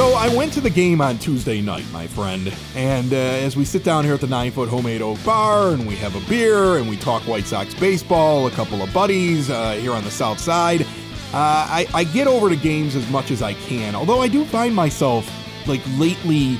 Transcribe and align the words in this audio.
So 0.00 0.14
I 0.14 0.34
went 0.34 0.54
to 0.54 0.62
the 0.62 0.70
game 0.70 1.02
on 1.02 1.18
Tuesday 1.18 1.60
night, 1.60 1.84
my 1.92 2.06
friend, 2.06 2.50
and 2.74 3.12
uh, 3.12 3.16
as 3.16 3.54
we 3.54 3.66
sit 3.66 3.84
down 3.84 4.02
here 4.02 4.14
at 4.14 4.22
the 4.22 4.26
Nine 4.26 4.50
Foot 4.50 4.70
Homemade 4.70 5.02
Oak 5.02 5.22
Bar 5.26 5.74
and 5.74 5.86
we 5.86 5.94
have 5.96 6.16
a 6.16 6.26
beer 6.26 6.78
and 6.78 6.88
we 6.88 6.96
talk 6.96 7.20
White 7.24 7.44
Sox 7.44 7.74
baseball, 7.74 8.46
a 8.46 8.50
couple 8.50 8.80
of 8.80 8.90
buddies 8.94 9.50
uh, 9.50 9.72
here 9.72 9.92
on 9.92 10.02
the 10.02 10.10
South 10.10 10.40
Side, 10.40 10.80
uh, 10.80 10.86
I, 11.34 11.86
I 11.92 12.04
get 12.04 12.26
over 12.26 12.48
to 12.48 12.56
games 12.56 12.96
as 12.96 13.06
much 13.10 13.30
as 13.30 13.42
I 13.42 13.52
can. 13.52 13.94
Although 13.94 14.22
I 14.22 14.28
do 14.28 14.46
find 14.46 14.74
myself 14.74 15.30
like 15.68 15.82
lately, 15.98 16.58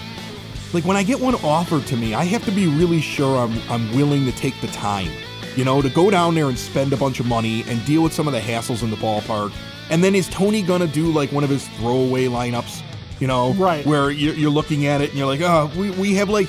like 0.74 0.84
when 0.84 0.98
I 0.98 1.02
get 1.02 1.18
one 1.18 1.34
offered 1.36 1.86
to 1.86 1.96
me, 1.96 2.12
I 2.12 2.24
have 2.24 2.44
to 2.44 2.50
be 2.50 2.66
really 2.66 3.00
sure 3.00 3.38
I'm 3.38 3.58
I'm 3.70 3.90
willing 3.96 4.26
to 4.26 4.32
take 4.32 4.60
the 4.60 4.68
time, 4.68 5.10
you 5.56 5.64
know, 5.64 5.80
to 5.80 5.88
go 5.88 6.10
down 6.10 6.34
there 6.34 6.50
and 6.50 6.58
spend 6.58 6.92
a 6.92 6.98
bunch 6.98 7.20
of 7.20 7.26
money 7.26 7.64
and 7.68 7.82
deal 7.86 8.02
with 8.02 8.12
some 8.12 8.26
of 8.26 8.34
the 8.34 8.40
hassles 8.40 8.82
in 8.82 8.90
the 8.90 8.96
ballpark. 8.96 9.50
And 9.88 10.04
then 10.04 10.14
is 10.14 10.28
Tony 10.28 10.60
gonna 10.60 10.86
do 10.86 11.10
like 11.10 11.32
one 11.32 11.42
of 11.42 11.48
his 11.48 11.66
throwaway 11.68 12.26
lineups? 12.26 12.82
You 13.20 13.26
know, 13.26 13.52
right? 13.52 13.86
Where 13.86 14.10
you're, 14.10 14.34
you're 14.34 14.50
looking 14.50 14.86
at 14.86 15.00
it 15.00 15.10
and 15.10 15.18
you're 15.18 15.26
like, 15.26 15.42
oh, 15.42 15.70
we, 15.76 15.90
we 15.90 16.14
have 16.14 16.28
like 16.28 16.48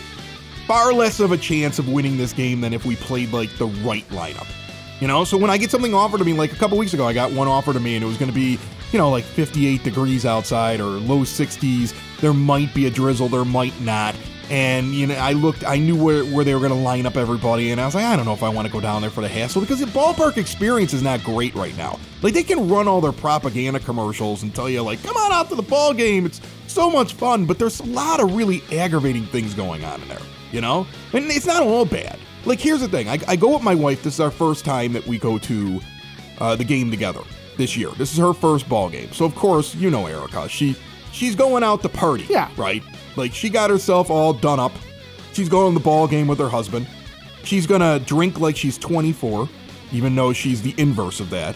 far 0.65 0.93
less 0.93 1.19
of 1.19 1.31
a 1.31 1.37
chance 1.37 1.79
of 1.79 1.89
winning 1.89 2.17
this 2.17 2.33
game 2.33 2.61
than 2.61 2.73
if 2.73 2.85
we 2.85 2.95
played 2.95 3.31
like 3.33 3.55
the 3.57 3.67
right 3.67 4.07
lineup, 4.09 4.47
you 4.99 5.07
know. 5.07 5.23
So 5.25 5.37
when 5.37 5.49
I 5.51 5.57
get 5.57 5.69
something 5.69 5.93
offered 5.93 6.19
to 6.19 6.25
me, 6.25 6.33
like 6.33 6.53
a 6.53 6.55
couple 6.55 6.77
weeks 6.77 6.93
ago, 6.93 7.05
I 7.05 7.13
got 7.13 7.31
one 7.33 7.47
offered 7.47 7.73
to 7.73 7.79
me 7.79 7.95
and 7.95 8.03
it 8.03 8.07
was 8.07 8.17
going 8.17 8.31
to 8.31 8.35
be, 8.35 8.57
you 8.91 8.97
know, 8.97 9.11
like 9.11 9.25
58 9.25 9.83
degrees 9.83 10.25
outside 10.25 10.79
or 10.79 10.85
low 10.85 11.19
60s. 11.19 11.93
There 12.21 12.33
might 12.33 12.73
be 12.73 12.87
a 12.87 12.89
drizzle, 12.89 13.27
there 13.27 13.45
might 13.45 13.79
not. 13.81 14.15
And 14.49 14.93
you 14.93 15.07
know, 15.07 15.15
I 15.15 15.31
looked, 15.31 15.63
I 15.65 15.77
knew 15.77 16.01
where, 16.01 16.25
where 16.25 16.43
they 16.43 16.53
were 16.53 16.59
going 16.59 16.73
to 16.73 16.77
line 16.77 17.05
up 17.05 17.15
everybody, 17.15 17.71
and 17.71 17.79
I 17.79 17.85
was 17.85 17.95
like, 17.95 18.03
I 18.03 18.17
don't 18.17 18.25
know 18.25 18.33
if 18.33 18.43
I 18.43 18.49
want 18.49 18.67
to 18.67 18.71
go 18.71 18.81
down 18.81 19.01
there 19.01 19.09
for 19.09 19.21
the 19.21 19.29
hassle 19.29 19.61
because 19.61 19.79
the 19.79 19.85
ballpark 19.85 20.35
experience 20.35 20.93
is 20.93 21.01
not 21.01 21.23
great 21.23 21.55
right 21.55 21.75
now. 21.77 21.97
Like 22.21 22.33
they 22.33 22.43
can 22.43 22.67
run 22.67 22.85
all 22.85 22.99
their 22.99 23.13
propaganda 23.13 23.79
commercials 23.79 24.43
and 24.43 24.53
tell 24.53 24.69
you 24.69 24.81
like, 24.81 25.01
come 25.03 25.15
on 25.15 25.31
out 25.31 25.47
to 25.49 25.55
the 25.55 25.61
ball 25.61 25.93
game, 25.93 26.25
it's 26.25 26.41
so 26.71 26.89
much 26.89 27.13
fun, 27.13 27.45
but 27.45 27.59
there's 27.59 27.79
a 27.79 27.85
lot 27.85 28.19
of 28.19 28.35
really 28.35 28.61
aggravating 28.71 29.25
things 29.25 29.53
going 29.53 29.83
on 29.83 30.01
in 30.01 30.07
there, 30.07 30.21
you 30.51 30.61
know? 30.61 30.87
And 31.13 31.25
it's 31.31 31.45
not 31.45 31.61
all 31.61 31.85
bad. 31.85 32.17
Like 32.45 32.59
here's 32.59 32.81
the 32.81 32.87
thing, 32.87 33.07
I, 33.07 33.19
I 33.27 33.35
go 33.35 33.53
with 33.53 33.61
my 33.61 33.75
wife. 33.75 34.03
This 34.03 34.15
is 34.15 34.19
our 34.19 34.31
first 34.31 34.65
time 34.65 34.93
that 34.93 35.05
we 35.05 35.19
go 35.19 35.37
to 35.37 35.81
uh, 36.39 36.55
the 36.55 36.63
game 36.63 36.89
together 36.89 37.21
this 37.57 37.77
year. 37.77 37.89
This 37.97 38.11
is 38.11 38.17
her 38.17 38.33
first 38.33 38.67
ball 38.67 38.89
game, 38.89 39.11
so 39.11 39.25
of 39.25 39.35
course 39.35 39.75
you 39.75 39.91
know 39.91 40.07
Erica. 40.07 40.49
She 40.49 40.75
she's 41.11 41.35
going 41.35 41.63
out 41.63 41.83
to 41.83 41.89
party. 41.89 42.25
Yeah. 42.29 42.49
Right? 42.57 42.81
Like 43.15 43.33
she 43.33 43.49
got 43.49 43.69
herself 43.69 44.09
all 44.09 44.33
done 44.33 44.59
up. 44.59 44.71
She's 45.33 45.49
going 45.49 45.73
to 45.73 45.79
the 45.79 45.83
ball 45.83 46.07
game 46.07 46.27
with 46.27 46.39
her 46.39 46.49
husband. 46.49 46.87
She's 47.43 47.67
gonna 47.67 47.99
drink 47.99 48.39
like 48.39 48.55
she's 48.55 48.77
24, 48.77 49.47
even 49.91 50.15
though 50.15 50.33
she's 50.33 50.61
the 50.61 50.73
inverse 50.77 51.19
of 51.19 51.29
that. 51.29 51.55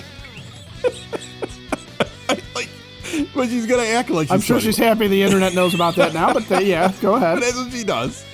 but 3.36 3.50
she's 3.50 3.66
gonna 3.68 3.84
act 3.84 4.10
like 4.10 4.28
she's 4.28 4.32
I'm 4.32 4.42
sure 4.42 4.60
she's 4.60 4.78
happy 4.78 5.08
the 5.08 5.22
internet 5.22 5.54
knows 5.54 5.74
about 5.74 5.96
that 5.96 6.14
now, 6.14 6.34
but 6.34 6.50
uh, 6.52 6.60
yeah, 6.60 6.92
go 7.02 7.16
ahead. 7.16 7.42
That's 7.42 7.56
what 7.56 7.72
she 7.72 7.84
does. 7.84 8.26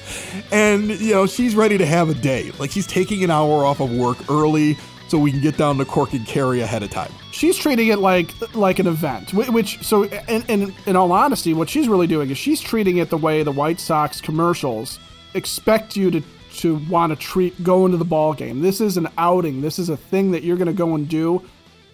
And, 0.51 0.89
you 0.89 1.13
know, 1.13 1.25
she's 1.25 1.55
ready 1.55 1.77
to 1.77 1.85
have 1.85 2.09
a 2.09 2.13
day. 2.13 2.51
Like, 2.59 2.71
she's 2.71 2.87
taking 2.87 3.23
an 3.23 3.31
hour 3.31 3.65
off 3.65 3.79
of 3.79 3.91
work 3.91 4.17
early 4.29 4.77
so 5.07 5.17
we 5.17 5.31
can 5.31 5.41
get 5.41 5.57
down 5.57 5.77
to 5.77 5.85
Cork 5.85 6.13
and 6.13 6.25
Carry 6.25 6.61
ahead 6.61 6.83
of 6.83 6.89
time. 6.89 7.11
She's 7.31 7.57
treating 7.57 7.89
it 7.89 7.99
like 7.99 8.33
like 8.55 8.79
an 8.79 8.87
event, 8.87 9.33
which 9.33 9.83
so 9.83 10.03
in, 10.03 10.43
in 10.47 10.73
in 10.85 10.95
all 10.95 11.11
honesty, 11.11 11.53
what 11.53 11.69
she's 11.69 11.89
really 11.89 12.07
doing 12.07 12.29
is 12.29 12.37
she's 12.37 12.61
treating 12.61 12.97
it 12.97 13.09
the 13.09 13.17
way 13.17 13.43
the 13.43 13.51
White 13.51 13.79
Sox 13.79 14.21
commercials 14.21 14.99
expect 15.33 15.97
you 15.97 16.11
to 16.11 16.21
to 16.53 16.75
want 16.89 17.11
to 17.11 17.15
treat 17.17 17.61
going 17.63 17.91
to 17.91 17.97
the 17.97 18.05
ball 18.05 18.33
game. 18.33 18.61
This 18.61 18.79
is 18.79 18.95
an 18.95 19.07
outing. 19.17 19.61
This 19.61 19.79
is 19.79 19.89
a 19.89 19.97
thing 19.97 20.31
that 20.31 20.43
you're 20.43 20.57
going 20.57 20.67
to 20.67 20.73
go 20.73 20.95
and 20.95 21.07
do, 21.09 21.41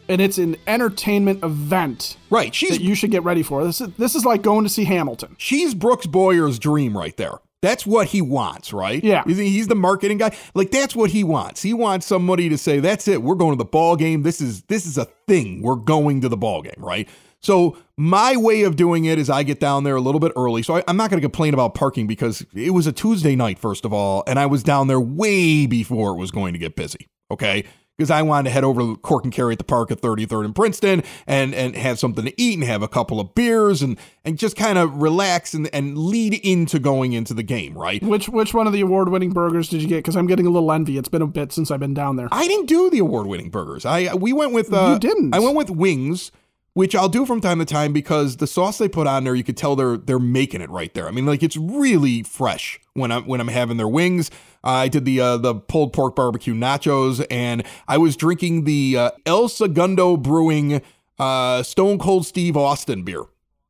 and 0.09 0.22
it's 0.22 0.38
an 0.38 0.57
entertainment 0.68 1.44
event 1.44 2.18
Right. 2.29 2.53
She's 2.53 2.72
that 2.72 2.81
you 2.81 2.95
should 2.95 3.12
get 3.12 3.23
ready 3.23 3.44
for. 3.44 3.63
This 3.63 3.81
is 3.81 3.90
this 3.97 4.16
is 4.16 4.25
like 4.25 4.41
going 4.41 4.63
to 4.63 4.69
see 4.69 4.85
Hamilton. 4.85 5.35
she's 5.38 5.73
Brooks 5.73 6.06
Boyer's 6.06 6.59
dream 6.59 6.97
right 6.97 7.16
there. 7.18 7.40
That's 7.62 7.88
what 7.88 8.07
he 8.07 8.22
wants, 8.22 8.72
right? 8.72 9.03
Yeah. 9.03 9.23
He's, 9.25 9.68
the 9.68 9.75
marketing 9.75 10.19
guy. 10.19 10.35
Like 10.53 10.69
that's 10.69 10.95
what 10.95 11.09
he 11.09 11.23
wants. 11.23 11.63
He 11.63 11.73
wants 11.73 12.06
somebody 12.06 12.50
to 12.50 12.57
say, 12.57 12.79
"That's 12.79 13.07
it. 13.07 13.23
We're 13.23 13.35
going 13.35 13.53
to 13.53 13.57
the 13.57 13.66
ball 13.66 13.95
game. 13.95 14.22
This 14.22 14.41
is 14.41 14.62
this 14.63 14.85
is 14.85 14.97
a 14.97 15.06
thing. 15.28 15.62
We're 15.63 15.75
going 15.75 16.22
to 16.22 16.29
the 16.29 16.38
ball 16.38 16.62
game, 16.62 16.75
right?" 16.78 17.09
So 17.39 17.78
my 17.97 18.35
way 18.35 18.63
of 18.63 18.75
doing 18.75 19.06
it 19.06 19.18
is 19.19 19.29
I 19.29 19.44
get 19.44 19.59
down 19.59 19.84
there 19.84 19.95
a 19.95 20.01
little 20.01 20.19
bit 20.19 20.34
early. 20.35 20.63
So 20.63 20.78
I, 20.78 20.84
I'm 20.88 20.97
not 20.97 21.09
going 21.09 21.22
to 21.22 21.25
complain 21.25 21.53
about 21.53 21.75
parking 21.75 22.07
because 22.07 22.45
it 22.53 22.72
was 22.72 22.88
a 22.88 22.91
Tuesday 22.91 23.35
night, 23.35 23.59
first 23.59 23.85
of 23.85 23.94
all, 23.94 24.24
and 24.28 24.39
I 24.39 24.45
was 24.45 24.63
down 24.63 24.88
there 24.88 25.00
way 25.00 25.66
before 25.66 26.12
it 26.12 26.18
was 26.18 26.31
going 26.31 26.53
to 26.53 26.59
get 26.59 26.75
busy. 26.75 27.07
Okay. 27.31 27.63
Because 27.97 28.12
I 28.12 28.22
wanted 28.22 28.50
to 28.50 28.53
head 28.53 28.63
over 28.63 28.80
to 28.81 28.96
Cork 28.97 29.24
and 29.24 29.34
Carry 29.34 29.53
at 29.53 29.58
the 29.58 29.63
park 29.63 29.90
at 29.90 30.02
33rd 30.02 30.46
and 30.46 30.56
Princeton 30.56 31.02
and 31.25 31.56
and 31.56 31.75
have 31.75 31.97
something 31.97 32.25
to 32.25 32.41
eat 32.41 32.59
and 32.59 32.63
have 32.68 32.84
a 32.84 32.88
couple 32.88 33.19
of 33.19 33.34
beers 33.34 33.81
and 33.81 33.97
and 34.24 34.38
just 34.38 34.56
kind 34.56 34.78
of 34.78 35.02
relax 35.02 35.56
and, 35.56 35.68
and 35.74 35.97
lead 35.97 36.36
into 36.36 36.78
going 36.78 37.13
into 37.13 37.34
the 37.34 37.41
game, 37.41 37.75
right? 37.75 38.03
Which 38.03 38.30
which 38.30 38.53
one 38.53 38.68
of 38.68 38.74
the 38.74 38.81
award 38.81 39.09
winning 39.09 39.31
burgers 39.31 39.68
did 39.69 39.81
you 39.81 39.88
get? 39.88 39.97
Because 39.97 40.16
I'm 40.16 40.28
getting 40.28 40.46
a 40.46 40.52
little 40.52 40.72
envy. 40.72 40.97
It's 40.97 41.09
been 41.09 41.24
a 41.24 41.28
bit 41.28 41.52
since 41.52 41.72
I've 41.72 41.80
been 41.80 41.96
down 41.96 42.18
there. 42.18 42.28
I 42.31 42.47
didn't 42.47 42.68
do 42.68 42.90
the 42.91 43.00
award-winning 43.00 43.50
burgers. 43.50 43.84
I 43.84 44.13
we 44.13 44.31
went 44.31 44.53
with 44.53 44.72
uh, 44.72 44.91
You 44.94 45.00
didn't. 45.00 45.34
I 45.34 45.40
went 45.40 45.56
with 45.56 45.72
wings, 45.72 46.31
which 46.77 46.93
I'll 46.93 47.09
do 47.09 47.25
from 47.25 47.41
time 47.41 47.57
to 47.57 47.65
time 47.65 47.91
because 47.91 48.38
the 48.38 48.45
sauce 48.45 48.77
they 48.77 48.88
put 48.88 49.07
on 49.07 49.23
there, 49.23 49.33
you 49.33 49.43
could 49.43 49.57
tell 49.57 49.75
they're 49.75 49.97
they're 49.97 50.19
making 50.19 50.61
it 50.61 50.69
right 50.69 50.93
there. 50.93 51.07
I 51.07 51.11
mean, 51.11 51.25
like 51.25 51.41
it's 51.41 51.57
really 51.57 52.21
fresh 52.21 52.79
when 52.93 53.11
I'm 53.11 53.25
when 53.25 53.41
I'm 53.41 53.47
having 53.47 53.77
their 53.77 53.88
wings. 53.88 54.29
I 54.63 54.88
did 54.88 55.03
the 55.03 55.19
uh, 55.19 55.38
the 55.38 55.55
pulled 55.55 55.91
pork 55.91 56.15
barbecue 56.15 56.53
nachos, 56.53 57.25
and 57.31 57.63
I 57.88 57.97
was 57.97 58.15
drinking 58.15 58.65
the 58.65 58.95
uh, 58.95 59.11
El 59.25 59.49
Segundo 59.49 60.17
Brewing 60.17 60.83
uh, 61.17 61.63
Stone 61.63 61.97
Cold 61.97 62.27
Steve 62.27 62.55
Austin 62.55 63.01
beer 63.01 63.23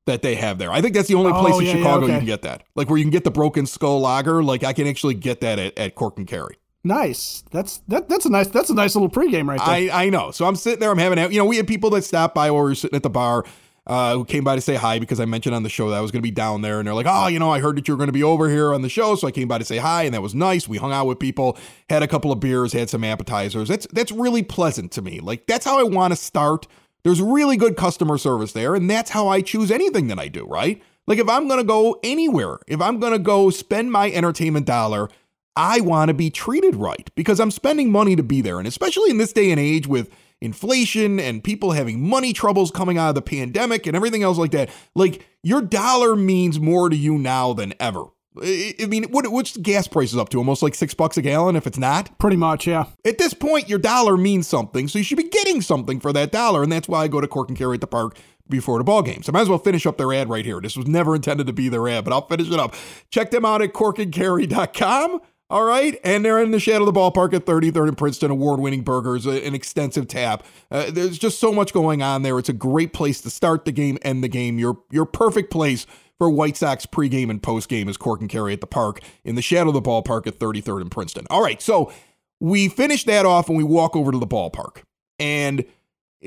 that 0.05 0.21
they 0.21 0.35
have 0.35 0.57
there. 0.57 0.69
I 0.69 0.81
think 0.81 0.93
that's 0.93 1.07
the 1.07 1.15
only 1.15 1.31
place 1.31 1.53
Oh, 1.55 1.59
in 1.59 1.65
yeah, 1.65 1.71
yeah, 1.71 1.77
Chicago 1.77 2.07
you 2.07 2.11
can 2.11 2.25
get 2.25 2.41
that. 2.41 2.63
Like 2.75 2.89
where 2.89 2.97
you 2.97 3.05
can 3.05 3.11
get 3.11 3.23
the 3.23 3.31
Broken 3.31 3.67
Skull 3.67 4.01
Lager. 4.01 4.43
Like 4.43 4.65
I 4.65 4.73
can 4.73 4.85
actually 4.85 5.13
get 5.13 5.39
that 5.39 5.59
at, 5.59 5.77
at 5.77 5.95
Cork 5.95 6.17
and 6.17 6.27
Carry. 6.27 6.57
Nice. 6.87 7.43
That's 7.51 7.79
that. 7.89 8.07
That's 8.07 8.25
a 8.25 8.29
nice. 8.29 8.47
That's 8.47 8.69
a 8.69 8.73
nice 8.73 8.95
little 8.95 9.09
pregame 9.09 9.47
right 9.47 9.59
there. 9.59 9.93
I, 9.93 10.05
I 10.05 10.09
know. 10.09 10.31
So 10.31 10.45
I'm 10.45 10.55
sitting 10.55 10.79
there, 10.79 10.89
I'm 10.89 10.97
having, 10.97 11.31
you 11.31 11.37
know, 11.37 11.45
we 11.45 11.57
had 11.57 11.67
people 11.67 11.89
that 11.91 12.03
stopped 12.03 12.33
by 12.33 12.49
while 12.49 12.63
we 12.63 12.69
were 12.69 12.75
sitting 12.75 12.95
at 12.95 13.03
the 13.03 13.09
bar 13.09 13.43
uh, 13.87 14.15
who 14.15 14.25
came 14.25 14.43
by 14.43 14.55
to 14.55 14.61
say 14.61 14.75
hi 14.75 14.99
because 14.99 15.19
I 15.19 15.25
mentioned 15.25 15.55
on 15.55 15.63
the 15.63 15.69
show 15.69 15.89
that 15.89 15.95
I 15.95 16.01
was 16.01 16.11
going 16.11 16.21
to 16.21 16.27
be 16.27 16.31
down 16.31 16.61
there. 16.61 16.79
And 16.79 16.87
they're 16.87 16.93
like, 16.93 17.05
oh, 17.09 17.27
you 17.27 17.39
know, 17.39 17.49
I 17.49 17.59
heard 17.59 17.77
that 17.77 17.87
you 17.87 17.93
were 17.93 17.97
going 17.97 18.09
to 18.09 18.13
be 18.13 18.23
over 18.23 18.49
here 18.49 18.73
on 18.73 18.81
the 18.81 18.89
show. 18.89 19.15
So 19.15 19.27
I 19.27 19.31
came 19.31 19.47
by 19.47 19.57
to 19.57 19.65
say 19.65 19.77
hi. 19.77 20.03
And 20.03 20.13
that 20.13 20.21
was 20.21 20.35
nice. 20.35 20.67
We 20.67 20.77
hung 20.77 20.91
out 20.91 21.07
with 21.07 21.19
people, 21.19 21.57
had 21.89 22.03
a 22.03 22.07
couple 22.07 22.31
of 22.31 22.39
beers, 22.39 22.73
had 22.73 22.89
some 22.89 23.03
appetizers. 23.03 23.69
That's, 23.69 23.87
that's 23.93 24.11
really 24.11 24.43
pleasant 24.43 24.91
to 24.93 25.01
me. 25.01 25.19
Like, 25.21 25.47
that's 25.47 25.65
how 25.65 25.79
I 25.79 25.83
want 25.83 26.11
to 26.11 26.15
start. 26.17 26.67
There's 27.03 27.21
really 27.21 27.55
good 27.55 27.77
customer 27.77 28.17
service 28.17 28.51
there. 28.51 28.75
And 28.75 28.89
that's 28.89 29.11
how 29.11 29.29
I 29.29 29.41
choose 29.41 29.71
anything 29.71 30.07
that 30.07 30.19
I 30.19 30.27
do, 30.27 30.45
right? 30.45 30.81
Like, 31.05 31.19
if 31.19 31.29
I'm 31.29 31.47
going 31.47 31.59
to 31.59 31.65
go 31.65 31.97
anywhere, 32.03 32.59
if 32.67 32.81
I'm 32.81 32.99
going 32.99 33.13
to 33.13 33.19
go 33.19 33.49
spend 33.49 33.93
my 33.93 34.11
entertainment 34.11 34.65
dollar, 34.65 35.07
I 35.57 35.81
want 35.81 36.09
to 36.09 36.13
be 36.13 36.29
treated 36.29 36.75
right 36.75 37.09
because 37.15 37.39
I'm 37.39 37.51
spending 37.51 37.91
money 37.91 38.15
to 38.15 38.23
be 38.23 38.41
there. 38.41 38.59
And 38.59 38.67
especially 38.67 39.09
in 39.09 39.17
this 39.17 39.33
day 39.33 39.51
and 39.51 39.59
age 39.59 39.87
with 39.87 40.09
inflation 40.39 41.19
and 41.19 41.43
people 41.43 41.71
having 41.71 42.07
money 42.07 42.31
troubles 42.31 42.71
coming 42.71 42.97
out 42.97 43.09
of 43.09 43.15
the 43.15 43.21
pandemic 43.21 43.87
and 43.87 43.95
everything 43.95 44.23
else 44.23 44.37
like 44.37 44.51
that, 44.51 44.69
like 44.95 45.25
your 45.43 45.61
dollar 45.61 46.15
means 46.15 46.59
more 46.59 46.89
to 46.89 46.95
you 46.95 47.17
now 47.17 47.53
than 47.53 47.73
ever. 47.79 48.05
I 48.39 48.85
mean, 48.87 49.05
what, 49.05 49.27
what's 49.29 49.53
the 49.53 49.61
gas 49.61 49.87
prices 49.87 50.17
up 50.17 50.29
to? 50.29 50.37
Almost 50.37 50.61
like 50.61 50.75
six 50.75 50.93
bucks 50.93 51.17
a 51.17 51.23
gallon 51.23 51.55
if 51.55 51.65
it's 51.65 51.79
not? 51.79 52.17
Pretty 52.19 52.37
much, 52.37 52.67
yeah. 52.67 52.85
At 53.03 53.17
this 53.17 53.33
point, 53.33 53.67
your 53.67 53.79
dollar 53.79 54.15
means 54.15 54.47
something, 54.47 54.87
so 54.87 54.99
you 54.99 55.03
should 55.03 55.17
be 55.17 55.27
getting 55.27 55.59
something 55.61 55.99
for 55.99 56.13
that 56.13 56.31
dollar, 56.31 56.61
and 56.61 56.71
that's 56.71 56.87
why 56.87 57.01
I 57.01 57.07
go 57.07 57.19
to 57.19 57.27
Cork 57.27 57.49
and 57.49 57.57
Carry 57.57 57.75
at 57.75 57.81
the 57.81 57.87
park 57.87 58.15
before 58.49 58.77
the 58.77 58.83
ball 58.83 59.01
game. 59.01 59.23
So 59.23 59.31
I 59.31 59.33
might 59.33 59.41
as 59.41 59.49
well 59.49 59.57
finish 59.57 59.85
up 59.85 59.97
their 59.97 60.13
ad 60.13 60.29
right 60.29 60.45
here. 60.45 60.61
This 60.61 60.77
was 60.77 60.87
never 60.87 61.15
intended 61.15 61.47
to 61.47 61.53
be 61.53 61.69
their 61.69 61.87
ad, 61.87 62.03
but 62.03 62.13
I'll 62.13 62.27
finish 62.27 62.47
it 62.47 62.59
up. 62.59 62.75
Check 63.09 63.31
them 63.31 63.45
out 63.45 63.61
at 63.61 63.73
corkandcarry.com. 63.73 65.21
All 65.49 65.63
right, 65.63 65.97
and 66.03 66.25
they're 66.25 66.41
in 66.41 66.51
the 66.51 66.59
shadow 66.59 66.85
of 66.85 66.93
the 66.93 66.99
ballpark 66.99 67.33
at 67.33 67.45
33rd 67.45 67.87
and 67.87 67.97
Princeton, 67.97 68.31
award-winning 68.31 68.81
burgers, 68.81 69.25
an 69.25 69.55
extensive 69.55 70.05
tap. 70.05 70.43
Uh, 70.69 70.91
there's 70.91 71.17
just 71.17 71.39
so 71.39 71.53
much 71.53 71.71
going 71.71 72.01
on 72.01 72.23
there. 72.23 72.37
It's 72.37 72.49
a 72.49 72.53
great 72.53 72.91
place 72.91 73.21
to 73.21 73.29
start 73.29 73.63
the 73.63 73.71
game, 73.71 73.97
end 74.01 74.25
the 74.25 74.27
game. 74.27 74.59
Your 74.59 74.79
your 74.91 75.05
perfect 75.05 75.49
place 75.49 75.87
for 76.17 76.29
White 76.29 76.57
Sox 76.57 76.85
pregame 76.85 77.29
and 77.29 77.41
postgame 77.41 77.87
is 77.87 77.95
Cork 77.95 78.19
and 78.19 78.29
Carry 78.29 78.51
at 78.51 78.59
the 78.59 78.67
park 78.67 78.99
in 79.23 79.35
the 79.35 79.41
shadow 79.41 79.69
of 79.69 79.73
the 79.73 79.81
ballpark 79.81 80.27
at 80.27 80.37
33rd 80.37 80.81
and 80.81 80.91
Princeton. 80.91 81.25
All 81.29 81.41
right, 81.41 81.61
so 81.61 81.93
we 82.41 82.67
finish 82.67 83.05
that 83.05 83.25
off 83.25 83.47
and 83.47 83.57
we 83.57 83.63
walk 83.63 83.95
over 83.95 84.11
to 84.11 84.17
the 84.17 84.27
ballpark. 84.27 84.81
And 85.17 85.63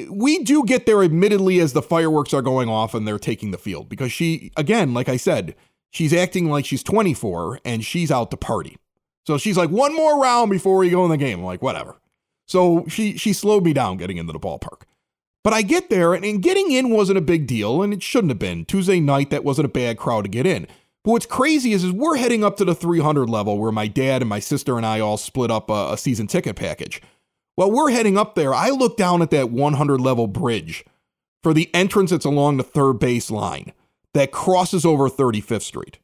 we 0.08 0.42
do 0.44 0.64
get 0.64 0.86
there 0.86 1.02
admittedly 1.02 1.60
as 1.60 1.72
the 1.72 1.82
fireworks 1.82 2.32
are 2.32 2.42
going 2.42 2.68
off 2.68 2.94
and 2.94 3.06
they're 3.06 3.18
taking 3.18 3.50
the 3.50 3.58
field 3.58 3.88
because 3.88 4.12
she, 4.12 4.50
again, 4.56 4.94
like 4.94 5.08
I 5.08 5.16
said, 5.16 5.54
she's 5.90 6.14
acting 6.14 6.48
like 6.48 6.64
she's 6.64 6.82
24 6.82 7.60
and 7.64 7.84
she's 7.84 8.10
out 8.10 8.30
to 8.30 8.36
party. 8.36 8.78
So 9.26 9.38
she's 9.38 9.56
like, 9.56 9.70
one 9.70 9.94
more 9.94 10.20
round 10.20 10.50
before 10.50 10.76
we 10.76 10.90
go 10.90 11.04
in 11.04 11.10
the 11.10 11.16
game. 11.16 11.40
I'm 11.40 11.44
like, 11.44 11.62
whatever. 11.62 11.96
So 12.46 12.84
she 12.88 13.16
she 13.16 13.32
slowed 13.32 13.64
me 13.64 13.72
down 13.72 13.96
getting 13.96 14.16
into 14.16 14.32
the 14.32 14.40
ballpark. 14.40 14.82
But 15.42 15.54
I 15.54 15.62
get 15.62 15.88
there, 15.88 16.12
and, 16.12 16.24
and 16.24 16.42
getting 16.42 16.70
in 16.70 16.90
wasn't 16.90 17.18
a 17.18 17.22
big 17.22 17.46
deal, 17.46 17.82
and 17.82 17.94
it 17.94 18.02
shouldn't 18.02 18.30
have 18.30 18.38
been. 18.38 18.64
Tuesday 18.64 19.00
night, 19.00 19.30
that 19.30 19.44
wasn't 19.44 19.66
a 19.66 19.70
bad 19.70 19.96
crowd 19.96 20.24
to 20.24 20.28
get 20.28 20.46
in. 20.46 20.66
But 21.02 21.12
what's 21.12 21.26
crazy 21.26 21.72
is, 21.72 21.82
is 21.82 21.92
we're 21.92 22.16
heading 22.16 22.44
up 22.44 22.56
to 22.58 22.64
the 22.64 22.74
300 22.74 23.30
level 23.30 23.56
where 23.58 23.72
my 23.72 23.86
dad 23.86 24.20
and 24.20 24.28
my 24.28 24.38
sister 24.38 24.76
and 24.76 24.84
I 24.84 25.00
all 25.00 25.16
split 25.16 25.50
up 25.50 25.70
a, 25.70 25.92
a 25.92 25.96
season 25.96 26.26
ticket 26.26 26.56
package. 26.56 27.00
While 27.54 27.70
we're 27.70 27.90
heading 27.90 28.18
up 28.18 28.34
there, 28.34 28.54
I 28.54 28.70
look 28.70 28.96
down 28.96 29.22
at 29.22 29.30
that 29.30 29.50
100 29.50 30.00
level 30.00 30.26
bridge 30.26 30.84
for 31.42 31.54
the 31.54 31.74
entrance 31.74 32.10
that's 32.10 32.26
along 32.26 32.58
the 32.58 32.62
third 32.62 32.94
base 32.94 33.30
line 33.30 33.72
that 34.12 34.32
crosses 34.32 34.84
over 34.84 35.08
35th 35.08 35.62
Street. 35.62 35.98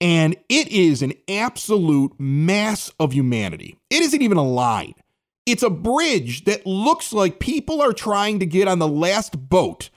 And 0.00 0.36
it 0.48 0.68
is 0.68 1.02
an 1.02 1.12
absolute 1.28 2.12
mass 2.18 2.90
of 2.98 3.12
humanity. 3.12 3.76
It 3.90 4.02
isn't 4.02 4.22
even 4.22 4.38
a 4.38 4.46
line. 4.46 4.94
It's 5.46 5.62
a 5.62 5.70
bridge 5.70 6.44
that 6.44 6.66
looks 6.66 7.12
like 7.12 7.38
people 7.38 7.82
are 7.82 7.92
trying 7.92 8.38
to 8.38 8.46
get 8.46 8.68
on 8.68 8.78
the 8.78 8.88
last 8.88 9.48
boat 9.48 9.90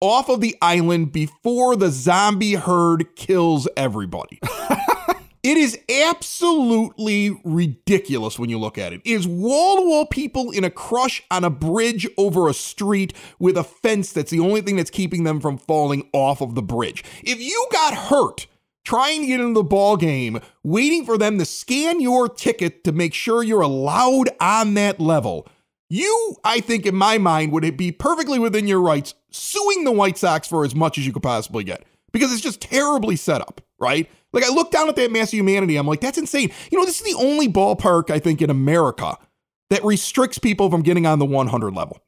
off 0.00 0.28
of 0.28 0.40
the 0.40 0.56
island 0.62 1.12
before 1.12 1.76
the 1.76 1.90
zombie 1.90 2.54
herd 2.54 3.14
kills 3.16 3.68
everybody. 3.76 4.38
it 5.42 5.56
is 5.56 5.78
absolutely 6.08 7.38
ridiculous 7.44 8.38
when 8.38 8.48
you 8.48 8.58
look 8.58 8.78
at 8.78 8.92
it. 8.92 9.02
It 9.04 9.12
is 9.12 9.28
wall 9.28 9.76
to 9.76 9.82
wall 9.82 10.06
people 10.06 10.50
in 10.50 10.64
a 10.64 10.70
crush 10.70 11.22
on 11.30 11.44
a 11.44 11.50
bridge 11.50 12.08
over 12.16 12.48
a 12.48 12.54
street 12.54 13.12
with 13.38 13.58
a 13.58 13.64
fence 13.64 14.12
that's 14.12 14.30
the 14.30 14.40
only 14.40 14.62
thing 14.62 14.76
that's 14.76 14.90
keeping 14.90 15.24
them 15.24 15.40
from 15.40 15.58
falling 15.58 16.08
off 16.12 16.40
of 16.40 16.54
the 16.54 16.62
bridge. 16.62 17.04
If 17.22 17.40
you 17.40 17.66
got 17.72 17.94
hurt, 17.94 18.46
trying 18.84 19.22
to 19.22 19.26
get 19.26 19.40
into 19.40 19.54
the 19.54 19.64
ball 19.64 19.96
game, 19.96 20.40
waiting 20.62 21.04
for 21.04 21.18
them 21.18 21.38
to 21.38 21.44
scan 21.44 22.00
your 22.00 22.28
ticket 22.28 22.84
to 22.84 22.92
make 22.92 23.14
sure 23.14 23.42
you're 23.42 23.60
allowed 23.60 24.30
on 24.40 24.74
that 24.74 25.00
level. 25.00 25.46
You, 25.88 26.36
I 26.44 26.60
think, 26.60 26.86
in 26.86 26.94
my 26.94 27.18
mind, 27.18 27.52
would 27.52 27.76
be 27.76 27.92
perfectly 27.92 28.38
within 28.38 28.66
your 28.66 28.80
rights 28.80 29.14
suing 29.30 29.84
the 29.84 29.92
White 29.92 30.18
Sox 30.18 30.46
for 30.46 30.64
as 30.64 30.74
much 30.74 30.98
as 30.98 31.06
you 31.06 31.12
could 31.12 31.22
possibly 31.22 31.64
get 31.64 31.84
because 32.12 32.32
it's 32.32 32.42
just 32.42 32.60
terribly 32.60 33.16
set 33.16 33.40
up, 33.40 33.60
right? 33.78 34.08
Like, 34.32 34.44
I 34.44 34.48
look 34.48 34.70
down 34.70 34.88
at 34.88 34.96
that 34.96 35.10
mass 35.10 35.28
of 35.28 35.38
humanity, 35.38 35.76
I'm 35.76 35.86
like, 35.86 36.00
that's 36.00 36.18
insane. 36.18 36.52
You 36.70 36.78
know, 36.78 36.84
this 36.84 37.00
is 37.00 37.12
the 37.12 37.18
only 37.18 37.48
ballpark, 37.48 38.10
I 38.10 38.20
think, 38.20 38.40
in 38.40 38.50
America 38.50 39.16
that 39.70 39.84
restricts 39.84 40.38
people 40.38 40.70
from 40.70 40.82
getting 40.82 41.06
on 41.06 41.18
the 41.18 41.24
100 41.24 41.74
level. 41.74 42.00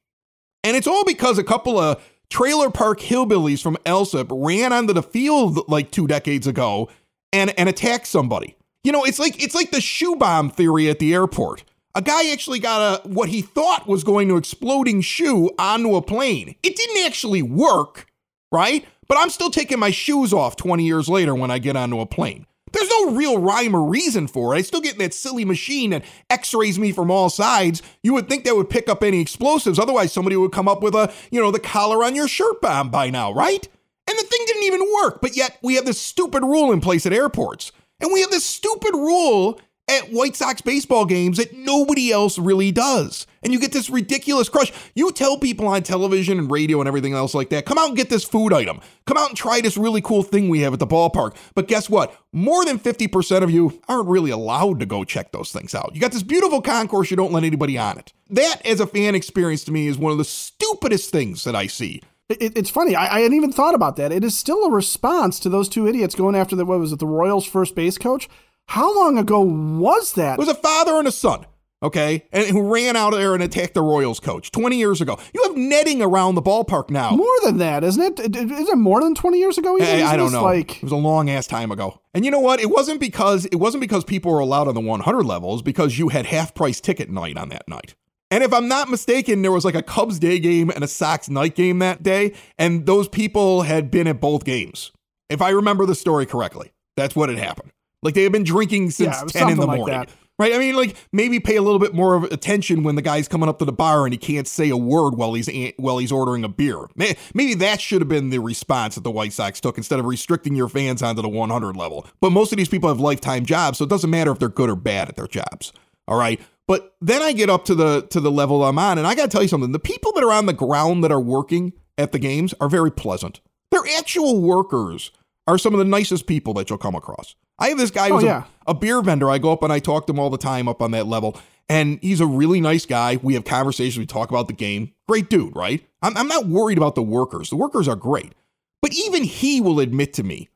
And 0.65 0.77
it's 0.77 0.87
all 0.87 1.05
because 1.05 1.39
a 1.39 1.45
couple 1.45 1.79
of 1.79 2.03
trailer 2.33 2.71
park 2.71 2.99
hillbillies 2.99 3.63
from 3.63 3.77
Alsip 3.85 4.29
ran 4.31 4.73
onto 4.73 4.95
the 4.95 5.03
field 5.03 5.69
like 5.69 5.91
two 5.91 6.07
decades 6.07 6.47
ago 6.47 6.89
and, 7.31 7.53
and 7.59 7.69
attacked 7.69 8.07
somebody. 8.07 8.57
You 8.85 8.91
know, 8.91 9.05
it's 9.05 9.19
like 9.19 9.41
it's 9.41 9.55
like 9.55 9.71
the 9.71 9.83
shoe 9.83 10.17
bomb 10.17 10.49
theory 10.49 10.89
at 10.89 10.99
the 10.99 11.13
airport. 11.13 11.63
A 11.95 12.01
guy 12.01 12.33
actually 12.33 12.59
got 12.59 13.05
a 13.05 13.09
what 13.09 13.29
he 13.29 13.43
thought 13.43 13.87
was 13.87 14.03
going 14.03 14.29
to 14.29 14.39
exploding 14.39 15.03
shoe 15.03 15.51
onto 15.59 15.95
a 15.95 16.01
plane. 16.01 16.57
It 16.63 16.75
didn't 16.75 17.07
actually 17.07 17.43
work, 17.43 18.07
right? 18.51 18.87
But 19.09 19.19
I'm 19.19 19.29
still 19.29 19.51
taking 19.51 19.79
my 19.79 19.91
shoes 19.91 20.33
off 20.33 20.57
20 20.57 20.85
years 20.87 21.11
later 21.11 21.35
when 21.35 21.51
I 21.51 21.59
get 21.59 21.77
onto 21.77 22.01
a 22.01 22.07
plane. 22.07 22.47
There's 22.73 22.89
no 22.89 23.11
real 23.13 23.39
rhyme 23.39 23.75
or 23.77 23.85
reason 23.89 24.27
for 24.27 24.55
it. 24.55 24.59
I 24.59 24.63
still 24.63 24.81
get 24.81 24.95
in 24.95 24.99
that 24.99 25.15
silly 25.15 25.45
machine 25.45 25.91
that 25.91 26.05
x-rays 26.31 26.79
me 26.79 26.93
from 26.93 27.11
all 27.11 27.31
sides. 27.31 27.83
You 28.03 28.15
would 28.15 28.29
think 28.29 28.45
that 28.45 28.57
would 28.57 28.71
pick 28.71 28.89
up 28.89 29.03
any 29.03 29.21
explosives. 29.21 29.79
Otherwise, 29.79 30.13
somebody 30.13 30.37
would 30.37 30.53
come 30.53 30.69
up 30.69 30.83
with 30.83 30.95
a, 30.95 31.13
you 31.31 31.41
know, 31.41 31.51
the 31.51 31.61
collar 31.61 32.03
on 32.05 32.15
your 32.15 32.29
shirt 32.29 32.61
bomb 32.61 32.91
by 32.91 33.11
now, 33.11 33.33
right? 33.33 33.69
And 34.09 34.19
the 34.19 34.25
thing 34.25 34.41
didn't 34.47 34.65
even 34.65 34.87
work. 35.03 35.21
But 35.21 35.37
yet 35.37 35.59
we 35.63 35.75
have 35.75 35.85
this 35.85 36.01
stupid 36.01 36.43
rule 36.43 36.73
in 36.73 36.81
place 36.81 37.07
at 37.07 37.13
airports. 37.13 37.73
And 38.01 38.13
we 38.13 38.21
have 38.21 38.31
this 38.31 38.45
stupid 38.45 38.95
rule 38.95 39.61
at 39.89 40.11
White 40.11 40.35
Sox 40.35 40.61
baseball 40.61 41.05
games 41.05 41.37
that 41.37 41.57
nobody 41.57 42.11
else 42.11 42.39
really 42.39 42.73
does. 42.73 43.27
And 43.43 43.53
you 43.53 43.59
get 43.59 43.73
this 43.73 43.91
ridiculous 43.91 44.49
crush. 44.49 44.73
You 44.95 45.13
tell 45.13 45.39
people 45.39 45.67
on 45.67 45.83
television 45.83 46.39
and 46.39 46.51
radio 46.51 46.81
and 46.81 46.89
everything 46.89 47.15
else 47.15 47.35
like 47.35 47.51
that, 47.51 47.67
come 47.67 47.79
out 47.79 47.89
and 47.89 47.97
get 47.97 48.11
this 48.11 48.25
food 48.25 48.53
item. 48.53 48.81
Come 49.07 49.17
out 49.17 49.29
and 49.29 49.37
try 49.37 49.61
this 49.61 49.77
really 49.77 50.01
cool 50.01 50.23
thing 50.23 50.49
we 50.49 50.61
have 50.61 50.73
at 50.73 50.79
the 50.79 50.87
ballpark. 50.87 51.37
But 51.55 51.69
guess 51.69 51.91
what? 51.91 52.17
More 52.33 52.65
than 52.65 52.79
50% 52.79 53.43
of 53.43 53.51
you 53.51 53.81
aren't 53.89 54.09
really 54.09 54.31
allowed 54.31 54.81
to 54.81 54.87
go 54.87 55.05
check 55.05 55.33
those 55.33 55.53
things 55.53 55.75
out. 55.75 55.93
You 55.95 56.01
got 56.01 56.13
this 56.13 56.23
beautiful 56.23 56.63
concourse, 56.63 57.11
you 57.11 57.17
don't 57.17 57.33
let 57.33 57.45
anybody 57.45 57.77
on 57.79 57.99
it. 57.99 58.13
That, 58.31 58.65
as 58.65 58.81
a 58.81 58.87
fan 58.87 59.15
experience 59.15 59.65
to 59.65 59.73
me, 59.73 59.89
is 59.89 59.99
one 59.99 60.13
of 60.13 60.19
the 60.19 60.25
stupidest 60.25 61.11
things 61.11 61.45
that 61.45 61.55
I 61.55 61.67
see. 61.67 62.03
It's 62.41 62.71
funny. 62.71 62.95
I, 62.95 63.17
I, 63.17 63.21
hadn't 63.21 63.37
even 63.37 63.53
thought 63.53 63.75
about 63.75 63.97
that. 63.97 64.13
It 64.13 64.25
is 64.25 64.39
still 64.39 64.65
a 64.65 64.71
response 64.71 65.39
to 65.41 65.49
those 65.49 65.69
two 65.69 65.87
idiots 65.87 66.15
going 66.15 66.35
after 66.35 66.57
the 66.57 66.65
what 66.65 66.79
was 66.79 66.93
it, 66.93 66.99
the 66.99 67.07
Royals' 67.07 67.45
first 67.45 67.75
base 67.75 67.99
coach. 67.99 68.29
How 68.69 68.95
long 68.95 69.19
ago 69.19 69.41
was 69.41 70.15
that? 70.15 70.35
It 70.35 70.39
was 70.39 70.49
a 70.49 70.55
father 70.55 70.95
and 70.95 71.07
a 71.07 71.13
son, 71.13 71.47
okay, 71.83 72.27
and 72.33 72.47
who 72.47 72.73
ran 72.73 72.97
out 72.97 73.11
there 73.11 73.35
and 73.35 73.43
attacked 73.43 73.75
the 73.75 73.83
Royals 73.83 74.21
coach 74.21 74.51
20 74.51 74.77
years 74.77 75.01
ago. 75.01 75.19
You 75.35 75.43
have 75.45 75.57
netting 75.57 76.01
around 76.01 76.37
the 76.37 76.43
ballpark 76.43 76.91
now. 76.91 77.11
More 77.11 77.27
than 77.45 77.59
that, 77.59 77.85
isn't 77.85 78.21
it? 78.21 78.37
Is 78.37 78.69
it 78.69 78.77
more 78.77 79.03
than 79.03 79.15
20 79.15 79.39
years 79.39 79.59
ago? 79.59 79.77
Hey, 79.79 80.03
I 80.03 80.17
don't 80.17 80.33
know. 80.33 80.43
Like... 80.43 80.77
It 80.77 80.83
was 80.83 80.93
a 80.93 80.97
long 80.97 81.29
ass 81.29 81.47
time 81.47 81.71
ago. 81.71 82.01
And 82.15 82.25
you 82.25 82.31
know 82.31 82.41
what? 82.41 82.61
It 82.61 82.71
wasn't 82.71 83.01
because 83.01 83.47
it 83.47 83.57
wasn't 83.57 83.81
because 83.81 84.05
people 84.05 84.33
were 84.33 84.39
allowed 84.39 84.69
on 84.69 84.75
the 84.75 84.81
100 84.81 85.25
levels 85.25 85.63
because 85.63 85.99
you 85.99 86.09
had 86.09 86.27
half 86.27 86.55
price 86.55 86.81
ticket 86.81 87.11
night 87.11 87.37
on 87.37 87.49
that 87.49 87.67
night. 87.69 87.95
And 88.31 88.43
if 88.43 88.55
I'm 88.55 88.67
not 88.67 88.89
mistaken, 88.89 89.43
there 89.43 89.53
was 89.53 89.65
like 89.65 89.75
a 89.75 89.83
Cubs 89.83 90.19
day 90.19 90.39
game 90.39 90.71
and 90.71 90.83
a 90.83 90.89
Sox 90.89 91.29
night 91.29 91.55
game 91.55 91.81
that 91.81 92.03
day, 92.03 92.33
and 92.59 92.87
those 92.87 93.07
people 93.07 93.61
had 93.61 93.91
been 93.91 94.07
at 94.07 94.23
both 94.23 94.45
games. 94.45 94.91
If 95.29 95.43
I 95.43 95.51
remember 95.51 95.85
the 95.85 95.95
story 95.95 96.25
correctly, 96.25 96.73
that's 96.97 97.15
what 97.15 97.29
had 97.29 97.39
happened. 97.39 97.73
Like 98.03 98.15
they 98.15 98.23
had 98.23 98.33
been 98.33 98.43
drinking 98.43 98.91
since 98.93 99.23
yeah, 99.35 99.41
10 99.41 99.51
in 99.51 99.59
the 99.59 99.67
morning. 99.67 99.87
Like 99.87 100.09
right? 100.43 100.55
I 100.55 100.59
mean, 100.59 100.75
like 100.75 100.97
maybe 101.13 101.41
pay 101.41 101.57
a 101.57 101.63
little 101.63 101.79
bit 101.79 101.95
more 101.95 102.15
of 102.15 102.25
attention 102.25 102.83
when 102.83 102.97
the 102.97 103.03
guy's 103.03 103.29
coming 103.29 103.49
up 103.49 103.59
to 103.61 103.65
the 103.65 103.73
bar 103.73 104.05
and 104.05 104.13
he 104.13 104.19
can't 104.19 104.49
say 104.49 104.69
a 104.69 104.77
word 104.77 105.15
while 105.15 105.35
he's 105.35 105.49
while 105.77 105.99
he's 105.99 106.13
ordering 106.13 106.45
a 106.45 106.49
beer. 106.49 106.87
Maybe 106.97 107.55
that 107.55 107.81
should 107.81 108.01
have 108.01 108.09
been 108.09 108.31
the 108.31 108.39
response 108.39 108.97
that 108.97 109.05
the 109.05 109.11
White 109.11 109.33
Sox 109.33 109.61
took 109.61 109.79
instead 109.79 109.99
of 109.99 110.05
restricting 110.05 110.55
your 110.55 110.69
fans 110.69 111.03
onto 111.03 111.23
the 111.23 111.29
100 111.29 111.77
level. 111.77 112.07
But 112.21 112.31
most 112.31 112.53
of 112.53 112.59
these 112.59 112.69
people 112.69 112.89
have 112.89 113.01
lifetime 113.01 113.47
jobs, 113.47 113.79
so 113.79 113.85
it 113.85 113.91
doesn't 113.91 114.11
matter 114.11 114.33
if 114.33 114.39
they're 114.39 114.49
good 114.49 114.69
or 114.69 114.77
bad 114.77 115.09
at 115.09 115.17
their 115.17 115.29
jobs. 115.29 115.73
All 116.09 116.19
right. 116.19 116.41
But 116.67 116.95
then 117.01 117.23
I 117.23 117.33
get 117.33 117.51
up 117.51 117.65
to 117.67 117.75
the 117.75 118.03
to 118.11 118.21
the 118.21 118.31
level 118.31 118.65
I'm 118.65 118.79
on, 118.79 118.99
and 118.99 119.07
I 119.07 119.15
got 119.15 119.25
to 119.25 119.29
tell 119.29 119.43
you 119.43 119.49
something: 119.49 119.73
the 119.73 119.79
people 119.79 120.13
that 120.13 120.25
are 120.25 120.33
on 120.33 120.47
the 120.47 120.53
ground 120.53 121.05
that 121.05 121.13
are 121.13 121.21
working 121.21 121.73
at 121.97 122.13
the 122.13 122.19
games 122.19 122.55
are 122.61 122.69
very 122.69 122.91
pleasant. 122.91 123.41
They're 123.71 123.81
actual 123.99 124.41
workers. 124.41 125.13
Are 125.47 125.59
some 125.59 125.75
of 125.75 125.79
the 125.79 125.85
nicest 125.85 126.27
people 126.27 126.55
that 126.55 126.71
you'll 126.71 126.79
come 126.79 126.95
across. 126.95 127.35
I 127.59 127.69
have 127.69 127.79
this 127.79 127.91
guy 127.91 128.11
oh, 128.11 128.15
who's 128.15 128.25
oh, 128.25 128.27
yeah. 128.27 128.45
a, 128.67 128.71
a 128.71 128.75
beer 128.75 129.03
vendor. 129.03 129.31
I 129.31 129.39
go 129.39 129.53
up 129.53 129.63
and 129.63 129.73
I 129.73 129.79
talk 129.79 130.07
to 130.07 130.13
him 130.13 130.19
all 130.19 130.31
the 130.31 130.39
time 130.39 130.69
up 130.69 130.81
on 130.81 130.93
that 130.93 131.07
level. 131.07 131.37
And 131.69 131.99
he's 132.03 132.21
a 132.21 132.27
really 132.27 132.61
nice 132.61 132.87
guy. 132.87 133.19
We 133.23 133.35
have 133.35 133.45
conversations. 133.45 133.99
We 133.99 134.07
talk 134.07 134.31
about 134.31 134.47
the 134.47 134.53
game. 134.53 134.93
Great 135.09 135.31
dude, 135.31 135.55
right? 135.57 135.85
I'm, 136.01 136.17
I'm 136.17 136.29
not 136.29 136.47
worried 136.47 136.79
about 136.79 136.95
the 136.95 137.03
workers. 137.03 137.51
The 137.51 137.57
workers 137.57 137.89
are 137.89 137.97
great. 137.97 138.33
But 138.81 138.95
even 138.95 139.25
he 139.25 139.61
will 139.61 139.81
admit 139.81 140.13
to 140.15 140.23
me 140.23 140.49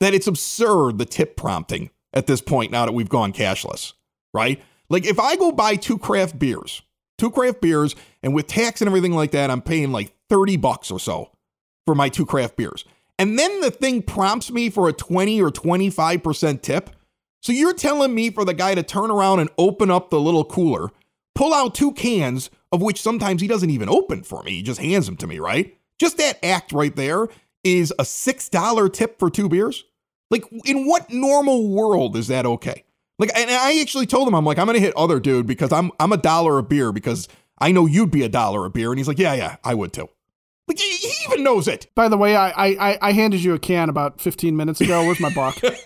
that 0.00 0.14
it's 0.14 0.26
absurd 0.26 0.98
the 0.98 1.04
tip 1.04 1.36
prompting 1.36 1.90
at 2.12 2.26
this 2.26 2.40
point 2.40 2.72
now 2.72 2.86
that 2.86 2.92
we've 2.92 3.08
gone 3.08 3.32
cashless, 3.32 3.92
right? 4.34 4.60
Like 4.88 5.06
if 5.06 5.18
I 5.18 5.36
go 5.36 5.52
buy 5.52 5.76
two 5.76 5.98
craft 5.98 6.38
beers, 6.38 6.82
two 7.18 7.30
craft 7.30 7.60
beers, 7.60 7.94
and 8.22 8.34
with 8.34 8.46
tax 8.46 8.80
and 8.80 8.88
everything 8.88 9.12
like 9.12 9.32
that, 9.32 9.50
I'm 9.50 9.62
paying 9.62 9.92
like 9.92 10.12
30 10.28 10.56
bucks 10.56 10.90
or 10.90 10.98
so 10.98 11.30
for 11.86 11.94
my 11.94 12.08
two 12.08 12.26
craft 12.26 12.56
beers. 12.56 12.84
And 13.18 13.38
then 13.38 13.60
the 13.60 13.70
thing 13.70 14.02
prompts 14.02 14.50
me 14.50 14.70
for 14.70 14.88
a 14.88 14.92
20 14.92 15.42
or 15.42 15.50
25% 15.50 16.62
tip. 16.62 16.90
So 17.40 17.52
you're 17.52 17.74
telling 17.74 18.14
me 18.14 18.30
for 18.30 18.44
the 18.44 18.54
guy 18.54 18.74
to 18.74 18.82
turn 18.82 19.10
around 19.10 19.40
and 19.40 19.50
open 19.58 19.90
up 19.90 20.10
the 20.10 20.20
little 20.20 20.44
cooler, 20.44 20.88
pull 21.34 21.54
out 21.54 21.74
two 21.74 21.92
cans, 21.92 22.50
of 22.72 22.82
which 22.82 23.00
sometimes 23.00 23.40
he 23.40 23.48
doesn't 23.48 23.70
even 23.70 23.88
open 23.88 24.22
for 24.22 24.42
me, 24.42 24.52
he 24.52 24.62
just 24.62 24.80
hands 24.80 25.06
them 25.06 25.16
to 25.16 25.26
me, 25.26 25.38
right? 25.38 25.76
Just 25.98 26.18
that 26.18 26.44
act 26.44 26.72
right 26.72 26.94
there 26.94 27.28
is 27.64 27.92
a 27.98 28.02
$6 28.02 28.92
tip 28.92 29.18
for 29.18 29.30
two 29.30 29.48
beers? 29.48 29.84
Like, 30.30 30.44
in 30.64 30.86
what 30.86 31.10
normal 31.10 31.68
world 31.68 32.16
is 32.16 32.28
that 32.28 32.46
okay? 32.46 32.84
Like, 33.18 33.30
and 33.36 33.50
I 33.50 33.80
actually 33.80 34.06
told 34.06 34.28
him, 34.28 34.34
I'm 34.34 34.44
like, 34.44 34.58
I'm 34.58 34.66
gonna 34.66 34.78
hit 34.78 34.94
other 34.96 35.18
dude 35.18 35.46
because 35.46 35.72
I'm 35.72 35.90
I'm 35.98 36.12
a 36.12 36.16
dollar 36.16 36.58
a 36.58 36.62
beer 36.62 36.92
because 36.92 37.28
I 37.58 37.72
know 37.72 37.86
you'd 37.86 38.10
be 38.10 38.22
a 38.22 38.28
dollar 38.28 38.64
a 38.64 38.70
beer. 38.70 38.90
And 38.90 38.98
he's 38.98 39.08
like, 39.08 39.18
Yeah, 39.18 39.34
yeah, 39.34 39.56
I 39.64 39.74
would 39.74 39.92
too. 39.92 40.08
Like 40.68 40.78
he 40.78 41.10
even 41.26 41.42
knows 41.42 41.66
it. 41.66 41.86
By 41.94 42.08
the 42.08 42.16
way, 42.18 42.36
I 42.36 42.50
I, 42.50 42.98
I 43.00 43.12
handed 43.12 43.42
you 43.42 43.54
a 43.54 43.58
can 43.58 43.88
about 43.88 44.20
15 44.20 44.56
minutes 44.56 44.80
ago. 44.80 45.04
Where's 45.04 45.20
my 45.20 45.32
buck? 45.34 45.56
they 45.60 45.70
have 45.70 45.82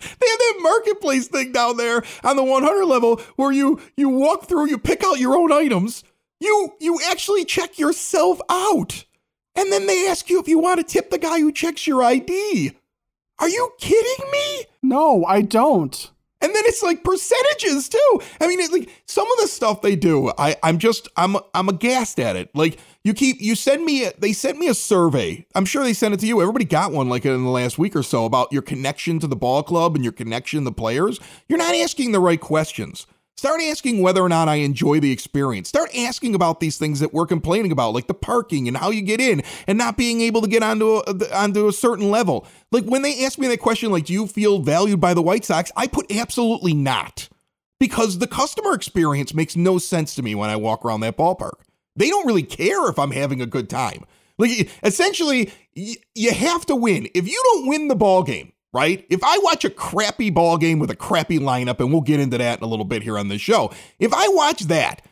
that 0.00 0.58
marketplace 0.60 1.28
thing 1.28 1.52
down 1.52 1.76
there 1.76 2.02
on 2.24 2.36
the 2.36 2.44
100 2.44 2.84
level 2.84 3.20
where 3.36 3.52
you 3.52 3.80
you 3.96 4.08
walk 4.08 4.46
through, 4.46 4.68
you 4.68 4.78
pick 4.78 5.04
out 5.04 5.20
your 5.20 5.36
own 5.36 5.52
items, 5.52 6.02
you 6.40 6.74
you 6.80 6.98
actually 7.08 7.44
check 7.44 7.78
yourself 7.78 8.40
out, 8.48 9.04
and 9.54 9.72
then 9.72 9.86
they 9.86 10.08
ask 10.08 10.28
you 10.28 10.40
if 10.40 10.48
you 10.48 10.58
want 10.58 10.78
to 10.78 10.84
tip 10.84 11.10
the 11.10 11.18
guy 11.18 11.38
who 11.40 11.52
checks 11.52 11.86
your 11.86 12.02
ID. 12.02 12.72
Are 13.38 13.48
you 13.48 13.72
kidding 13.78 14.30
me? 14.30 14.64
No, 14.82 15.24
I 15.24 15.42
don't. 15.42 16.10
And 16.40 16.54
then 16.54 16.62
it's 16.66 16.82
like 16.82 17.02
percentages 17.02 17.88
too. 17.88 18.20
I 18.40 18.46
mean, 18.46 18.60
it, 18.60 18.70
like 18.70 18.88
some 19.06 19.30
of 19.30 19.38
the 19.40 19.48
stuff 19.48 19.82
they 19.82 19.96
do, 19.96 20.32
I, 20.38 20.56
I'm 20.62 20.78
just, 20.78 21.08
I'm, 21.16 21.36
I'm 21.54 21.68
aghast 21.68 22.20
at 22.20 22.36
it. 22.36 22.54
Like 22.54 22.78
you 23.06 23.14
keep, 23.14 23.40
you 23.40 23.54
send 23.54 23.84
me, 23.84 24.04
a, 24.04 24.12
they 24.18 24.32
sent 24.32 24.58
me 24.58 24.66
a 24.66 24.74
survey. 24.74 25.46
I'm 25.54 25.64
sure 25.64 25.84
they 25.84 25.92
sent 25.92 26.12
it 26.12 26.20
to 26.20 26.26
you. 26.26 26.40
Everybody 26.40 26.64
got 26.64 26.90
one 26.90 27.08
like 27.08 27.24
in 27.24 27.44
the 27.44 27.50
last 27.50 27.78
week 27.78 27.94
or 27.94 28.02
so 28.02 28.24
about 28.24 28.52
your 28.52 28.62
connection 28.62 29.20
to 29.20 29.28
the 29.28 29.36
ball 29.36 29.62
club 29.62 29.94
and 29.94 30.02
your 30.02 30.12
connection 30.12 30.60
to 30.60 30.64
the 30.64 30.72
players. 30.72 31.20
You're 31.48 31.58
not 31.58 31.76
asking 31.76 32.10
the 32.10 32.18
right 32.18 32.40
questions. 32.40 33.06
Start 33.36 33.60
asking 33.62 34.02
whether 34.02 34.22
or 34.22 34.28
not 34.28 34.48
I 34.48 34.56
enjoy 34.56 34.98
the 34.98 35.12
experience. 35.12 35.68
Start 35.68 35.94
asking 35.96 36.34
about 36.34 36.58
these 36.58 36.78
things 36.78 36.98
that 36.98 37.14
we're 37.14 37.26
complaining 37.26 37.70
about, 37.70 37.94
like 37.94 38.08
the 38.08 38.14
parking 38.14 38.66
and 38.66 38.76
how 38.76 38.90
you 38.90 39.02
get 39.02 39.20
in 39.20 39.42
and 39.68 39.78
not 39.78 39.96
being 39.96 40.20
able 40.22 40.40
to 40.40 40.48
get 40.48 40.64
onto 40.64 40.96
a, 40.96 41.36
onto 41.36 41.68
a 41.68 41.72
certain 41.72 42.10
level. 42.10 42.44
Like 42.72 42.86
when 42.86 43.02
they 43.02 43.24
ask 43.24 43.38
me 43.38 43.46
that 43.48 43.60
question, 43.60 43.92
like, 43.92 44.06
do 44.06 44.14
you 44.14 44.26
feel 44.26 44.58
valued 44.58 45.00
by 45.00 45.14
the 45.14 45.22
White 45.22 45.44
Sox? 45.44 45.70
I 45.76 45.86
put 45.86 46.10
absolutely 46.10 46.74
not 46.74 47.28
because 47.78 48.18
the 48.18 48.26
customer 48.26 48.74
experience 48.74 49.32
makes 49.32 49.54
no 49.54 49.78
sense 49.78 50.16
to 50.16 50.22
me 50.22 50.34
when 50.34 50.50
I 50.50 50.56
walk 50.56 50.84
around 50.84 51.00
that 51.00 51.16
ballpark. 51.16 51.60
They 51.96 52.08
don't 52.08 52.26
really 52.26 52.42
care 52.42 52.88
if 52.88 52.98
I'm 52.98 53.10
having 53.10 53.40
a 53.40 53.46
good 53.46 53.68
time. 53.68 54.04
Like 54.38 54.70
essentially, 54.82 55.50
you 55.74 56.32
have 56.32 56.66
to 56.66 56.76
win. 56.76 57.08
If 57.14 57.26
you 57.26 57.40
don't 57.44 57.68
win 57.68 57.88
the 57.88 57.96
ball 57.96 58.22
game, 58.22 58.52
right? 58.72 59.06
If 59.08 59.20
I 59.24 59.38
watch 59.38 59.64
a 59.64 59.70
crappy 59.70 60.30
ball 60.30 60.58
game 60.58 60.78
with 60.78 60.90
a 60.90 60.96
crappy 60.96 61.38
lineup, 61.38 61.80
and 61.80 61.90
we'll 61.90 62.02
get 62.02 62.20
into 62.20 62.38
that 62.38 62.58
in 62.58 62.64
a 62.64 62.68
little 62.68 62.84
bit 62.84 63.02
here 63.02 63.18
on 63.18 63.28
this 63.28 63.40
show, 63.40 63.72
if 63.98 64.12
I 64.12 64.28
watch 64.28 64.62
that 64.64 65.02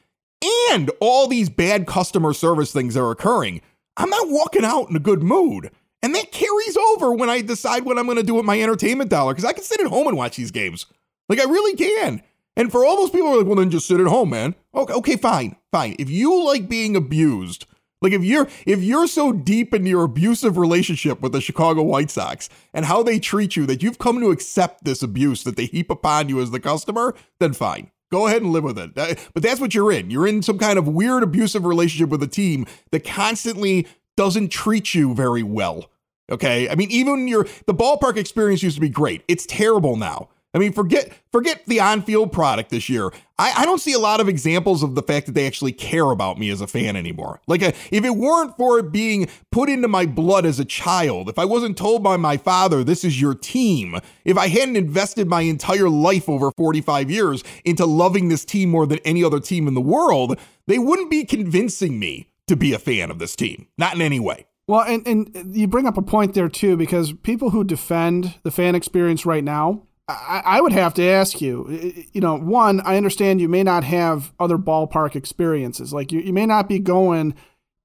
and 0.70 0.90
all 1.00 1.26
these 1.26 1.48
bad 1.48 1.86
customer 1.86 2.34
service 2.34 2.72
things 2.72 2.96
are 2.96 3.10
occurring, 3.10 3.62
I'm 3.96 4.10
not 4.10 4.28
walking 4.28 4.64
out 4.64 4.90
in 4.90 4.96
a 4.96 5.00
good 5.00 5.22
mood. 5.22 5.70
And 6.02 6.14
that 6.14 6.32
carries 6.32 6.76
over 6.76 7.14
when 7.14 7.30
I 7.30 7.40
decide 7.40 7.86
what 7.86 7.98
I'm 7.98 8.04
going 8.04 8.18
to 8.18 8.22
do 8.22 8.34
with 8.34 8.44
my 8.44 8.60
entertainment 8.60 9.08
dollar 9.08 9.32
because 9.32 9.46
I 9.46 9.54
can 9.54 9.64
sit 9.64 9.80
at 9.80 9.86
home 9.86 10.06
and 10.06 10.18
watch 10.18 10.36
these 10.36 10.50
games. 10.50 10.84
Like, 11.30 11.40
I 11.40 11.44
really 11.44 11.74
can. 11.74 12.20
And 12.56 12.70
for 12.70 12.84
all 12.84 12.96
those 12.96 13.10
people 13.10 13.28
who 13.28 13.34
are 13.34 13.38
like, 13.38 13.46
well, 13.46 13.56
then 13.56 13.70
just 13.70 13.86
sit 13.86 14.00
at 14.00 14.06
home, 14.06 14.30
man. 14.30 14.54
Okay, 14.74 14.94
okay, 14.94 15.16
fine, 15.16 15.56
fine. 15.72 15.96
If 15.98 16.08
you 16.08 16.44
like 16.44 16.68
being 16.68 16.94
abused, 16.94 17.66
like 18.00 18.12
if 18.12 18.22
you're 18.22 18.48
if 18.66 18.82
you're 18.82 19.06
so 19.06 19.32
deep 19.32 19.72
in 19.72 19.86
your 19.86 20.04
abusive 20.04 20.58
relationship 20.58 21.20
with 21.20 21.32
the 21.32 21.40
Chicago 21.40 21.82
White 21.82 22.10
Sox 22.10 22.48
and 22.72 22.84
how 22.84 23.02
they 23.02 23.18
treat 23.18 23.56
you 23.56 23.66
that 23.66 23.82
you've 23.82 23.98
come 23.98 24.20
to 24.20 24.30
accept 24.30 24.84
this 24.84 25.02
abuse 25.02 25.42
that 25.44 25.56
they 25.56 25.66
heap 25.66 25.90
upon 25.90 26.28
you 26.28 26.40
as 26.40 26.50
the 26.50 26.60
customer, 26.60 27.14
then 27.40 27.54
fine. 27.54 27.90
Go 28.12 28.26
ahead 28.26 28.42
and 28.42 28.52
live 28.52 28.62
with 28.62 28.78
it. 28.78 28.94
But 28.94 29.42
that's 29.42 29.60
what 29.60 29.74
you're 29.74 29.90
in. 29.90 30.10
You're 30.10 30.28
in 30.28 30.42
some 30.42 30.58
kind 30.58 30.78
of 30.78 30.86
weird 30.86 31.22
abusive 31.22 31.64
relationship 31.64 32.10
with 32.10 32.22
a 32.22 32.28
team 32.28 32.66
that 32.92 33.04
constantly 33.04 33.88
doesn't 34.16 34.52
treat 34.52 34.94
you 34.94 35.14
very 35.14 35.42
well. 35.42 35.90
Okay? 36.30 36.68
I 36.68 36.74
mean, 36.74 36.90
even 36.90 37.26
your 37.26 37.44
the 37.66 37.74
ballpark 37.74 38.16
experience 38.16 38.62
used 38.62 38.76
to 38.76 38.80
be 38.80 38.88
great. 38.88 39.24
It's 39.26 39.46
terrible 39.46 39.96
now. 39.96 40.28
I 40.54 40.58
mean, 40.58 40.72
forget 40.72 41.12
forget 41.32 41.62
the 41.66 41.80
on-field 41.80 42.32
product 42.32 42.70
this 42.70 42.88
year. 42.88 43.10
I, 43.38 43.52
I, 43.56 43.64
don't 43.64 43.80
see 43.80 43.92
a 43.92 43.98
lot 43.98 44.20
of 44.20 44.28
examples 44.28 44.84
of 44.84 44.94
the 44.94 45.02
fact 45.02 45.26
that 45.26 45.32
they 45.32 45.48
actually 45.48 45.72
care 45.72 46.12
about 46.12 46.38
me 46.38 46.48
as 46.50 46.60
a 46.60 46.68
fan 46.68 46.94
anymore. 46.94 47.40
Like, 47.48 47.62
a, 47.62 47.68
uh, 47.68 47.72
if 47.90 48.04
it 48.04 48.16
weren't 48.16 48.56
for 48.56 48.78
it 48.78 48.92
being 48.92 49.28
put 49.50 49.68
into 49.68 49.88
my 49.88 50.06
blood 50.06 50.46
as 50.46 50.60
a 50.60 50.64
child, 50.64 51.28
if 51.28 51.36
I 51.36 51.44
wasn't 51.44 51.76
told 51.76 52.04
by 52.04 52.16
my 52.16 52.36
father, 52.36 52.84
this 52.84 53.02
is 53.02 53.20
your 53.20 53.34
team, 53.34 53.98
if 54.24 54.38
I 54.38 54.46
hadn't 54.46 54.76
invested 54.76 55.26
my 55.26 55.40
entire 55.40 55.90
life 55.90 56.28
over 56.28 56.52
45 56.52 57.10
years 57.10 57.42
into 57.64 57.84
loving 57.84 58.28
this 58.28 58.44
team 58.44 58.70
more 58.70 58.86
than 58.86 59.00
any 59.04 59.24
other 59.24 59.40
team 59.40 59.66
in 59.66 59.74
the 59.74 59.80
world, 59.80 60.38
they 60.68 60.78
wouldn't 60.78 61.10
be 61.10 61.24
convincing 61.24 61.98
me 61.98 62.28
to 62.46 62.54
be 62.54 62.72
a 62.72 62.78
fan 62.78 63.10
of 63.10 63.18
this 63.18 63.34
team. 63.34 63.66
Not 63.76 63.96
in 63.96 64.02
any 64.02 64.20
way. 64.20 64.46
Well, 64.68 64.82
and, 64.82 65.06
and 65.06 65.54
you 65.54 65.66
bring 65.66 65.86
up 65.86 65.98
a 65.98 66.02
point 66.02 66.34
there, 66.34 66.48
too, 66.48 66.76
because 66.76 67.12
people 67.12 67.50
who 67.50 67.64
defend 67.64 68.36
the 68.44 68.50
fan 68.50 68.76
experience 68.76 69.26
right 69.26 69.44
now, 69.44 69.82
I, 70.06 70.60
would 70.60 70.72
have 70.72 70.92
to 70.94 71.02
ask 71.02 71.40
you, 71.40 72.04
you 72.12 72.20
know, 72.20 72.36
one, 72.36 72.82
I 72.82 72.98
understand 72.98 73.40
you 73.40 73.48
may 73.48 73.62
not 73.62 73.84
have 73.84 74.34
other 74.38 74.58
ballpark 74.58 75.16
experiences. 75.16 75.94
Like 75.94 76.12
you, 76.12 76.20
you 76.20 76.32
may 76.32 76.44
not 76.44 76.68
be 76.68 76.78
going 76.78 77.34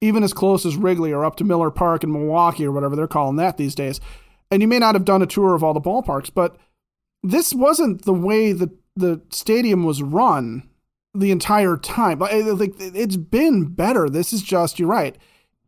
even 0.02 0.24
as 0.24 0.34
close 0.34 0.66
as 0.66 0.76
Wrigley 0.76 1.14
or 1.14 1.24
up 1.24 1.38
to 1.38 1.46
Miller 1.46 1.72
Park 1.72 2.04
in 2.04 2.12
Milwaukee 2.12 2.66
or 2.66 2.72
whatever 2.74 2.96
they're 2.96 3.08
calling 3.08 3.38
that 3.38 3.58
these 3.58 3.76
days. 3.76 4.02
And 4.52 4.62
you 4.62 4.68
may 4.68 4.80
not 4.80 4.96
have 4.96 5.06
done 5.06 5.22
a 5.22 5.28
tour 5.28 5.56
of 5.56 5.64
all 5.64 5.74
the 5.74 5.82
ballparks, 5.82 6.32
but 6.34 6.58
this 7.24 7.54
wasn't 7.54 8.04
the 8.04 8.14
way 8.14 8.52
that 8.52 8.72
the 8.96 9.22
stadium 9.30 9.84
was 9.84 10.02
run 10.02 10.68
the 11.14 11.32
entire 11.32 11.78
time. 11.78 12.22
Eh, 12.22 12.44
like 12.52 12.74
it's 12.80 13.18
been 13.18 13.66
better. 13.66 14.10
This 14.10 14.34
is 14.34 14.42
just 14.42 14.80
you're 14.80 14.88
right. 14.88 15.18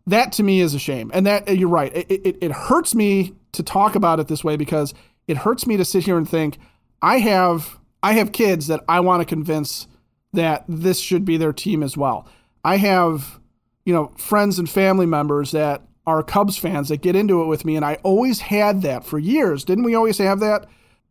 That 0.07 0.31
to 0.33 0.43
me 0.43 0.61
is 0.61 0.73
a 0.73 0.79
shame, 0.79 1.11
and 1.13 1.25
that 1.27 1.47
eh, 1.47 1.53
you're 1.53 1.69
right. 1.69 1.95
It, 1.95 2.11
it, 2.11 2.37
it 2.41 2.51
hurts 2.51 2.95
me 2.95 3.33
to 3.53 3.63
talk 3.63 3.95
about 3.95 4.19
it 4.19 4.27
this 4.27 4.43
way 4.43 4.55
because 4.55 4.93
it 5.27 5.37
hurts 5.37 5.65
me 5.65 5.77
to 5.77 5.85
sit 5.85 6.05
here 6.05 6.17
and 6.17 6.29
think 6.29 6.57
I 7.01 7.19
have 7.19 7.77
I 8.03 8.13
have 8.13 8.31
kids 8.31 8.67
that 8.67 8.83
I 8.87 8.99
want 8.99 9.21
to 9.21 9.25
convince 9.25 9.87
that 10.33 10.65
this 10.67 10.99
should 10.99 11.25
be 11.25 11.37
their 11.37 11.53
team 11.53 11.83
as 11.83 11.95
well. 11.95 12.27
I 12.63 12.77
have, 12.77 13.39
you 13.85 13.93
know, 13.93 14.11
friends 14.17 14.57
and 14.57 14.69
family 14.69 15.05
members 15.05 15.51
that 15.51 15.81
are 16.07 16.23
Cubs 16.23 16.57
fans 16.57 16.89
that 16.89 17.01
get 17.01 17.15
into 17.15 17.41
it 17.41 17.45
with 17.45 17.63
me, 17.63 17.75
and 17.75 17.85
I 17.85 17.95
always 18.03 18.41
had 18.41 18.81
that 18.81 19.05
for 19.05 19.19
years. 19.19 19.63
Didn't 19.63 19.83
we 19.83 19.95
always 19.95 20.17
have 20.17 20.39
that? 20.39 20.67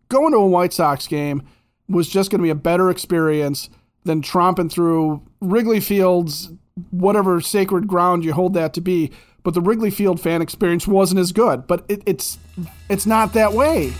Going 0.09 0.33
to 0.33 0.38
a 0.38 0.47
White 0.47 0.73
Sox 0.73 1.07
game 1.07 1.43
was 1.88 2.09
just 2.09 2.31
going 2.31 2.40
to 2.40 2.45
be 2.45 2.50
a 2.50 2.57
better 2.57 2.90
experience 2.90 3.71
than 4.05 4.23
tromping 4.23 4.71
through 4.71 5.23
Wrigley 5.40 5.81
Field's 5.81 6.50
whatever 6.90 7.40
sacred 7.40 7.87
ground 7.87 8.25
you 8.25 8.33
hold 8.33 8.55
that 8.55 8.73
to 8.75 8.81
be 8.81 9.11
but 9.42 9.54
the 9.54 9.61
Wrigley 9.61 9.90
Field 9.90 10.20
fan 10.20 10.42
experience 10.42 10.87
wasn't 10.87 11.20
as 11.20 11.32
good. 11.32 11.66
But 11.66 11.85
it, 11.88 12.02
it's 12.06 12.38
it's 12.88 13.06
not 13.06 13.32
that 13.35 13.52
way. 13.52 13.92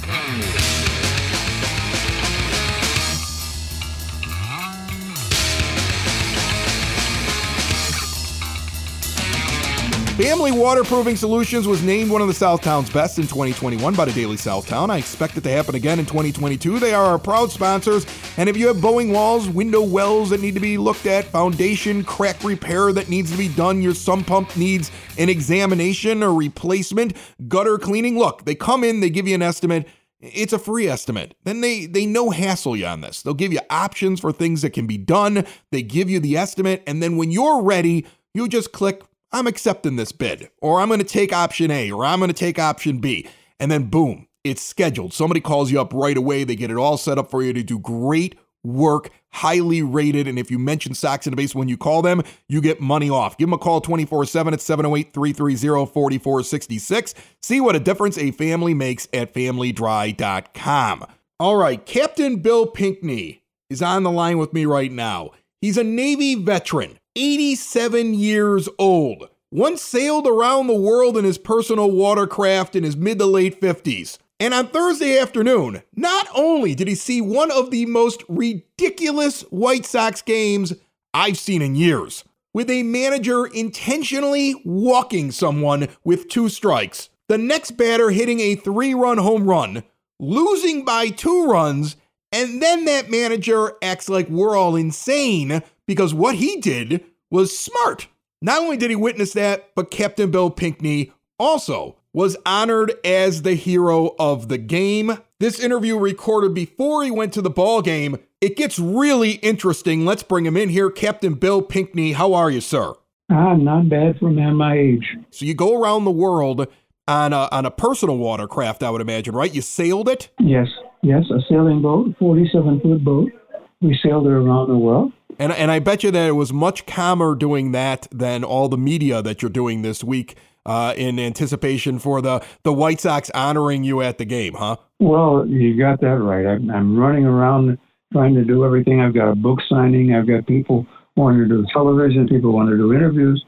Family 10.21 10.53
Waterproofing 10.53 11.17
Solutions 11.17 11.67
was 11.67 11.83
named 11.83 12.11
one 12.11 12.21
of 12.21 12.29
the 12.29 12.35
Southtown's 12.35 12.91
best 12.91 13.17
in 13.17 13.25
2021 13.25 13.95
by 13.95 14.05
the 14.05 14.13
Daily 14.13 14.37
Southtown. 14.37 14.91
I 14.91 14.99
expect 14.99 15.39
it 15.39 15.41
to 15.45 15.51
happen 15.51 15.77
again 15.77 15.99
in 15.99 16.05
2022. 16.05 16.79
They 16.79 16.93
are 16.93 17.07
our 17.07 17.19
proud 17.19 17.51
sponsors. 17.51 18.05
And 18.37 18.47
if 18.47 18.55
you 18.55 18.67
have 18.67 18.83
bowing 18.83 19.13
walls, 19.13 19.49
window 19.49 19.81
wells 19.81 20.29
that 20.29 20.43
need 20.43 20.53
to 20.53 20.61
be 20.61 20.77
looked 20.77 21.07
at, 21.07 21.25
foundation 21.25 22.05
crack 22.05 22.45
repair 22.45 22.93
that 22.93 23.09
needs 23.09 23.33
to 23.33 23.39
be 23.39 23.49
done, 23.49 23.81
your 23.81 23.95
sump 23.95 24.27
pump 24.27 24.55
needs 24.59 24.91
an 25.17 25.31
examination 25.31 26.23
or 26.23 26.35
replacement, 26.35 27.17
gutter 27.49 27.79
cleaning, 27.79 28.19
look, 28.19 28.45
they 28.45 28.55
come 28.55 28.85
in, 28.85 29.01
they 29.01 29.09
give 29.09 29.27
you 29.27 29.35
an 29.35 29.41
estimate. 29.41 29.89
It's 30.21 30.53
a 30.53 30.59
free 30.59 30.87
estimate. 30.87 31.35
Then 31.45 31.63
they 31.63 31.87
they 31.87 32.05
no 32.05 32.29
hassle 32.29 32.77
you 32.77 32.85
on 32.85 33.01
this. 33.01 33.23
They'll 33.23 33.33
give 33.33 33.55
you 33.55 33.61
options 33.71 34.21
for 34.21 34.33
things 34.33 34.61
that 34.61 34.75
can 34.75 34.87
be 34.87 34.99
done. 34.99 35.47
They 35.71 35.83
give 35.83 36.11
you 36.11 36.21
the 36.21 36.37
estimate, 36.37 36.83
and 36.87 37.03
then 37.03 37.17
when 37.17 37.31
you're 37.31 37.63
ready, 37.63 38.05
you 38.35 38.47
just 38.49 38.73
click 38.73 39.03
I'm 39.33 39.47
accepting 39.47 39.97
this 39.97 40.13
bid, 40.13 40.51
or 40.61 40.81
I'm 40.81 40.89
going 40.89 41.01
to 41.01 41.07
take 41.07 41.33
option 41.33 41.71
A, 41.71 41.91
or 41.91 42.05
I'm 42.05 42.19
going 42.19 42.29
to 42.29 42.35
take 42.35 42.59
option 42.59 42.99
B. 42.99 43.29
And 43.59 43.71
then 43.71 43.85
boom, 43.85 44.27
it's 44.45 44.63
scheduled. 44.63 45.13
Somebody 45.13 45.41
calls 45.41 45.71
you 45.71 45.81
up 45.81 45.93
right 45.93 46.17
away. 46.17 46.45
They 46.45 46.57
get 46.57 46.71
it 46.71 46.77
all 46.77 46.97
set 46.97 47.19
up 47.19 47.31
for 47.31 47.43
you 47.43 47.53
to 47.53 47.63
do 47.63 47.79
great 47.79 48.37
work, 48.65 49.11
highly 49.33 49.83
rated. 49.83 50.27
And 50.27 50.39
if 50.39 50.51
you 50.51 50.59
mention 50.59 50.95
Sox 50.95 51.27
in 51.27 51.31
the 51.31 51.37
Base 51.37 51.55
when 51.55 51.69
you 51.69 51.77
call 51.77 52.03
them, 52.03 52.23
you 52.49 52.61
get 52.61 52.81
money 52.81 53.11
off. 53.11 53.37
Give 53.39 53.47
them 53.47 53.55
a 53.55 53.59
call 53.59 53.81
24 53.81 54.27
7 54.27 54.55
at 54.55 54.61
708 54.61 55.13
330 55.13 55.93
4466. 55.93 57.15
See 57.43 57.61
what 57.61 57.77
a 57.77 57.81
difference 57.81 58.19
a 58.19 58.31
family 58.33 58.75
makes 58.75 59.09
at 59.13 59.35
familydry.com. 59.35 61.07
All 61.39 61.57
right, 61.57 61.85
Captain 61.87 62.37
Bill 62.37 62.67
Pinkney 62.67 63.43
is 63.71 63.81
on 63.81 64.03
the 64.03 64.11
line 64.11 64.39
with 64.39 64.53
me 64.53 64.67
right 64.67 64.93
now. 64.93 65.31
He's 65.61 65.79
a 65.79 65.85
Navy 65.85 66.35
veteran. 66.35 66.99
87 67.17 68.15
years 68.15 68.69
old. 68.79 69.29
Once 69.51 69.83
sailed 69.83 70.27
around 70.29 70.69
the 70.69 70.75
world 70.75 71.17
in 71.17 71.25
his 71.25 71.39
personal 71.39 71.91
watercraft 71.91 72.77
in 72.77 72.85
his 72.85 72.97
mid 72.97 73.19
to 73.19 73.27
late 73.27 73.61
50s. 73.61 74.19
And 74.39 74.55
on 74.55 74.69
Thursday 74.69 75.19
afternoon, 75.19 75.83
not 75.95 76.29
only 76.35 76.75
did 76.75 76.89
he 76.89 76.95
see 76.95 77.21
one 77.21 77.51
of 77.51 77.71
the 77.71 77.85
most 77.87 78.23
ridiculous 78.29 79.43
White 79.51 79.85
Sox 79.85 80.23
games 80.23 80.73
I've 81.13 81.37
seen 81.37 81.63
in 81.63 81.75
years, 81.75 82.25
with 82.55 82.71
a 82.71 82.85
manager 82.85 83.47
intentionally 83.47 84.55
walking 84.65 85.31
someone 85.33 85.89
with 86.05 86.29
two 86.29 86.49
strikes, 86.49 87.11
the 87.29 87.37
next 87.37 87.73
batter 87.73 88.11
hitting 88.11 88.41
a 88.41 88.55
three 88.55 88.95
run 88.95 89.19
home 89.19 89.45
run, 89.45 89.83
losing 90.19 90.85
by 90.85 91.09
two 91.09 91.47
runs, 91.47 91.97
and 92.33 92.63
then 92.63 92.85
that 92.85 93.11
manager 93.11 93.73
acts 93.83 94.09
like 94.09 94.29
we're 94.29 94.57
all 94.57 94.77
insane 94.77 95.63
because 95.91 96.15
what 96.15 96.37
he 96.37 96.61
did 96.61 97.05
was 97.33 97.59
smart. 97.59 98.07
Not 98.41 98.61
only 98.61 98.77
did 98.77 98.91
he 98.91 98.97
witness 98.97 99.33
that, 99.33 99.75
but 99.75 99.91
Captain 99.91 100.31
Bill 100.31 100.49
Pinkney 100.49 101.11
also 101.37 101.97
was 102.13 102.37
honored 102.47 102.93
as 103.05 103.43
the 103.43 103.55
hero 103.55 104.15
of 104.17 104.47
the 104.47 104.57
game. 104.57 105.19
This 105.41 105.59
interview 105.59 105.99
recorded 105.99 106.55
before 106.55 107.03
he 107.03 107.11
went 107.11 107.33
to 107.33 107.43
the 107.43 107.51
ball 107.51 107.83
game. 107.83 108.19
It 108.41 108.57
gets 108.57 108.79
really 108.79 109.33
interesting. 109.33 110.07
Let's 110.07 110.23
bring 110.23 110.47
him 110.47 110.57
in 110.57 110.69
here. 110.69 110.93
Captain 110.93 111.35
Bill 111.35 111.61
Pinkney, 111.61 112.13
how 112.13 112.35
are 112.35 112.53
you, 112.53 112.61
sir? 112.61 112.95
Ah, 113.29 113.57
not 113.57 113.89
bad 113.89 114.17
for 114.21 114.29
a 114.29 114.33
man 114.33 114.55
my 114.55 114.79
age. 114.79 115.17
So 115.31 115.45
you 115.45 115.55
go 115.55 115.83
around 115.83 116.05
the 116.05 116.13
world 116.13 116.69
on 117.09 117.33
a 117.33 117.49
on 117.51 117.67
a 117.67 117.73
personal 117.73 118.17
watercraft, 118.17 118.85
I 118.85 118.91
would 118.91 119.01
imagine, 119.01 119.35
right? 119.35 119.53
You 119.53 119.61
sailed 119.61 120.09
it. 120.09 120.29
Yes, 120.39 120.69
yes, 121.03 121.25
a 121.31 121.41
sailing 121.49 121.83
boat, 121.83 122.15
forty-seven 122.21 122.81
foot 122.81 123.03
boat. 123.03 123.33
We 123.81 123.99
sailed 124.03 124.27
it 124.27 124.33
around 124.33 124.69
the 124.69 124.77
world. 124.77 125.13
And 125.39 125.53
and 125.53 125.71
I 125.71 125.79
bet 125.79 126.03
you 126.05 126.11
that 126.11 126.29
it 126.29 126.33
was 126.33 126.53
much 126.53 126.85
calmer 126.87 127.35
doing 127.35 127.73
that 127.73 128.07
than 128.13 128.45
all 128.45 128.69
the 128.69 128.77
media 128.77 129.23
that 129.23 129.41
you're 129.41 129.51
doing 129.51 129.83
this 129.83 130.05
week 130.05 130.37
uh, 130.67 130.93
in 130.97 131.19
anticipation 131.19 131.99
for 131.99 132.21
the 132.21 132.45
the 132.63 132.73
White 132.73 133.01
Sox 133.01 133.31
honoring 133.31 133.83
you 133.85 134.03
at 134.03 134.19
the 134.19 134.25
game, 134.25 134.55
huh? 134.55 134.77
Well, 134.99 135.47
you 135.47 135.79
got 135.79 136.01
that 136.03 136.19
right. 136.19 136.47
I'm, 136.47 136.71
I'm 136.71 136.99
running 136.99 137.25
around 137.25 137.79
trying 138.13 138.35
to 138.35 138.45
do 138.45 138.65
everything. 138.65 139.01
I've 139.01 139.15
got 139.15 139.31
a 139.31 139.35
book 139.35 139.61
signing. 139.69 140.15
I've 140.15 140.29
got 140.29 140.47
people 140.47 140.87
wanting 141.17 141.49
to 141.49 141.49
do 141.49 141.67
television. 141.73 142.29
People 142.29 142.53
want 142.53 142.69
to 142.69 142.77
do 142.77 142.93
interviews, 142.93 143.43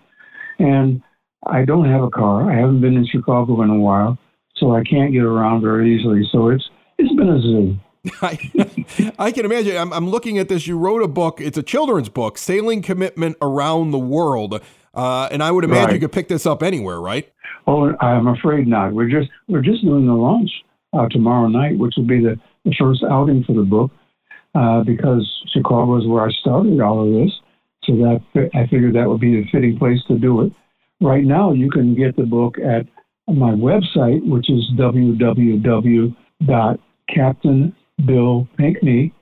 and 0.58 1.02
I 1.46 1.64
don't 1.64 1.90
have 1.90 2.02
a 2.02 2.10
car. 2.10 2.50
I 2.50 2.58
haven't 2.58 2.80
been 2.80 2.96
in 2.96 3.06
Chicago 3.06 3.60
in 3.62 3.70
a 3.70 3.78
while, 3.78 4.16
so 4.56 4.74
I 4.74 4.82
can't 4.84 5.12
get 5.12 5.24
around 5.24 5.60
very 5.60 5.94
easily. 5.94 6.22
So 6.32 6.48
it's 6.48 6.64
it's 6.96 7.14
been 7.14 7.28
a 7.28 7.40
zoo. 7.40 7.76
I, 8.22 9.14
I 9.18 9.32
can 9.32 9.44
imagine. 9.44 9.76
I'm, 9.76 9.92
I'm 9.92 10.08
looking 10.08 10.38
at 10.38 10.48
this. 10.48 10.66
You 10.66 10.76
wrote 10.76 11.02
a 11.02 11.08
book. 11.08 11.40
It's 11.40 11.56
a 11.56 11.62
children's 11.62 12.08
book, 12.08 12.36
Sailing 12.36 12.82
Commitment 12.82 13.36
Around 13.40 13.92
the 13.92 13.98
World. 13.98 14.60
Uh, 14.94 15.28
and 15.30 15.42
I 15.42 15.50
would 15.50 15.64
imagine 15.64 15.84
right. 15.86 15.94
you 15.94 16.00
could 16.00 16.12
pick 16.12 16.28
this 16.28 16.44
up 16.44 16.62
anywhere, 16.62 17.00
right? 17.00 17.32
Oh, 17.66 17.94
I'm 18.00 18.26
afraid 18.26 18.66
not. 18.66 18.92
We're 18.92 19.08
just 19.08 19.30
we're 19.48 19.62
just 19.62 19.82
doing 19.84 20.06
the 20.06 20.14
launch 20.14 20.50
uh, 20.92 21.08
tomorrow 21.10 21.48
night, 21.48 21.78
which 21.78 21.94
will 21.96 22.06
be 22.06 22.20
the, 22.20 22.38
the 22.64 22.74
first 22.78 23.04
outing 23.08 23.44
for 23.44 23.54
the 23.54 23.62
book, 23.62 23.90
uh, 24.54 24.82
because 24.82 25.30
Chicago 25.52 25.96
is 25.98 26.06
where 26.06 26.26
I 26.26 26.32
started 26.40 26.80
all 26.80 27.06
of 27.06 27.12
this. 27.12 27.32
So 27.84 27.94
that 27.96 28.50
I 28.54 28.66
figured 28.66 28.94
that 28.94 29.08
would 29.08 29.20
be 29.20 29.42
the 29.42 29.48
fitting 29.50 29.78
place 29.78 29.98
to 30.08 30.18
do 30.18 30.42
it. 30.42 30.52
Right 31.00 31.24
now, 31.24 31.52
you 31.52 31.70
can 31.70 31.94
get 31.94 32.16
the 32.16 32.24
book 32.24 32.56
at 32.58 32.86
my 33.28 33.52
website, 33.52 34.24
which 34.28 34.50
is 34.50 34.64
www.captainbillpinkney.com 38.02 39.12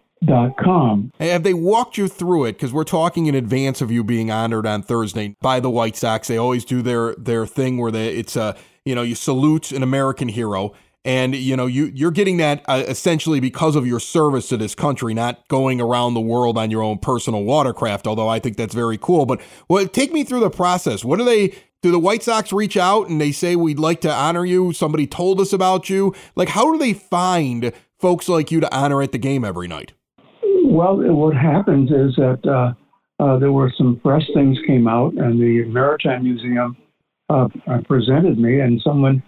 Com. 0.63 1.13
Have 1.19 1.45
they 1.45 1.55
walked 1.55 1.97
you 1.97 2.07
through 2.07 2.45
it? 2.45 2.53
Because 2.53 2.75
we're 2.75 2.85
talking 2.85 3.25
in 3.25 3.35
advance 3.35 3.81
of 3.81 3.91
you 3.91 4.05
being 4.05 4.31
honored 4.31 4.67
on 4.67 4.83
Thursday 4.83 5.35
by 5.41 5.61
the 5.61 5.71
White 5.71 5.97
Sox. 5.97 6.29
They 6.29 6.37
always 6.37 6.65
do 6.65 6.83
their 6.83 7.15
their 7.15 7.47
thing 7.47 7.79
where 7.79 7.91
they 7.91 8.09
it's 8.09 8.37
a 8.37 8.55
you 8.85 8.95
know 8.95 9.01
you 9.01 9.15
salute 9.15 9.73
an 9.73 9.83
American 9.83 10.29
hero, 10.29 10.75
and 11.07 11.35
you 11.35 11.57
know 11.57 11.65
you 11.65 11.87
you're 11.95 12.11
getting 12.11 12.37
that 12.37 12.63
uh, 12.69 12.85
essentially 12.87 13.41
because 13.41 13.77
of 13.77 13.87
your 13.87 13.99
service 13.99 14.51
to 14.51 14.59
this 14.59 14.75
country, 14.75 15.15
not 15.15 15.49
going 15.49 15.81
around 15.81 16.13
the 16.13 16.21
world 16.21 16.59
on 16.59 16.71
your 16.71 16.83
own 16.83 16.99
personal 16.99 17.43
watercraft. 17.43 18.07
Although 18.07 18.29
I 18.29 18.41
think 18.41 18.59
that's 18.59 18.75
very 18.75 18.99
cool. 18.99 19.25
But 19.25 19.41
well, 19.69 19.87
take 19.89 20.13
me 20.13 20.23
through 20.23 20.41
the 20.41 20.51
process. 20.51 21.03
What 21.03 21.19
do 21.19 21.25
they? 21.25 21.55
Do 21.83 21.91
the 21.91 21.99
White 21.99 22.23
Sox 22.23 22.53
reach 22.53 22.77
out 22.77 23.09
and 23.09 23.19
they 23.19 23.33
say 23.33 23.57
we'd 23.57 23.79
like 23.79 24.03
to 24.03 24.13
honor 24.13 24.45
you? 24.45 24.75
Somebody 24.75 25.07
told 25.07 25.41
us 25.41 25.55
about 25.55 25.89
you. 25.89 26.15
Like, 26.37 26.51
how 26.51 26.71
do 26.71 26.79
they 26.79 26.93
find 26.93 27.73
folks 28.01 28.29
like 28.29 28.51
you 28.51 28.61
to 28.61 28.75
honor 28.75 29.03
at 29.03 29.13
the 29.13 29.19
game 29.19 29.45
every 29.45 29.69
night? 29.69 29.93
Well, 30.65 30.97
what 30.97 31.37
happens 31.37 31.91
is 31.91 32.17
that 32.17 32.41
uh, 32.47 33.23
uh, 33.23 33.39
there 33.39 33.53
were 33.53 33.73
some 33.77 34.01
fresh 34.03 34.23
things 34.35 34.59
came 34.67 34.89
out, 34.89 35.13
and 35.15 35.41
the 35.41 35.65
Maritime 35.67 36.25
Museum 36.25 36.77
uh, 37.29 37.49
uh 37.67 37.81
presented 37.87 38.39
me, 38.39 38.61
and 38.61 38.81
someone 38.83 39.23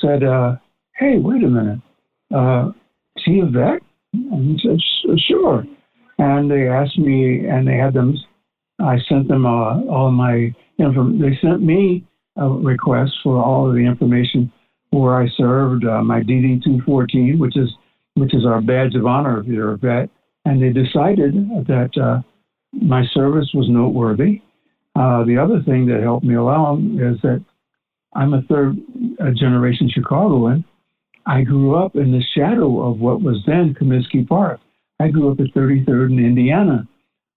said, 0.00 0.24
uh, 0.24 0.56
"Hey, 0.96 1.18
wait 1.18 1.44
a 1.44 1.48
minute, 1.48 1.80
uh, 2.34 2.72
he 3.24 3.40
a 3.40 3.46
vet?" 3.46 3.82
And 4.12 4.58
he 4.58 4.68
said, 4.68 5.18
"Sure." 5.28 5.64
And 6.18 6.50
they 6.50 6.68
asked 6.68 6.98
me, 6.98 7.46
and 7.46 7.66
they 7.66 7.76
had 7.76 7.92
them. 7.92 8.16
I 8.80 8.98
sent 9.08 9.28
them 9.28 9.46
all 9.46 10.10
my 10.10 10.54
information. 10.78 11.20
They 11.20 11.36
sent 11.42 11.62
me 11.62 12.06
a 12.36 12.48
request 12.48 13.12
for 13.22 13.42
all 13.42 13.68
of 13.68 13.74
the 13.74 13.80
information 13.80 14.50
where 14.90 15.20
I 15.20 15.28
served, 15.36 15.82
my 15.84 16.20
DD 16.20 16.62
214, 16.62 17.38
which 17.38 17.56
is 17.56 17.68
which 18.14 18.34
is 18.34 18.44
our 18.46 18.60
badge 18.60 18.94
of 18.94 19.06
honor 19.06 19.40
if 19.40 19.46
you're 19.46 19.72
a 19.72 19.76
vet 19.76 20.08
and 20.44 20.62
they 20.62 20.70
decided 20.70 21.34
that 21.66 21.90
uh, 22.00 22.20
my 22.72 23.04
service 23.12 23.50
was 23.54 23.68
noteworthy. 23.68 24.42
Uh, 24.96 25.24
the 25.24 25.38
other 25.38 25.62
thing 25.62 25.86
that 25.86 26.02
helped 26.02 26.24
me 26.24 26.34
along 26.34 26.98
is 27.00 27.20
that 27.22 27.44
I'm 28.14 28.34
a 28.34 28.42
third 28.42 28.76
generation 29.36 29.90
Chicagoan. 29.92 30.64
I 31.26 31.42
grew 31.42 31.74
up 31.74 31.96
in 31.96 32.12
the 32.12 32.22
shadow 32.36 32.82
of 32.88 33.00
what 33.00 33.22
was 33.22 33.42
then 33.46 33.74
Comiskey 33.80 34.26
Park. 34.26 34.60
I 35.00 35.08
grew 35.08 35.32
up 35.32 35.40
at 35.40 35.54
33rd 35.54 36.12
in 36.12 36.18
Indiana, 36.24 36.86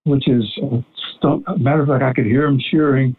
which 0.03 0.27
is 0.27 0.43
a, 0.61 0.85
st- 1.15 1.43
a 1.47 1.57
matter 1.57 1.81
of 1.81 1.87
fact, 1.87 2.03
I 2.03 2.13
could 2.13 2.25
hear 2.25 2.43
them 2.43 2.59
cheering 2.69 3.15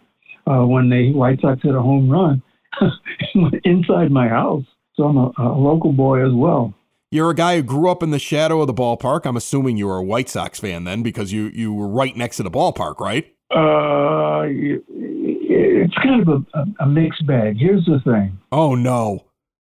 uh, 0.46 0.64
when 0.64 0.88
the 0.88 1.12
White 1.14 1.40
Sox 1.40 1.60
hit 1.62 1.74
a 1.74 1.80
home 1.80 2.08
run 2.08 2.42
inside 3.64 4.12
my 4.12 4.28
house. 4.28 4.64
So 4.94 5.04
I'm 5.04 5.16
a, 5.16 5.32
a 5.38 5.58
local 5.58 5.92
boy 5.92 6.24
as 6.24 6.32
well. 6.32 6.74
You're 7.10 7.30
a 7.30 7.34
guy 7.34 7.56
who 7.56 7.62
grew 7.62 7.90
up 7.90 8.02
in 8.02 8.10
the 8.10 8.18
shadow 8.18 8.60
of 8.60 8.66
the 8.66 8.74
ballpark. 8.74 9.24
I'm 9.24 9.36
assuming 9.36 9.78
you 9.78 9.86
were 9.86 9.96
a 9.96 10.02
White 10.02 10.28
Sox 10.28 10.60
fan 10.60 10.84
then 10.84 11.02
because 11.02 11.32
you, 11.32 11.44
you 11.54 11.72
were 11.72 11.88
right 11.88 12.14
next 12.14 12.36
to 12.36 12.42
the 12.42 12.50
ballpark, 12.50 13.00
right? 13.00 13.24
Uh, 13.50 14.44
it's 14.46 15.94
kind 15.94 16.28
of 16.28 16.44
a, 16.52 16.64
a 16.80 16.86
mixed 16.86 17.26
bag. 17.26 17.56
Here's 17.58 17.86
the 17.86 18.00
thing. 18.04 18.38
Oh, 18.52 18.74
no. 18.74 19.24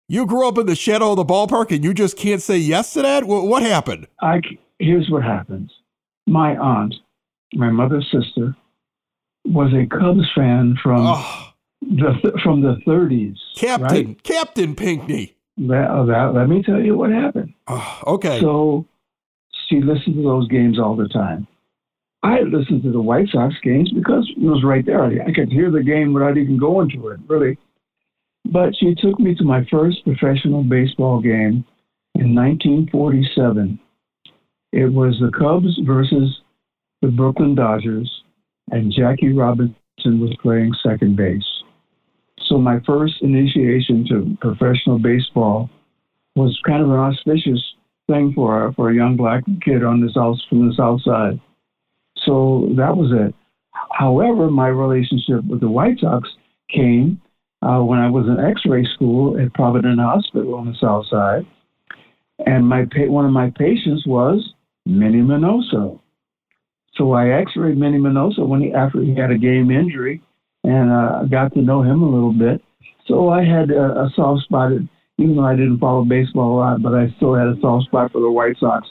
You 0.08 0.28
grew 0.28 0.48
up 0.48 0.60
in 0.60 0.68
the 0.68 0.76
shadow 0.76 1.12
of 1.12 1.16
the 1.16 1.26
ballpark 1.26 1.74
and 1.74 1.84
you 1.84 1.96
just 1.96 2.16
can't 2.16 2.44
say 2.44 2.58
yes 2.58 2.94
to 2.94 3.02
that? 3.02 3.24
What, 3.24 3.48
what 3.48 3.64
happened? 3.64 4.08
I, 4.22 4.42
here's 4.78 5.10
what 5.10 5.24
happens. 5.24 5.72
My 6.28 6.56
aunt, 6.58 6.94
my 7.54 7.72
mother's 7.72 8.08
sister, 8.12 8.56
was 9.46 9.74
a 9.74 9.88
Cubs 9.88 10.30
fan 10.36 10.78
from 10.84 11.02
oh. 11.08 11.54
the 11.82 12.40
from 12.44 12.62
the 12.62 12.76
30s. 12.86 13.38
Captain, 13.56 14.08
right? 14.08 14.24
Captain 14.24 14.76
Pinkney. 14.76 15.36
That, 15.58 15.90
uh, 15.90 16.06
that, 16.06 16.34
let 16.34 16.48
me 16.48 16.64
tell 16.64 16.80
you 16.80 16.98
what 16.98 17.12
happened. 17.12 17.54
Oh, 17.68 18.00
okay. 18.08 18.40
So 18.40 18.86
she 19.68 19.82
listened 19.82 20.16
to 20.16 20.24
those 20.24 20.48
games 20.48 20.80
all 20.80 20.96
the 20.96 21.08
time. 21.08 21.48
I 22.24 22.42
listened 22.42 22.84
to 22.84 22.92
the 22.92 23.02
White 23.02 23.30
Sox 23.32 23.56
games 23.64 23.92
because 23.92 24.30
it 24.36 24.42
was 24.42 24.64
right 24.64 24.86
there. 24.86 25.04
I 25.04 25.34
could 25.34 25.52
hear 25.52 25.72
the 25.72 25.84
game 25.84 26.14
without 26.14 26.38
even 26.38 26.58
going 26.58 26.90
to 26.92 27.10
it, 27.10 27.20
really. 27.28 27.58
But 28.46 28.76
she 28.80 28.96
took 28.96 29.20
me 29.20 29.36
to 29.36 29.44
my 29.44 29.66
first 29.72 30.04
professional 30.04 30.64
baseball 30.64 31.22
game 31.22 31.66
in 32.16 32.36
1947. 32.36 33.80
It 34.72 34.94
was 34.94 35.20
the 35.20 35.32
Cubs 35.38 35.80
versus 35.86 36.42
the 37.02 37.10
Brooklyn 37.10 37.56
Dodgers, 37.56 38.10
and 38.70 38.94
Jackie 38.96 39.34
Robinson 39.34 39.76
was 40.20 40.36
playing 40.42 40.74
second 40.84 41.16
base. 41.16 41.61
So 42.52 42.58
my 42.58 42.82
first 42.86 43.14
initiation 43.22 44.06
to 44.10 44.36
professional 44.42 45.00
baseball 45.00 45.70
was 46.36 46.60
kind 46.68 46.84
of 46.84 46.90
an 46.90 46.98
auspicious 46.98 47.64
thing 48.08 48.34
for 48.36 48.68
a, 48.68 48.74
for 48.74 48.90
a 48.90 48.94
young 48.94 49.16
black 49.16 49.46
kid 49.64 49.86
on 49.86 50.02
the 50.02 50.12
south 50.14 50.38
from 50.50 50.68
the 50.68 50.76
south 50.76 51.02
side. 51.02 51.40
So 52.26 52.68
that 52.76 52.98
was 52.98 53.14
it. 53.14 53.34
However, 53.94 54.50
my 54.50 54.68
relationship 54.68 55.46
with 55.46 55.62
the 55.62 55.70
White 55.70 56.00
Sox 56.02 56.28
came 56.70 57.22
uh, 57.62 57.80
when 57.80 58.00
I 58.00 58.10
was 58.10 58.26
in 58.26 58.44
X-ray 58.44 58.86
school 58.96 59.40
at 59.40 59.54
Providence 59.54 60.02
Hospital 60.02 60.56
on 60.56 60.66
the 60.66 60.76
south 60.82 61.06
side, 61.10 61.46
and 62.46 62.68
my 62.68 62.86
one 63.08 63.26
of 63.26 63.32
my 63.32 63.50
patients 63.58 64.06
was 64.06 64.56
Minnie 64.86 65.20
Minoso. 65.22 66.02
So 66.96 67.14
I 67.14 67.30
X-rayed 67.30 67.78
Minnie 67.78 67.98
Minoso 67.98 68.46
when 68.46 68.60
he 68.60 68.74
after 68.74 69.00
he 69.02 69.16
had 69.16 69.32
a 69.32 69.38
game 69.38 69.72
injury 69.72 70.22
and 70.64 70.92
uh, 70.92 71.24
got 71.26 71.54
to 71.54 71.62
know 71.62 71.82
him 71.82 72.02
a 72.02 72.10
little 72.10 72.34
bit. 72.34 72.62
So 73.08 73.30
I 73.30 73.44
had 73.44 73.72
a, 73.72 74.04
a 74.04 74.12
soft 74.16 74.44
spot, 74.44 74.72
even 75.18 75.36
though 75.36 75.46
I 75.46 75.56
didn't 75.56 75.80
follow 75.80 76.06
baseball 76.06 76.56
a 76.56 76.58
lot, 76.58 76.82
but 76.82 76.94
I 76.94 77.14
still 77.18 77.34
had 77.34 77.48
a 77.48 77.56
soft 77.62 77.86
spot 77.86 78.12
for 78.12 78.22
the 78.22 78.32
White 78.32 78.58
Sox 78.60 78.88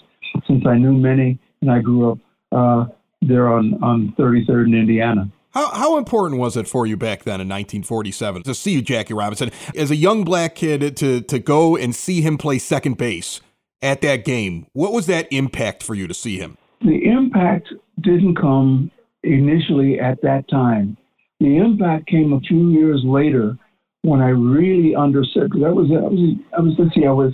since 0.46 0.64
I 0.66 0.76
knew 0.76 0.92
Minnie 0.92 1.38
and 1.61 1.70
I 1.70 1.80
grew 1.80 2.12
up 2.12 2.18
uh, 2.52 2.87
there 3.22 3.48
on, 3.48 3.83
on 3.83 4.14
33rd 4.18 4.66
in 4.66 4.74
Indiana. 4.74 5.30
How, 5.52 5.70
how 5.70 5.98
important 5.98 6.40
was 6.40 6.56
it 6.56 6.68
for 6.68 6.87
you 6.87 6.96
back 6.96 7.24
then 7.24 7.40
in 7.40 7.48
1947 7.48 8.44
to 8.44 8.54
see 8.54 8.80
Jackie 8.83 9.14
Robinson 9.14 9.50
as 9.74 9.90
a 9.90 9.96
young 9.96 10.24
black 10.24 10.54
kid 10.54 10.96
to, 10.98 11.20
to 11.22 11.38
go 11.38 11.76
and 11.76 11.94
see 11.94 12.20
him 12.20 12.38
play 12.38 12.59
second 12.59 12.98
base 12.98 13.40
at 13.83 14.00
that 14.02 14.24
game? 14.24 14.66
What 14.72 14.92
was 14.92 15.06
that 15.06 15.26
impact 15.33 15.83
for 15.83 15.94
you 15.94 16.06
to 16.06 16.14
see 16.14 16.38
him? 16.38 16.56
The 16.83 17.04
impact 17.04 17.68
didn't 18.00 18.37
come 18.37 18.90
initially 19.24 19.98
at 19.98 20.22
that 20.22 20.48
time. 20.48 20.96
The 21.40 21.57
impact 21.57 22.07
came 22.07 22.33
a 22.33 22.40
few 22.40 22.68
years 22.70 23.03
later 23.05 23.57
when 24.03 24.20
I 24.20 24.29
really 24.29 24.94
understood. 24.94 25.50
Because 25.50 25.64
I 25.66 25.70
was, 25.70 25.90
I 25.90 26.00
was, 26.00 26.37
I 26.57 26.61
was, 26.61 26.74
let's 26.79 26.94
see, 26.94 27.07
I 27.07 27.12
was, 27.12 27.33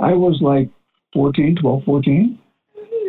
I 0.00 0.12
was 0.12 0.38
like 0.40 0.68
14, 1.14 1.56
12, 1.60 1.84
14. 1.84 2.38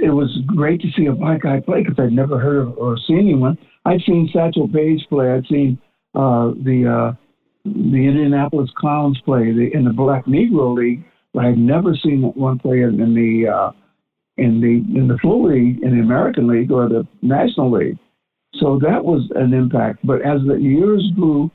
It 0.03 0.09
was 0.09 0.29
great 0.45 0.81
to 0.81 0.87
see 0.95 1.07
a 1.07 1.13
black 1.13 1.41
guy 1.41 1.61
play 1.61 1.81
because 1.81 1.97
I'd 1.97 2.11
never 2.11 2.39
heard 2.39 2.67
of 2.67 2.77
or 2.77 2.97
seen 3.07 3.19
anyone. 3.19 3.57
I'd 3.85 4.01
seen 4.05 4.29
Satchel 4.33 4.67
Paige 4.67 5.01
play. 5.09 5.31
I'd 5.31 5.47
seen 5.47 5.79
uh, 6.13 6.51
the 6.63 6.85
uh, 6.85 7.15
the 7.63 8.07
Indianapolis 8.07 8.69
Clowns 8.77 9.19
play 9.25 9.51
the, 9.51 9.71
in 9.73 9.85
the 9.85 9.93
Black 9.93 10.25
Negro 10.25 10.75
League, 10.75 11.03
but 11.33 11.45
I'd 11.45 11.57
never 11.57 11.95
seen 11.95 12.21
one 12.35 12.59
play 12.59 12.81
in, 12.81 12.99
in 13.01 13.15
the 13.15 13.49
uh, 13.49 13.71
in 14.37 14.61
the 14.61 14.99
in 14.99 15.07
the 15.07 15.17
Flu 15.21 15.49
League, 15.51 15.81
in 15.81 15.97
the 15.97 16.03
American 16.03 16.47
League, 16.47 16.71
or 16.71 16.87
the 16.87 17.07
National 17.21 17.71
League. 17.71 17.97
So 18.59 18.79
that 18.81 19.03
was 19.03 19.29
an 19.35 19.53
impact. 19.53 19.99
But 20.05 20.21
as 20.21 20.39
the 20.47 20.55
years 20.55 21.03
grew 21.15 21.51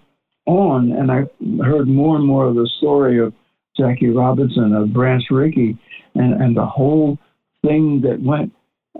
on, 0.46 0.92
and 0.92 1.10
I 1.10 1.22
heard 1.64 1.88
more 1.88 2.16
and 2.16 2.26
more 2.26 2.46
of 2.46 2.54
the 2.54 2.68
story 2.78 3.18
of 3.20 3.32
Jackie 3.76 4.10
Robinson, 4.10 4.74
of 4.74 4.92
Branch 4.92 5.24
Rickey, 5.30 5.78
and, 6.14 6.40
and 6.42 6.56
the 6.56 6.66
whole 6.66 7.18
thing 7.64 8.00
that 8.02 8.20
went 8.20 8.52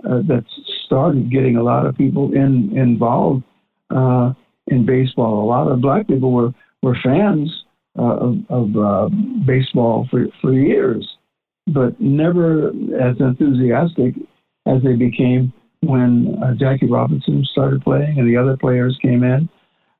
uh, 0.05 0.21
that 0.27 0.43
started 0.85 1.31
getting 1.31 1.57
a 1.57 1.63
lot 1.63 1.85
of 1.85 1.97
people 1.97 2.31
in 2.33 2.75
involved 2.75 3.43
uh, 3.89 4.33
in 4.67 4.85
baseball. 4.85 5.43
A 5.43 5.47
lot 5.47 5.71
of 5.71 5.81
black 5.81 6.07
people 6.07 6.31
were 6.31 6.51
were 6.81 6.97
fans 7.03 7.51
uh, 7.99 8.17
of, 8.17 8.37
of 8.49 8.77
uh, 8.77 9.09
baseball 9.45 10.07
for 10.09 10.25
for 10.41 10.53
years, 10.53 11.07
but 11.67 11.99
never 11.99 12.69
as 12.69 13.19
enthusiastic 13.19 14.15
as 14.65 14.81
they 14.83 14.93
became 14.93 15.51
when 15.81 16.37
uh, 16.43 16.53
Jackie 16.53 16.89
Robinson 16.89 17.45
started 17.51 17.81
playing 17.81 18.19
and 18.19 18.27
the 18.27 18.37
other 18.37 18.57
players 18.57 18.97
came 19.01 19.23
in. 19.23 19.49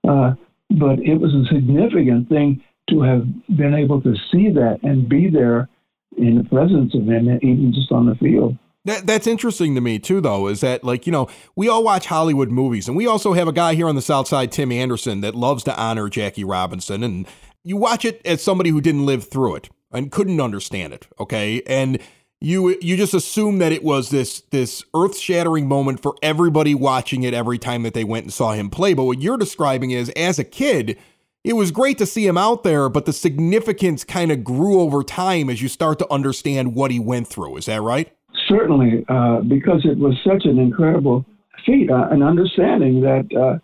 Uh, 0.07 0.33
but 0.69 0.99
it 0.99 1.15
was 1.15 1.33
a 1.33 1.53
significant 1.53 2.29
thing 2.29 2.63
to 2.89 3.01
have 3.01 3.25
been 3.57 3.73
able 3.73 4.01
to 4.01 4.15
see 4.31 4.49
that 4.49 4.79
and 4.83 5.09
be 5.09 5.29
there 5.29 5.69
in 6.17 6.35
the 6.37 6.43
presence 6.43 6.93
of 6.95 7.03
him, 7.03 7.29
even 7.41 7.73
just 7.73 7.91
on 7.91 8.05
the 8.05 8.15
field. 8.15 8.57
That, 8.85 9.05
that's 9.05 9.27
interesting 9.27 9.75
to 9.75 9.81
me 9.81 9.99
too, 9.99 10.21
though, 10.21 10.47
is 10.47 10.61
that 10.61 10.83
like 10.83 11.05
you 11.05 11.11
know 11.11 11.27
we 11.55 11.69
all 11.69 11.83
watch 11.83 12.07
Hollywood 12.07 12.49
movies, 12.49 12.87
and 12.87 12.97
we 12.97 13.05
also 13.05 13.33
have 13.33 13.47
a 13.47 13.53
guy 13.53 13.75
here 13.75 13.87
on 13.87 13.95
the 13.95 14.01
South 14.01 14.27
Side, 14.27 14.51
Tim 14.51 14.71
Anderson, 14.71 15.21
that 15.21 15.35
loves 15.35 15.63
to 15.65 15.79
honor 15.79 16.09
Jackie 16.09 16.43
Robinson, 16.43 17.03
and 17.03 17.27
you 17.63 17.77
watch 17.77 18.05
it 18.05 18.21
as 18.25 18.41
somebody 18.41 18.71
who 18.71 18.81
didn't 18.81 19.05
live 19.05 19.29
through 19.29 19.55
it 19.55 19.69
and 19.91 20.11
couldn't 20.11 20.41
understand 20.41 20.93
it, 20.93 21.07
okay, 21.19 21.61
and 21.67 21.99
you 22.41 22.75
you 22.81 22.97
just 22.97 23.13
assume 23.13 23.59
that 23.59 23.71
it 23.71 23.83
was 23.83 24.09
this 24.09 24.41
this 24.49 24.83
earth 24.95 25.17
shattering 25.17 25.67
moment 25.67 26.01
for 26.01 26.15
everybody 26.23 26.73
watching 26.73 27.21
it 27.23 27.33
every 27.35 27.59
time 27.59 27.83
that 27.83 27.93
they 27.93 28.03
went 28.03 28.25
and 28.25 28.33
saw 28.33 28.53
him 28.53 28.69
play. 28.69 28.95
But 28.95 29.03
what 29.03 29.21
you're 29.21 29.37
describing 29.37 29.91
is, 29.91 30.09
as 30.09 30.39
a 30.39 30.43
kid, 30.43 30.97
it 31.43 31.53
was 31.53 31.69
great 31.69 31.99
to 31.99 32.05
see 32.05 32.25
him 32.25 32.37
out 32.37 32.63
there, 32.63 32.89
but 32.89 33.05
the 33.05 33.13
significance 33.13 34.03
kind 34.03 34.31
of 34.31 34.43
grew 34.43 34.81
over 34.81 35.03
time 35.03 35.49
as 35.49 35.61
you 35.61 35.67
start 35.67 35.99
to 35.99 36.11
understand 36.11 36.73
what 36.75 36.89
he 36.89 36.99
went 36.99 37.27
through. 37.27 37.57
Is 37.57 37.67
that 37.67 37.81
right? 37.81 38.11
Certainly, 38.49 39.05
uh, 39.07 39.41
because 39.41 39.85
it 39.85 39.97
was 39.97 40.15
such 40.25 40.45
an 40.45 40.57
incredible 40.57 41.25
feat, 41.65 41.91
uh, 41.91 42.07
an 42.09 42.23
understanding 42.23 43.01
that, 43.01 43.27
uh, 43.39 43.59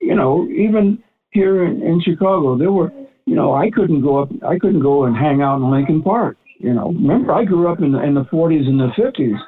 you 0.00 0.14
know, 0.14 0.46
even 0.48 1.02
here 1.30 1.64
in, 1.64 1.82
in, 1.82 2.00
Chicago, 2.00 2.56
there 2.56 2.72
were, 2.72 2.92
you 3.26 3.34
know, 3.34 3.54
I 3.54 3.70
couldn't 3.70 4.02
go 4.02 4.22
up, 4.22 4.28
I 4.46 4.58
couldn't 4.58 4.80
go 4.80 5.04
and 5.04 5.16
hang 5.16 5.42
out 5.42 5.56
in 5.56 5.70
Lincoln 5.70 6.02
Park. 6.02 6.36
You 6.60 6.74
know, 6.74 6.88
remember, 6.88 7.32
I 7.32 7.44
grew 7.44 7.72
up 7.72 7.80
in 7.80 7.92
the, 7.92 8.02
in 8.02 8.14
the 8.14 8.24
40s 8.24 8.66
and 8.66 8.78
the 8.78 8.90
50s, 8.98 9.38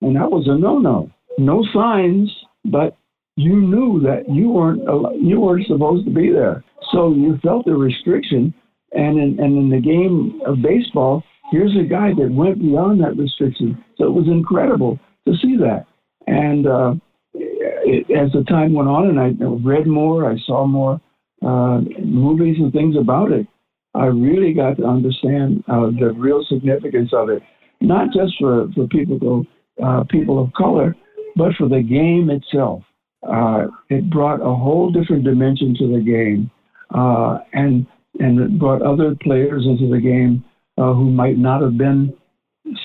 and 0.00 0.16
that 0.16 0.30
was 0.30 0.48
a 0.48 0.56
no-no. 0.58 1.10
No 1.38 1.62
signs, 1.72 2.30
but 2.64 2.96
you 3.36 3.60
knew 3.60 4.00
that 4.00 4.24
you 4.28 4.50
weren't 4.50 4.82
you 5.22 5.40
weren't 5.40 5.66
supposed 5.66 6.04
to 6.06 6.12
be 6.12 6.30
there. 6.30 6.64
So 6.92 7.12
you 7.12 7.38
felt 7.42 7.66
the 7.66 7.74
restriction, 7.74 8.54
and 8.92 9.18
in, 9.18 9.38
and 9.38 9.58
in 9.58 9.70
the 9.70 9.80
game 9.80 10.40
of 10.46 10.62
baseball, 10.62 11.22
here's 11.50 11.74
a 11.76 11.88
guy 11.88 12.10
that 12.18 12.30
went 12.30 12.58
beyond 12.58 13.02
that 13.02 13.16
restriction. 13.16 13.82
So 13.96 14.04
it 14.04 14.12
was 14.12 14.26
incredible 14.28 14.98
to 15.26 15.34
see 15.42 15.56
that. 15.58 15.86
And 16.26 16.66
uh, 16.66 16.94
it, 17.34 18.10
as 18.10 18.32
the 18.32 18.44
time 18.44 18.72
went 18.72 18.88
on, 18.88 19.08
and 19.08 19.20
I 19.20 19.32
read 19.66 19.86
more, 19.86 20.30
I 20.30 20.36
saw 20.46 20.66
more 20.66 21.00
uh, 21.42 21.80
movies 22.02 22.56
and 22.58 22.72
things 22.72 22.96
about 22.96 23.30
it. 23.32 23.46
I 23.94 24.06
really 24.06 24.54
got 24.54 24.78
to 24.78 24.84
understand 24.84 25.62
uh, 25.68 25.90
the 25.98 26.12
real 26.16 26.44
significance 26.48 27.10
of 27.12 27.28
it, 27.28 27.42
not 27.80 28.08
just 28.12 28.32
for 28.38 28.68
for 28.74 28.86
people 28.88 29.44
uh, 29.82 30.04
people 30.10 30.42
of 30.42 30.52
color, 30.54 30.96
but 31.36 31.54
for 31.54 31.68
the 31.68 31.82
game 31.82 32.30
itself. 32.30 32.82
Uh, 33.22 33.66
it 33.88 34.10
brought 34.10 34.40
a 34.40 34.54
whole 34.54 34.90
different 34.90 35.24
dimension 35.24 35.76
to 35.78 35.86
the 35.86 36.02
game 36.02 36.50
uh, 36.94 37.38
and 37.52 37.86
and 38.18 38.38
it 38.38 38.58
brought 38.58 38.82
other 38.82 39.14
players 39.22 39.64
into 39.66 39.88
the 39.90 40.00
game 40.00 40.44
uh, 40.78 40.92
who 40.92 41.10
might 41.10 41.38
not 41.38 41.62
have 41.62 41.78
been 41.78 42.12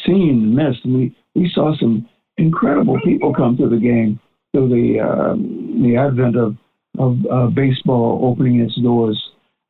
seen, 0.06 0.56
missed. 0.56 0.86
We 0.86 1.15
we 1.36 1.52
saw 1.54 1.78
some 1.78 2.08
incredible 2.38 3.00
people 3.04 3.34
come 3.34 3.58
to 3.58 3.67
the 3.67 3.78
game 3.78 4.20
through 4.52 4.70
the 4.70 5.00
uh, 5.00 5.36
the 5.84 5.98
advent 5.98 6.38
of 6.38 6.56
of 7.00 7.54
baseball 7.54 8.22
opening 8.24 8.62
its 8.62 8.76
doors 8.82 9.22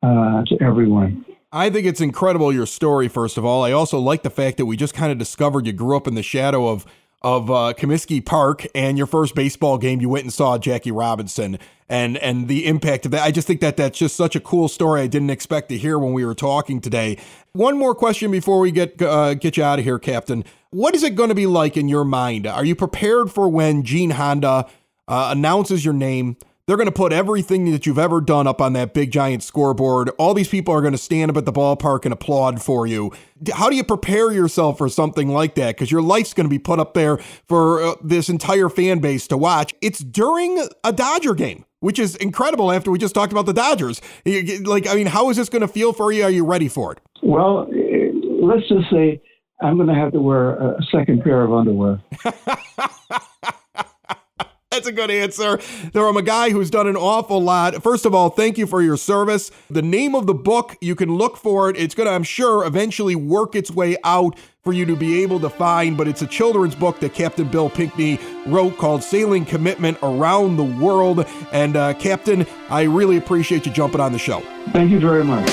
uh, 0.02 0.42
to 0.46 0.56
everyone. 0.62 1.24
I 1.50 1.70
think 1.70 1.86
it's 1.86 2.00
incredible 2.00 2.52
your 2.52 2.66
story. 2.66 3.08
First 3.08 3.38
of 3.38 3.44
all, 3.44 3.64
I 3.64 3.72
also 3.72 3.98
like 3.98 4.22
the 4.22 4.30
fact 4.30 4.58
that 4.58 4.66
we 4.66 4.76
just 4.76 4.92
kind 4.92 5.10
of 5.10 5.18
discovered 5.18 5.66
you 5.66 5.72
grew 5.72 5.96
up 5.96 6.06
in 6.06 6.14
the 6.14 6.22
shadow 6.22 6.68
of 6.68 6.86
of 7.20 7.50
uh, 7.50 7.74
Comiskey 7.76 8.24
Park 8.24 8.64
and 8.76 8.96
your 8.96 9.06
first 9.06 9.34
baseball 9.34 9.76
game, 9.76 10.00
you 10.00 10.08
went 10.08 10.22
and 10.22 10.32
saw 10.32 10.56
Jackie 10.56 10.92
Robinson 10.92 11.58
and 11.88 12.16
and 12.18 12.48
the 12.48 12.66
impact 12.66 13.06
of 13.06 13.12
that. 13.12 13.24
I 13.24 13.30
just 13.30 13.46
think 13.46 13.60
that 13.60 13.76
that's 13.76 13.98
just 13.98 14.14
such 14.14 14.36
a 14.36 14.40
cool 14.40 14.68
story. 14.68 15.00
I 15.00 15.06
didn't 15.06 15.30
expect 15.30 15.70
to 15.70 15.78
hear 15.78 15.98
when 15.98 16.12
we 16.12 16.24
were 16.24 16.34
talking 16.34 16.80
today. 16.80 17.18
One 17.52 17.76
more 17.76 17.94
question 17.94 18.30
before 18.30 18.60
we 18.60 18.70
get 18.70 19.00
uh, 19.02 19.34
get 19.34 19.56
you 19.56 19.64
out 19.64 19.78
of 19.78 19.84
here, 19.84 19.98
Captain. 19.98 20.44
What 20.70 20.94
is 20.94 21.02
it 21.02 21.14
going 21.14 21.30
to 21.30 21.34
be 21.34 21.46
like 21.46 21.76
in 21.76 21.88
your 21.88 22.04
mind? 22.04 22.46
Are 22.46 22.64
you 22.64 22.76
prepared 22.76 23.32
for 23.32 23.48
when 23.48 23.82
Gene 23.82 24.10
Honda 24.10 24.66
uh, 25.08 25.30
announces 25.32 25.84
your 25.84 25.94
name? 25.94 26.36
They're 26.68 26.76
going 26.76 26.84
to 26.84 26.92
put 26.92 27.14
everything 27.14 27.72
that 27.72 27.86
you've 27.86 27.98
ever 27.98 28.20
done 28.20 28.46
up 28.46 28.60
on 28.60 28.74
that 28.74 28.92
big 28.92 29.10
giant 29.10 29.42
scoreboard. 29.42 30.10
All 30.18 30.34
these 30.34 30.50
people 30.50 30.74
are 30.74 30.82
going 30.82 30.92
to 30.92 30.98
stand 30.98 31.30
up 31.30 31.38
at 31.38 31.46
the 31.46 31.52
ballpark 31.52 32.04
and 32.04 32.12
applaud 32.12 32.60
for 32.60 32.86
you. 32.86 33.10
How 33.54 33.70
do 33.70 33.76
you 33.76 33.82
prepare 33.82 34.30
yourself 34.30 34.76
for 34.76 34.90
something 34.90 35.28
like 35.28 35.54
that? 35.54 35.76
Because 35.76 35.90
your 35.90 36.02
life's 36.02 36.34
going 36.34 36.44
to 36.44 36.50
be 36.50 36.58
put 36.58 36.78
up 36.78 36.92
there 36.92 37.16
for 37.48 37.82
uh, 37.82 37.94
this 38.04 38.28
entire 38.28 38.68
fan 38.68 38.98
base 38.98 39.26
to 39.28 39.38
watch. 39.38 39.74
It's 39.80 40.00
during 40.00 40.62
a 40.84 40.92
Dodger 40.92 41.32
game, 41.32 41.64
which 41.80 41.98
is 41.98 42.16
incredible 42.16 42.70
after 42.70 42.90
we 42.90 42.98
just 42.98 43.14
talked 43.14 43.32
about 43.32 43.46
the 43.46 43.54
Dodgers. 43.54 44.02
Like, 44.26 44.86
I 44.86 44.94
mean, 44.94 45.06
how 45.06 45.30
is 45.30 45.38
this 45.38 45.48
going 45.48 45.62
to 45.62 45.68
feel 45.68 45.94
for 45.94 46.12
you? 46.12 46.24
Are 46.24 46.30
you 46.30 46.44
ready 46.44 46.68
for 46.68 46.92
it? 46.92 46.98
Well, 47.22 47.66
eh, 47.74 48.10
let's 48.42 48.68
just 48.68 48.90
say 48.90 49.22
I'm 49.62 49.76
going 49.76 49.88
to 49.88 49.94
have 49.94 50.12
to 50.12 50.20
wear 50.20 50.50
a 50.50 50.82
second 50.92 51.24
pair 51.24 51.42
of 51.44 51.50
underwear. 51.50 52.02
That's 54.70 54.86
a 54.86 54.92
good 54.92 55.10
answer. 55.10 55.58
There 55.92 56.06
I'm 56.06 56.18
a 56.18 56.22
guy 56.22 56.50
who's 56.50 56.68
done 56.68 56.86
an 56.86 56.94
awful 56.94 57.40
lot. 57.42 57.82
First 57.82 58.04
of 58.04 58.14
all, 58.14 58.28
thank 58.28 58.58
you 58.58 58.66
for 58.66 58.82
your 58.82 58.98
service. 58.98 59.50
The 59.70 59.80
name 59.80 60.14
of 60.14 60.26
the 60.26 60.34
book, 60.34 60.76
you 60.82 60.94
can 60.94 61.16
look 61.16 61.38
for 61.38 61.70
it. 61.70 61.76
It's 61.76 61.94
going 61.94 62.06
to, 62.06 62.12
I'm 62.12 62.22
sure, 62.22 62.66
eventually 62.66 63.16
work 63.16 63.56
its 63.56 63.70
way 63.70 63.96
out 64.04 64.38
for 64.62 64.74
you 64.74 64.84
to 64.84 64.94
be 64.94 65.22
able 65.22 65.40
to 65.40 65.48
find, 65.48 65.96
but 65.96 66.06
it's 66.06 66.20
a 66.20 66.26
children's 66.26 66.74
book 66.74 67.00
that 67.00 67.14
Captain 67.14 67.48
Bill 67.48 67.70
Pinkney 67.70 68.20
wrote 68.46 68.76
called 68.76 69.02
Sailing 69.02 69.46
Commitment 69.46 69.96
Around 70.02 70.58
the 70.58 70.64
World. 70.64 71.24
And, 71.50 71.74
uh, 71.74 71.94
Captain, 71.94 72.46
I 72.68 72.82
really 72.82 73.16
appreciate 73.16 73.64
you 73.64 73.72
jumping 73.72 74.00
on 74.00 74.12
the 74.12 74.18
show. 74.18 74.40
Thank 74.72 74.90
you 74.90 75.00
very 75.00 75.24
much. 75.24 75.48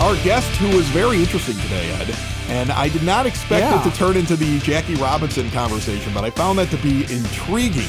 Our 0.00 0.16
guest, 0.22 0.50
who 0.58 0.76
was 0.76 0.86
very 0.88 1.16
interesting 1.16 1.56
today, 1.56 1.90
Ed 1.92 2.33
and 2.48 2.70
I 2.72 2.88
did 2.88 3.02
not 3.02 3.26
expect 3.26 3.62
yeah. 3.62 3.80
it 3.80 3.90
to 3.90 3.96
turn 3.96 4.16
into 4.16 4.36
the 4.36 4.58
Jackie 4.60 4.94
Robinson 4.96 5.50
conversation, 5.50 6.12
but 6.12 6.24
I 6.24 6.30
found 6.30 6.58
that 6.58 6.70
to 6.70 6.76
be 6.78 7.02
intriguing. 7.12 7.88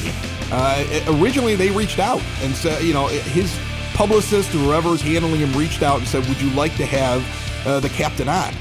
Uh, 0.52 0.86
originally, 1.20 1.56
they 1.56 1.72
reached 1.72 2.00
out 2.00 2.22
and 2.42 2.56
said, 2.56 2.84
you 2.84 2.94
know, 2.94 3.08
his 3.08 3.58
publicist 3.96 4.54
or 4.54 4.58
whoever's 4.60 5.02
handling 5.02 5.40
him 5.40 5.54
reached 5.58 5.82
out 5.82 6.00
and 6.00 6.08
said, 6.08 6.26
Would 6.28 6.42
you 6.42 6.50
like 6.52 6.76
to 6.76 6.86
have 6.86 7.66
uh, 7.66 7.80
the 7.80 7.90
captain 7.90 8.28
on? 8.28 8.54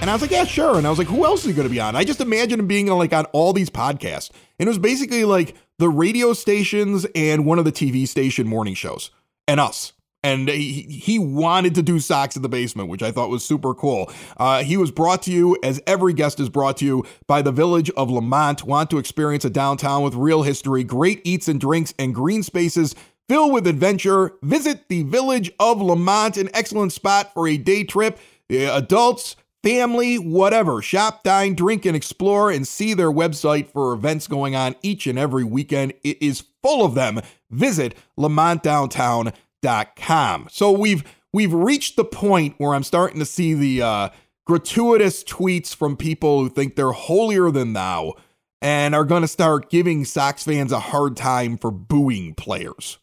And 0.00 0.10
I 0.10 0.12
was 0.12 0.22
like, 0.22 0.30
Yeah, 0.30 0.44
sure. 0.44 0.76
And 0.76 0.86
I 0.86 0.90
was 0.90 0.98
like, 0.98 1.08
Who 1.08 1.24
else 1.24 1.40
is 1.40 1.46
he 1.46 1.52
going 1.54 1.66
to 1.66 1.72
be 1.72 1.80
on? 1.80 1.96
I 1.96 2.04
just 2.04 2.20
imagined 2.20 2.60
him 2.60 2.66
being 2.66 2.86
like 2.86 3.12
on 3.12 3.24
all 3.26 3.52
these 3.52 3.70
podcasts. 3.70 4.30
And 4.58 4.66
it 4.66 4.70
was 4.70 4.78
basically 4.78 5.24
like 5.24 5.56
the 5.78 5.88
radio 5.88 6.34
stations 6.34 7.06
and 7.14 7.46
one 7.46 7.58
of 7.58 7.64
the 7.64 7.72
TV 7.72 8.06
station 8.06 8.46
morning 8.46 8.74
shows 8.74 9.10
and 9.48 9.58
us 9.58 9.94
and 10.24 10.48
he, 10.48 10.82
he 10.82 11.18
wanted 11.18 11.74
to 11.74 11.82
do 11.82 11.98
Sox 11.98 12.36
in 12.36 12.42
the 12.42 12.48
basement, 12.48 12.88
which 12.88 13.02
I 13.02 13.10
thought 13.10 13.30
was 13.30 13.44
super 13.44 13.74
cool. 13.74 14.10
Uh, 14.36 14.62
he 14.62 14.76
was 14.76 14.90
brought 14.90 15.22
to 15.22 15.32
you, 15.32 15.56
as 15.62 15.80
every 15.86 16.12
guest 16.12 16.38
is 16.38 16.48
brought 16.48 16.76
to 16.78 16.84
you, 16.84 17.04
by 17.26 17.42
the 17.42 17.52
Village 17.52 17.90
of 17.90 18.10
Lemont. 18.10 18.64
Want 18.64 18.90
to 18.90 18.98
experience 18.98 19.44
a 19.44 19.50
downtown 19.50 20.02
with 20.02 20.14
real 20.14 20.42
history, 20.42 20.84
great 20.84 21.20
eats 21.24 21.48
and 21.48 21.60
drinks, 21.60 21.92
and 21.98 22.14
green 22.14 22.42
spaces 22.42 22.94
filled 23.28 23.52
with 23.52 23.66
adventure? 23.66 24.32
Visit 24.42 24.88
the 24.88 25.02
Village 25.04 25.50
of 25.58 25.80
Lemont, 25.80 26.36
an 26.36 26.50
excellent 26.54 26.92
spot 26.92 27.34
for 27.34 27.48
a 27.48 27.56
day 27.56 27.82
trip. 27.82 28.18
Uh, 28.50 28.70
adults, 28.74 29.34
family, 29.64 30.16
whatever. 30.16 30.82
Shop, 30.82 31.24
dine, 31.24 31.54
drink, 31.54 31.84
and 31.84 31.96
explore, 31.96 32.50
and 32.50 32.66
see 32.66 32.94
their 32.94 33.10
website 33.10 33.68
for 33.72 33.92
events 33.92 34.28
going 34.28 34.54
on 34.54 34.76
each 34.82 35.08
and 35.08 35.18
every 35.18 35.44
weekend. 35.44 35.94
It 36.04 36.22
is 36.22 36.44
full 36.62 36.84
of 36.84 36.94
them. 36.94 37.20
Visit 37.50 37.96
Lemont 38.16 38.62
Downtown 38.62 39.32
com. 39.62 40.48
So 40.50 40.70
we've 40.72 41.04
we've 41.32 41.52
reached 41.52 41.96
the 41.96 42.04
point 42.04 42.54
where 42.58 42.74
I'm 42.74 42.84
starting 42.84 43.18
to 43.18 43.24
see 43.24 43.54
the 43.54 43.82
uh, 43.82 44.08
gratuitous 44.46 45.24
tweets 45.24 45.74
from 45.74 45.96
people 45.96 46.40
who 46.40 46.48
think 46.48 46.76
they're 46.76 46.92
holier 46.92 47.50
than 47.50 47.72
thou 47.72 48.14
and 48.60 48.94
are 48.94 49.04
going 49.04 49.22
to 49.22 49.28
start 49.28 49.70
giving 49.70 50.04
Sox 50.04 50.44
fans 50.44 50.72
a 50.72 50.78
hard 50.78 51.16
time 51.16 51.56
for 51.56 51.70
booing 51.70 52.34
players. 52.34 52.98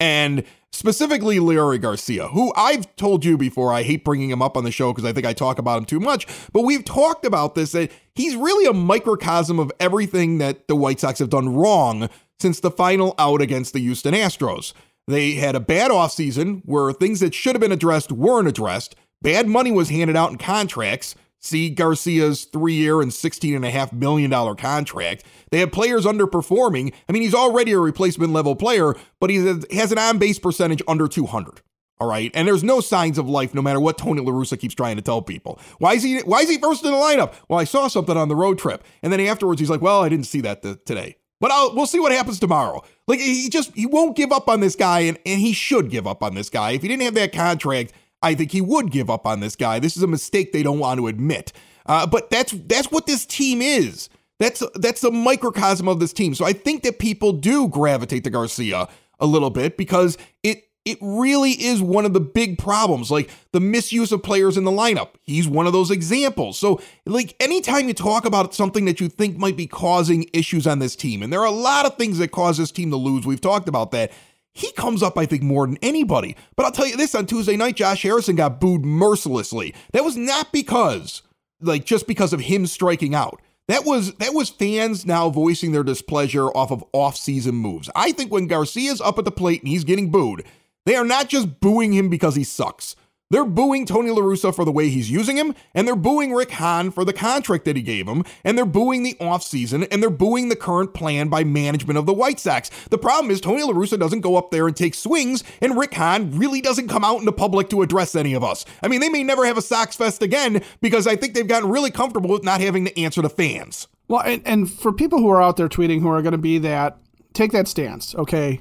And 0.00 0.44
specifically 0.70 1.38
Leury 1.38 1.80
Garcia, 1.80 2.28
who 2.28 2.52
I've 2.56 2.94
told 2.96 3.24
you 3.24 3.36
before, 3.36 3.72
I 3.72 3.82
hate 3.82 4.04
bringing 4.04 4.30
him 4.30 4.42
up 4.42 4.56
on 4.56 4.64
the 4.64 4.70
show 4.70 4.92
because 4.92 5.04
I 5.04 5.12
think 5.12 5.26
I 5.26 5.32
talk 5.32 5.58
about 5.58 5.78
him 5.78 5.84
too 5.86 5.98
much, 5.98 6.26
but 6.52 6.62
we've 6.62 6.84
talked 6.84 7.24
about 7.24 7.54
this 7.54 7.72
that 7.72 7.90
he's 8.14 8.36
really 8.36 8.66
a 8.66 8.72
microcosm 8.72 9.58
of 9.58 9.72
everything 9.80 10.38
that 10.38 10.68
the 10.68 10.76
White 10.76 11.00
Sox 11.00 11.18
have 11.18 11.30
done 11.30 11.54
wrong 11.54 12.08
since 12.38 12.60
the 12.60 12.70
final 12.70 13.14
out 13.18 13.40
against 13.40 13.72
the 13.72 13.80
Houston 13.80 14.14
Astros. 14.14 14.72
They 15.08 15.32
had 15.32 15.56
a 15.56 15.60
bad 15.60 15.90
offseason 15.90 16.60
where 16.66 16.92
things 16.92 17.20
that 17.20 17.32
should 17.32 17.54
have 17.54 17.62
been 17.62 17.72
addressed 17.72 18.12
weren't 18.12 18.46
addressed. 18.46 18.94
Bad 19.22 19.48
money 19.48 19.72
was 19.72 19.88
handed 19.88 20.16
out 20.16 20.30
in 20.30 20.36
contracts. 20.36 21.14
See 21.38 21.70
Garcia's 21.70 22.44
three 22.44 22.74
year 22.74 23.00
and 23.00 23.10
$16.5 23.10 23.92
million 23.94 24.56
contract. 24.56 25.24
They 25.50 25.60
have 25.60 25.72
players 25.72 26.04
underperforming. 26.04 26.92
I 27.08 27.12
mean, 27.12 27.22
he's 27.22 27.34
already 27.34 27.72
a 27.72 27.78
replacement 27.78 28.34
level 28.34 28.54
player, 28.54 28.94
but 29.18 29.30
he 29.30 29.36
has 29.72 29.92
an 29.92 29.98
on 29.98 30.18
base 30.18 30.38
percentage 30.38 30.82
under 30.86 31.08
200. 31.08 31.62
All 32.00 32.08
right. 32.08 32.30
And 32.34 32.46
there's 32.46 32.62
no 32.62 32.80
signs 32.80 33.16
of 33.16 33.30
life 33.30 33.54
no 33.54 33.62
matter 33.62 33.80
what 33.80 33.96
Tony 33.96 34.20
LaRussa 34.20 34.60
keeps 34.60 34.74
trying 34.74 34.96
to 34.96 35.02
tell 35.02 35.22
people. 35.22 35.58
Why 35.78 35.94
is 35.94 36.02
he 36.02 36.18
why 36.20 36.40
is 36.40 36.50
he 36.50 36.58
first 36.58 36.84
in 36.84 36.92
the 36.92 36.98
lineup? 36.98 37.32
Well, 37.48 37.58
I 37.58 37.64
saw 37.64 37.88
something 37.88 38.16
on 38.16 38.28
the 38.28 38.36
road 38.36 38.58
trip. 38.58 38.84
And 39.02 39.10
then 39.12 39.20
afterwards 39.20 39.58
he's 39.58 39.70
like, 39.70 39.80
"Well, 39.80 40.02
I 40.02 40.08
didn't 40.08 40.26
see 40.26 40.42
that 40.42 40.62
th- 40.62 40.84
today." 40.84 41.16
But 41.40 41.50
I'll, 41.50 41.74
we'll 41.74 41.86
see 41.86 42.00
what 42.00 42.12
happens 42.12 42.38
tomorrow. 42.38 42.82
Like 43.08 43.20
he 43.20 43.48
just 43.48 43.74
he 43.74 43.86
won't 43.86 44.16
give 44.16 44.30
up 44.30 44.48
on 44.48 44.60
this 44.60 44.76
guy 44.76 45.00
and 45.00 45.18
and 45.26 45.40
he 45.40 45.52
should 45.52 45.90
give 45.90 46.06
up 46.06 46.22
on 46.22 46.34
this 46.34 46.50
guy. 46.50 46.72
If 46.72 46.82
he 46.82 46.88
didn't 46.88 47.02
have 47.02 47.14
that 47.14 47.32
contract, 47.32 47.92
I 48.22 48.34
think 48.34 48.52
he 48.52 48.60
would 48.60 48.90
give 48.90 49.08
up 49.08 49.26
on 49.26 49.40
this 49.40 49.56
guy. 49.56 49.78
This 49.78 49.96
is 49.96 50.02
a 50.02 50.06
mistake 50.06 50.52
they 50.52 50.62
don't 50.62 50.78
want 50.78 51.00
to 51.00 51.06
admit. 51.06 51.52
Uh, 51.86 52.06
but 52.06 52.30
that's 52.30 52.52
that's 52.52 52.90
what 52.92 53.06
this 53.06 53.24
team 53.24 53.62
is. 53.62 54.10
That's 54.38 54.62
that's 54.74 55.00
the 55.00 55.10
microcosm 55.10 55.88
of 55.88 56.00
this 56.00 56.12
team. 56.12 56.34
So 56.34 56.44
I 56.44 56.52
think 56.52 56.82
that 56.82 56.98
people 56.98 57.32
do 57.32 57.66
gravitate 57.66 58.24
to 58.24 58.30
Garcia 58.30 58.88
a 59.18 59.26
little 59.26 59.50
bit 59.50 59.76
because 59.76 60.18
it 60.42 60.67
it 60.84 60.98
really 61.00 61.52
is 61.52 61.82
one 61.82 62.06
of 62.06 62.12
the 62.12 62.20
big 62.20 62.58
problems, 62.58 63.10
like 63.10 63.30
the 63.52 63.60
misuse 63.60 64.10
of 64.10 64.22
players 64.22 64.56
in 64.56 64.64
the 64.64 64.70
lineup. 64.70 65.10
He's 65.22 65.46
one 65.46 65.66
of 65.66 65.72
those 65.72 65.90
examples. 65.90 66.58
So, 66.58 66.80
like, 67.04 67.36
anytime 67.40 67.88
you 67.88 67.94
talk 67.94 68.24
about 68.24 68.54
something 68.54 68.86
that 68.86 69.00
you 69.00 69.08
think 69.08 69.36
might 69.36 69.56
be 69.56 69.66
causing 69.66 70.28
issues 70.32 70.66
on 70.66 70.78
this 70.78 70.96
team, 70.96 71.22
and 71.22 71.32
there 71.32 71.40
are 71.40 71.46
a 71.46 71.50
lot 71.50 71.84
of 71.84 71.96
things 71.96 72.18
that 72.18 72.32
cause 72.32 72.56
this 72.56 72.70
team 72.70 72.90
to 72.90 72.96
lose, 72.96 73.26
we've 73.26 73.40
talked 73.40 73.68
about 73.68 73.90
that. 73.90 74.12
He 74.52 74.72
comes 74.72 75.02
up, 75.02 75.16
I 75.18 75.26
think, 75.26 75.42
more 75.42 75.66
than 75.66 75.76
anybody. 75.82 76.34
But 76.56 76.66
I'll 76.66 76.72
tell 76.72 76.86
you 76.86 76.96
this 76.96 77.14
on 77.14 77.26
Tuesday 77.26 77.56
night, 77.56 77.76
Josh 77.76 78.02
Harrison 78.02 78.34
got 78.34 78.60
booed 78.60 78.84
mercilessly. 78.84 79.74
That 79.92 80.04
was 80.04 80.16
not 80.16 80.52
because, 80.52 81.22
like, 81.60 81.84
just 81.84 82.06
because 82.08 82.32
of 82.32 82.40
him 82.40 82.66
striking 82.66 83.14
out. 83.14 83.40
That 83.68 83.84
was 83.84 84.14
that 84.14 84.32
was 84.32 84.48
fans 84.48 85.04
now 85.04 85.28
voicing 85.28 85.72
their 85.72 85.84
displeasure 85.84 86.46
off 86.46 86.72
of 86.72 86.82
off-season 86.94 87.54
moves. 87.54 87.90
I 87.94 88.12
think 88.12 88.32
when 88.32 88.46
Garcia's 88.46 89.02
up 89.02 89.18
at 89.18 89.26
the 89.26 89.30
plate 89.30 89.60
and 89.60 89.68
he's 89.68 89.84
getting 89.84 90.10
booed, 90.10 90.44
they 90.88 90.96
are 90.96 91.04
not 91.04 91.28
just 91.28 91.60
booing 91.60 91.92
him 91.92 92.08
because 92.08 92.34
he 92.34 92.44
sucks. 92.44 92.96
They're 93.30 93.44
booing 93.44 93.84
Tony 93.84 94.08
LaRussa 94.08 94.54
for 94.54 94.64
the 94.64 94.72
way 94.72 94.88
he's 94.88 95.10
using 95.10 95.36
him, 95.36 95.54
and 95.74 95.86
they're 95.86 95.94
booing 95.94 96.32
Rick 96.32 96.52
Hahn 96.52 96.90
for 96.90 97.04
the 97.04 97.12
contract 97.12 97.66
that 97.66 97.76
he 97.76 97.82
gave 97.82 98.08
him, 98.08 98.24
and 98.42 98.56
they're 98.56 98.64
booing 98.64 99.02
the 99.02 99.12
offseason, 99.20 99.86
and 99.90 100.02
they're 100.02 100.08
booing 100.08 100.48
the 100.48 100.56
current 100.56 100.94
plan 100.94 101.28
by 101.28 101.44
management 101.44 101.98
of 101.98 102.06
the 102.06 102.14
White 102.14 102.40
Sox. 102.40 102.70
The 102.88 102.96
problem 102.96 103.30
is 103.30 103.42
Tony 103.42 103.62
LaRussa 103.62 103.98
doesn't 103.98 104.22
go 104.22 104.36
up 104.36 104.50
there 104.50 104.66
and 104.66 104.74
take 104.74 104.94
swings, 104.94 105.44
and 105.60 105.76
Rick 105.76 105.92
Hahn 105.92 106.38
really 106.38 106.62
doesn't 106.62 106.88
come 106.88 107.04
out 107.04 107.18
in 107.18 107.26
the 107.26 107.32
public 107.32 107.68
to 107.68 107.82
address 107.82 108.14
any 108.14 108.32
of 108.32 108.42
us. 108.42 108.64
I 108.82 108.88
mean, 108.88 109.00
they 109.00 109.10
may 109.10 109.22
never 109.22 109.44
have 109.44 109.58
a 109.58 109.62
Sox 109.62 109.94
Fest 109.94 110.22
again 110.22 110.62
because 110.80 111.06
I 111.06 111.16
think 111.16 111.34
they've 111.34 111.46
gotten 111.46 111.68
really 111.68 111.90
comfortable 111.90 112.30
with 112.30 112.44
not 112.44 112.62
having 112.62 112.86
to 112.86 112.98
answer 112.98 113.20
to 113.20 113.28
fans. 113.28 113.88
Well, 114.08 114.22
and, 114.22 114.40
and 114.46 114.70
for 114.70 114.90
people 114.90 115.18
who 115.18 115.28
are 115.28 115.42
out 115.42 115.58
there 115.58 115.68
tweeting 115.68 116.00
who 116.00 116.08
are 116.08 116.22
going 116.22 116.32
to 116.32 116.38
be 116.38 116.56
that, 116.60 116.96
take 117.34 117.52
that 117.52 117.68
stance, 117.68 118.14
okay? 118.14 118.60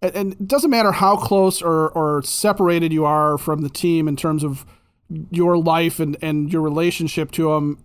And 0.00 0.32
it 0.32 0.48
doesn't 0.48 0.70
matter 0.70 0.92
how 0.92 1.16
close 1.16 1.60
or, 1.60 1.88
or 1.90 2.22
separated 2.22 2.92
you 2.92 3.04
are 3.04 3.36
from 3.36 3.62
the 3.62 3.68
team 3.68 4.06
in 4.06 4.16
terms 4.16 4.44
of 4.44 4.64
your 5.30 5.56
life 5.56 5.98
and, 5.98 6.16
and 6.22 6.52
your 6.52 6.62
relationship 6.62 7.30
to 7.32 7.52
them. 7.52 7.82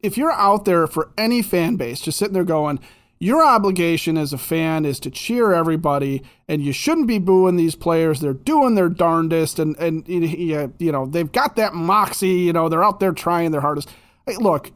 If 0.00 0.16
you're 0.18 0.32
out 0.32 0.64
there 0.64 0.86
for 0.86 1.10
any 1.16 1.42
fan 1.42 1.76
base, 1.76 2.00
just 2.00 2.18
sitting 2.18 2.34
there 2.34 2.44
going, 2.44 2.78
your 3.18 3.44
obligation 3.44 4.16
as 4.16 4.32
a 4.32 4.38
fan 4.38 4.84
is 4.84 5.00
to 5.00 5.10
cheer 5.10 5.52
everybody, 5.52 6.22
and 6.46 6.62
you 6.62 6.72
shouldn't 6.72 7.08
be 7.08 7.18
booing 7.18 7.56
these 7.56 7.74
players. 7.74 8.20
They're 8.20 8.32
doing 8.32 8.76
their 8.76 8.88
darndest, 8.88 9.58
and 9.58 9.76
and 9.78 10.06
you 10.06 10.92
know 10.92 11.06
they've 11.06 11.32
got 11.32 11.56
that 11.56 11.74
moxie. 11.74 12.28
You 12.28 12.52
know 12.52 12.68
they're 12.68 12.84
out 12.84 13.00
there 13.00 13.10
trying 13.10 13.50
their 13.50 13.60
hardest. 13.60 13.88
Hey, 14.24 14.36
look, 14.36 14.70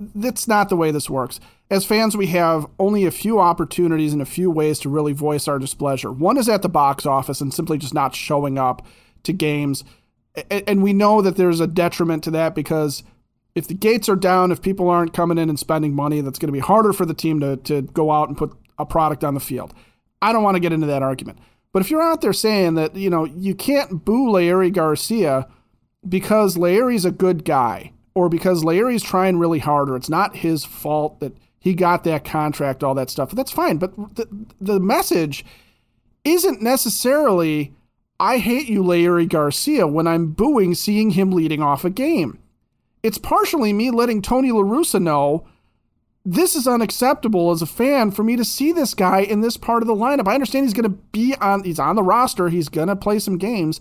that's 0.00 0.48
not 0.48 0.70
the 0.70 0.76
way 0.76 0.90
this 0.90 1.08
works 1.08 1.38
as 1.70 1.84
fans, 1.84 2.16
we 2.16 2.28
have 2.28 2.66
only 2.78 3.04
a 3.04 3.10
few 3.10 3.38
opportunities 3.38 4.12
and 4.12 4.22
a 4.22 4.26
few 4.26 4.50
ways 4.50 4.78
to 4.80 4.88
really 4.88 5.12
voice 5.12 5.46
our 5.46 5.58
displeasure. 5.58 6.10
One 6.10 6.38
is 6.38 6.48
at 6.48 6.62
the 6.62 6.68
box 6.68 7.04
office 7.04 7.40
and 7.40 7.52
simply 7.52 7.76
just 7.76 7.92
not 7.92 8.14
showing 8.14 8.58
up 8.58 8.86
to 9.24 9.32
games. 9.34 9.84
And 10.50 10.82
we 10.82 10.94
know 10.94 11.20
that 11.20 11.36
there's 11.36 11.60
a 11.60 11.66
detriment 11.66 12.24
to 12.24 12.30
that 12.30 12.54
because 12.54 13.02
if 13.54 13.68
the 13.68 13.74
gates 13.74 14.08
are 14.08 14.16
down, 14.16 14.50
if 14.50 14.62
people 14.62 14.88
aren't 14.88 15.12
coming 15.12 15.36
in 15.36 15.50
and 15.50 15.58
spending 15.58 15.94
money, 15.94 16.22
that's 16.22 16.38
going 16.38 16.48
to 16.48 16.52
be 16.52 16.58
harder 16.58 16.94
for 16.94 17.04
the 17.04 17.14
team 17.14 17.40
to, 17.40 17.56
to 17.56 17.82
go 17.82 18.12
out 18.12 18.28
and 18.28 18.38
put 18.38 18.56
a 18.78 18.86
product 18.86 19.22
on 19.22 19.34
the 19.34 19.40
field. 19.40 19.74
I 20.22 20.32
don't 20.32 20.42
want 20.42 20.54
to 20.54 20.60
get 20.60 20.72
into 20.72 20.86
that 20.86 21.02
argument. 21.02 21.38
But 21.72 21.82
if 21.82 21.90
you're 21.90 22.02
out 22.02 22.22
there 22.22 22.32
saying 22.32 22.74
that, 22.76 22.96
you 22.96 23.10
know, 23.10 23.24
you 23.24 23.54
can't 23.54 24.04
boo 24.06 24.30
Larry 24.30 24.70
Garcia 24.70 25.46
because 26.08 26.56
Larry's 26.56 27.04
a 27.04 27.10
good 27.10 27.44
guy 27.44 27.92
or 28.14 28.30
because 28.30 28.64
Larry's 28.64 29.02
trying 29.02 29.38
really 29.38 29.58
hard 29.58 29.90
or 29.90 29.96
it's 29.96 30.08
not 30.08 30.36
his 30.36 30.64
fault 30.64 31.20
that– 31.20 31.36
he 31.68 31.74
got 31.74 32.02
that 32.04 32.24
contract, 32.24 32.82
all 32.82 32.94
that 32.94 33.10
stuff. 33.10 33.30
That's 33.32 33.52
fine. 33.52 33.76
But 33.76 33.94
the, 34.16 34.26
the 34.58 34.80
message 34.80 35.44
isn't 36.24 36.62
necessarily, 36.62 37.74
I 38.18 38.38
hate 38.38 38.68
you, 38.68 38.82
Leury 38.82 39.28
Garcia, 39.28 39.86
when 39.86 40.06
I'm 40.06 40.32
booing 40.32 40.74
seeing 40.74 41.10
him 41.10 41.30
leading 41.30 41.62
off 41.62 41.84
a 41.84 41.90
game. 41.90 42.38
It's 43.02 43.18
partially 43.18 43.74
me 43.74 43.90
letting 43.90 44.22
Tony 44.22 44.50
LaRussa 44.50 45.00
know 45.00 45.46
this 46.24 46.56
is 46.56 46.66
unacceptable 46.66 47.50
as 47.50 47.60
a 47.60 47.66
fan 47.66 48.12
for 48.12 48.24
me 48.24 48.34
to 48.36 48.44
see 48.46 48.72
this 48.72 48.94
guy 48.94 49.20
in 49.20 49.42
this 49.42 49.58
part 49.58 49.82
of 49.82 49.86
the 49.86 49.94
lineup. 49.94 50.26
I 50.26 50.34
understand 50.34 50.64
he's 50.64 50.72
going 50.72 50.90
to 50.90 50.98
be 51.12 51.34
on, 51.38 51.64
he's 51.64 51.78
on 51.78 51.96
the 51.96 52.02
roster, 52.02 52.48
he's 52.48 52.70
going 52.70 52.88
to 52.88 52.96
play 52.96 53.18
some 53.18 53.36
games. 53.36 53.78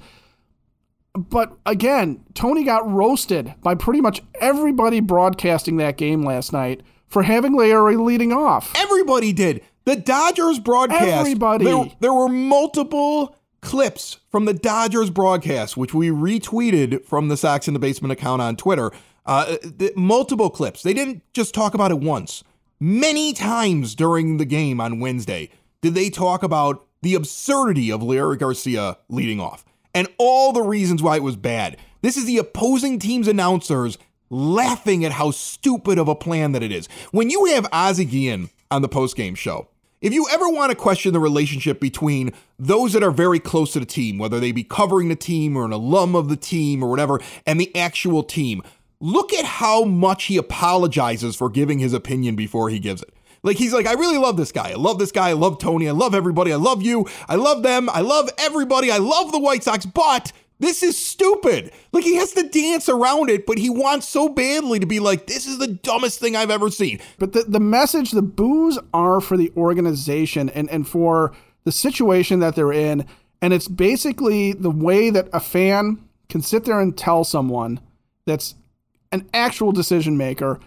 But 1.13 1.57
again, 1.65 2.23
Tony 2.33 2.65
got 2.65 2.89
roasted 2.89 3.55
by 3.61 3.75
pretty 3.75 4.01
much 4.01 4.21
everybody 4.41 4.99
broadcasting 4.99 5.77
that 5.77 5.97
game 5.97 6.23
last 6.23 6.51
night 6.51 6.81
for 7.07 7.23
having 7.23 7.53
Leury 7.53 7.99
leading 7.99 8.31
off. 8.31 8.71
Everybody 8.75 9.33
did. 9.33 9.63
The 9.85 9.95
Dodgers 9.95 10.59
broadcast. 10.59 11.07
Everybody. 11.07 11.65
There, 11.65 11.85
there 11.99 12.13
were 12.13 12.27
multiple 12.27 13.35
clips 13.61 14.19
from 14.29 14.45
the 14.45 14.53
Dodgers 14.53 15.09
broadcast, 15.09 15.77
which 15.77 15.93
we 15.93 16.09
retweeted 16.09 17.05
from 17.05 17.27
the 17.27 17.37
Sox 17.37 17.67
in 17.67 17.73
the 17.73 17.79
Basement 17.79 18.11
account 18.11 18.41
on 18.41 18.55
Twitter. 18.55 18.91
Uh, 19.25 19.57
the, 19.61 19.91
multiple 19.95 20.49
clips. 20.49 20.83
They 20.83 20.93
didn't 20.93 21.21
just 21.33 21.53
talk 21.53 21.73
about 21.73 21.91
it 21.91 21.99
once. 21.99 22.43
Many 22.79 23.33
times 23.33 23.95
during 23.95 24.37
the 24.37 24.45
game 24.45 24.79
on 24.79 24.99
Wednesday 24.99 25.49
did 25.81 25.95
they 25.95 26.09
talk 26.09 26.43
about 26.43 26.85
the 27.01 27.15
absurdity 27.15 27.91
of 27.91 28.01
Leury 28.01 28.37
Garcia 28.37 28.97
leading 29.09 29.39
off 29.39 29.65
and 29.93 30.07
all 30.17 30.53
the 30.53 30.61
reasons 30.61 31.01
why 31.01 31.15
it 31.15 31.23
was 31.23 31.35
bad. 31.35 31.77
This 32.01 32.17
is 32.17 32.25
the 32.25 32.37
opposing 32.37 32.99
team's 32.99 33.27
announcers 33.27 33.97
laughing 34.29 35.05
at 35.05 35.13
how 35.13 35.31
stupid 35.31 35.97
of 35.97 36.07
a 36.07 36.15
plan 36.15 36.51
that 36.51 36.63
it 36.63 36.71
is. 36.71 36.87
When 37.11 37.29
you 37.29 37.45
have 37.45 37.67
Ozzie 37.71 38.05
Guillen 38.05 38.49
on 38.69 38.81
the 38.81 38.89
postgame 38.89 39.37
show, 39.37 39.67
if 39.99 40.13
you 40.13 40.27
ever 40.31 40.47
want 40.49 40.69
to 40.69 40.75
question 40.75 41.13
the 41.13 41.19
relationship 41.19 41.79
between 41.79 42.31
those 42.59 42.93
that 42.93 43.03
are 43.03 43.11
very 43.11 43.39
close 43.39 43.73
to 43.73 43.79
the 43.79 43.85
team, 43.85 44.19
whether 44.19 44.39
they 44.39 44.51
be 44.51 44.63
covering 44.63 45.09
the 45.09 45.15
team 45.15 45.57
or 45.57 45.65
an 45.65 45.71
alum 45.71 46.15
of 46.15 46.29
the 46.29 46.35
team 46.35 46.83
or 46.83 46.89
whatever, 46.89 47.19
and 47.47 47.59
the 47.59 47.75
actual 47.75 48.21
team, 48.21 48.61
look 48.99 49.33
at 49.33 49.45
how 49.45 49.83
much 49.83 50.25
he 50.25 50.37
apologizes 50.37 51.35
for 51.35 51.49
giving 51.49 51.79
his 51.79 51.93
opinion 51.93 52.35
before 52.35 52.69
he 52.69 52.79
gives 52.79 53.01
it. 53.01 53.13
Like 53.43 53.57
he's 53.57 53.73
like, 53.73 53.87
I 53.87 53.93
really 53.93 54.17
love 54.17 54.37
this 54.37 54.51
guy. 54.51 54.71
I 54.71 54.75
love 54.75 54.99
this 54.99 55.11
guy. 55.11 55.29
I 55.29 55.33
love 55.33 55.57
Tony. 55.57 55.87
I 55.87 55.93
love 55.93 56.13
everybody. 56.13 56.51
I 56.51 56.57
love 56.57 56.81
you. 56.81 57.07
I 57.27 57.35
love 57.35 57.63
them. 57.63 57.89
I 57.89 58.01
love 58.01 58.29
everybody. 58.37 58.91
I 58.91 58.97
love 58.97 59.31
the 59.31 59.39
White 59.39 59.63
Sox, 59.63 59.85
but 59.85 60.31
this 60.59 60.81
is 60.81 60.97
stupid. 60.97 61.71
Like 61.91 62.03
he 62.03 62.15
has 62.15 62.31
to 62.33 62.47
dance 62.47 62.89
around 62.89 63.29
it, 63.29 63.45
but 63.45 63.57
he 63.57 63.69
wants 63.69 64.07
so 64.07 64.29
badly 64.29 64.79
to 64.79 64.85
be 64.85 64.99
like, 64.99 65.27
this 65.27 65.45
is 65.45 65.59
the 65.59 65.67
dumbest 65.67 66.19
thing 66.19 66.35
I've 66.35 66.49
ever 66.49 66.69
seen. 66.69 66.99
But 67.19 67.33
the, 67.33 67.43
the 67.43 67.59
message, 67.59 68.11
the 68.11 68.21
boos 68.21 68.79
are 68.93 69.21
for 69.21 69.37
the 69.37 69.51
organization 69.55 70.49
and, 70.49 70.69
and 70.69 70.87
for 70.87 71.33
the 71.63 71.71
situation 71.71 72.39
that 72.39 72.55
they're 72.55 72.73
in. 72.73 73.05
And 73.41 73.53
it's 73.53 73.67
basically 73.67 74.53
the 74.53 74.71
way 74.71 75.09
that 75.11 75.29
a 75.31 75.39
fan 75.39 76.03
can 76.27 76.41
sit 76.41 76.65
there 76.65 76.79
and 76.79 76.97
tell 76.97 77.23
someone 77.23 77.79
that's 78.25 78.55
an 79.11 79.29
actual 79.33 79.71
decision 79.71 80.17
maker, 80.17 80.59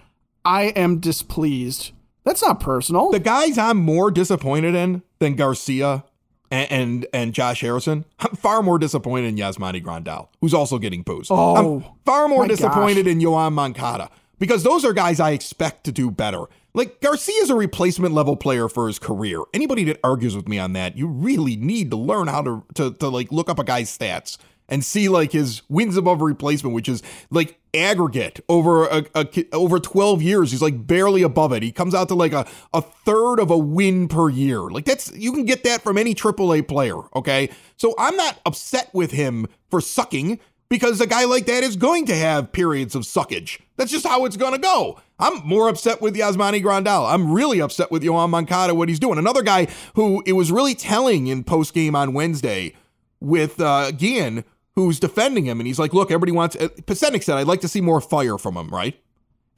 I 0.45 0.65
am 0.69 1.01
displeased. 1.01 1.91
That's 2.25 2.43
not 2.43 2.61
personal. 2.61 3.11
The 3.11 3.19
guys 3.19 3.59
I'm 3.59 3.79
more 3.79 4.11
disappointed 4.11 4.75
in 4.75 5.03
than 5.19 5.35
Garcia 5.35 6.05
and, 6.51 6.73
and, 6.73 7.07
and 7.13 7.35
Josh 7.35 7.61
Harrison, 7.61 8.05
I'm 8.19 8.35
far 8.37 8.63
more 8.63 8.79
disappointed 8.79 9.29
in 9.29 9.37
Yasmani 9.37 9.83
Grandal, 9.83 10.29
who's 10.41 10.55
also 10.55 10.79
getting 10.79 11.03
boos. 11.03 11.29
Oh, 11.31 11.57
I'm 11.57 11.85
far 12.05 12.29
more 12.29 12.47
disappointed 12.47 13.05
gosh. 13.05 13.13
in 13.13 13.21
Yoan 13.21 13.53
Moncada 13.53 14.11
because 14.39 14.63
those 14.63 14.85
are 14.85 14.93
guys 14.93 15.21
I 15.21 15.31
expect 15.31 15.85
to 15.85 15.93
do 15.93 16.11
better. 16.11 16.45
Like 16.73 17.01
Garcia's 17.01 17.51
a 17.51 17.55
replacement 17.55 18.15
level 18.15 18.37
player 18.37 18.69
for 18.69 18.87
his 18.87 18.99
career. 18.99 19.41
Anybody 19.53 19.85
that 19.85 19.99
argues 20.05 20.37
with 20.37 20.49
me 20.49 20.59
on 20.59 20.73
that, 20.75 20.97
you 20.97 21.09
really 21.09 21.57
need 21.57 21.91
to 21.91 21.97
learn 21.97 22.29
how 22.29 22.43
to 22.43 22.65
to, 22.75 22.93
to 22.95 23.09
like 23.09 23.33
look 23.33 23.49
up 23.49 23.59
a 23.59 23.65
guy's 23.65 23.97
stats 23.97 24.39
and 24.71 24.83
see 24.83 25.09
like 25.09 25.33
his 25.33 25.63
wins 25.69 25.97
above 25.99 26.23
replacement, 26.23 26.75
which 26.75 26.89
is 26.89 27.03
like 27.31 27.59
aggregate 27.75 28.41
over 28.49 28.87
a, 28.87 29.05
a, 29.15 29.29
over 29.53 29.79
12 29.79 30.23
years. 30.23 30.51
He's 30.51 30.63
like 30.63 30.87
barely 30.87 31.23
above 31.23 31.53
it. 31.53 31.63
He 31.63 31.71
comes 31.71 31.95
out 31.95 32.09
to 32.09 32.15
like 32.15 32.33
a, 32.33 32.47
a 32.73 32.81
third 32.81 33.39
of 33.39 33.51
a 33.51 33.59
win 33.59 34.09
per 34.09 34.31
year. 34.31 34.61
Like 34.61 34.87
that's 34.87 35.15
you 35.15 35.33
can 35.33 35.45
get 35.45 35.65
that 35.65 35.83
from 35.83 35.99
any 35.99 36.15
AAA 36.15 36.67
player 36.67 37.01
okay? 37.15 37.51
So 37.77 37.95
i'm 37.99 38.17
not 38.17 38.41
upset 38.45 38.93
with 38.93 39.13
him 39.13 39.47
for 39.71 39.81
sucking 39.81 40.41
because 40.69 41.01
a 41.01 41.07
guy 41.07 41.25
like 41.25 41.47
that 41.47 41.65
is 41.65 41.77
going 41.77 42.07
to 42.07 42.15
have 42.15 42.53
periods 42.53 42.95
of 42.95 43.03
suckage. 43.03 43.61
That's 43.77 43.91
just 43.91 44.07
how 44.07 44.25
it's 44.25 44.37
going 44.37 44.53
to 44.53 44.59
go. 44.59 45.01
I'm 45.19 45.45
more 45.45 45.69
upset 45.69 46.01
with 46.01 46.15
Yasmani 46.15 46.63
Grandal. 46.63 47.13
I'm 47.13 47.33
really 47.33 47.61
upset 47.61 47.91
with 47.91 48.03
Yoan 48.03 48.31
Moncada 48.31 48.75
what 48.75 48.89
he's 48.89 49.01
doing. 49.01 49.19
Another 49.19 49.43
guy 49.43 49.67
who 49.95 50.23
it 50.27 50.33
was 50.33 50.53
really 50.53 50.75
telling 50.75 51.27
in 51.27 51.45
post 51.45 51.75
game 51.75 51.97
on 51.97 52.13
wednesday 52.13 52.75
with 53.21 53.61
uh 53.61 53.93
Gian 53.93 54.45
who's 54.85 55.01
defending 55.01 55.47
him, 55.47 55.61
and 55.61 55.67
he's 55.67 55.79
like, 55.79 55.93
"Look, 55.95 56.11
everybody 56.11 56.33
wants." 56.33 56.57
Uh, 56.57 56.69
Pesenik 56.83 57.23
said, 57.23 57.37
"I'd 57.37 57.47
like 57.47 57.61
to 57.63 57.69
see 57.69 57.81
more 57.81 58.01
fire 58.01 58.39
from 58.39 58.57
him," 58.57 58.69
right? 58.69 59.01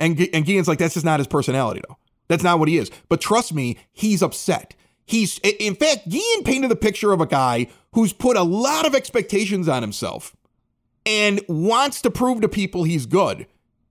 And 0.00 0.28
and 0.32 0.44
Gian's 0.44 0.68
like, 0.68 0.78
"That's 0.78 0.94
just 0.94 1.06
not 1.06 1.20
his 1.20 1.26
personality, 1.26 1.80
though. 1.86 1.96
That's 2.28 2.42
not 2.42 2.58
what 2.58 2.68
he 2.68 2.78
is." 2.78 2.90
But 3.08 3.20
trust 3.20 3.52
me, 3.54 3.78
he's 3.92 4.22
upset. 4.22 4.74
He's 5.04 5.38
in 5.38 5.74
fact, 5.74 6.08
Gian 6.08 6.44
painted 6.44 6.70
the 6.70 6.76
picture 6.76 7.12
of 7.12 7.20
a 7.20 7.26
guy 7.26 7.68
who's 7.92 8.12
put 8.12 8.36
a 8.36 8.42
lot 8.42 8.86
of 8.86 8.94
expectations 8.94 9.68
on 9.68 9.82
himself 9.82 10.34
and 11.04 11.40
wants 11.48 12.00
to 12.02 12.10
prove 12.10 12.40
to 12.40 12.48
people 12.48 12.84
he's 12.84 13.06
good 13.06 13.46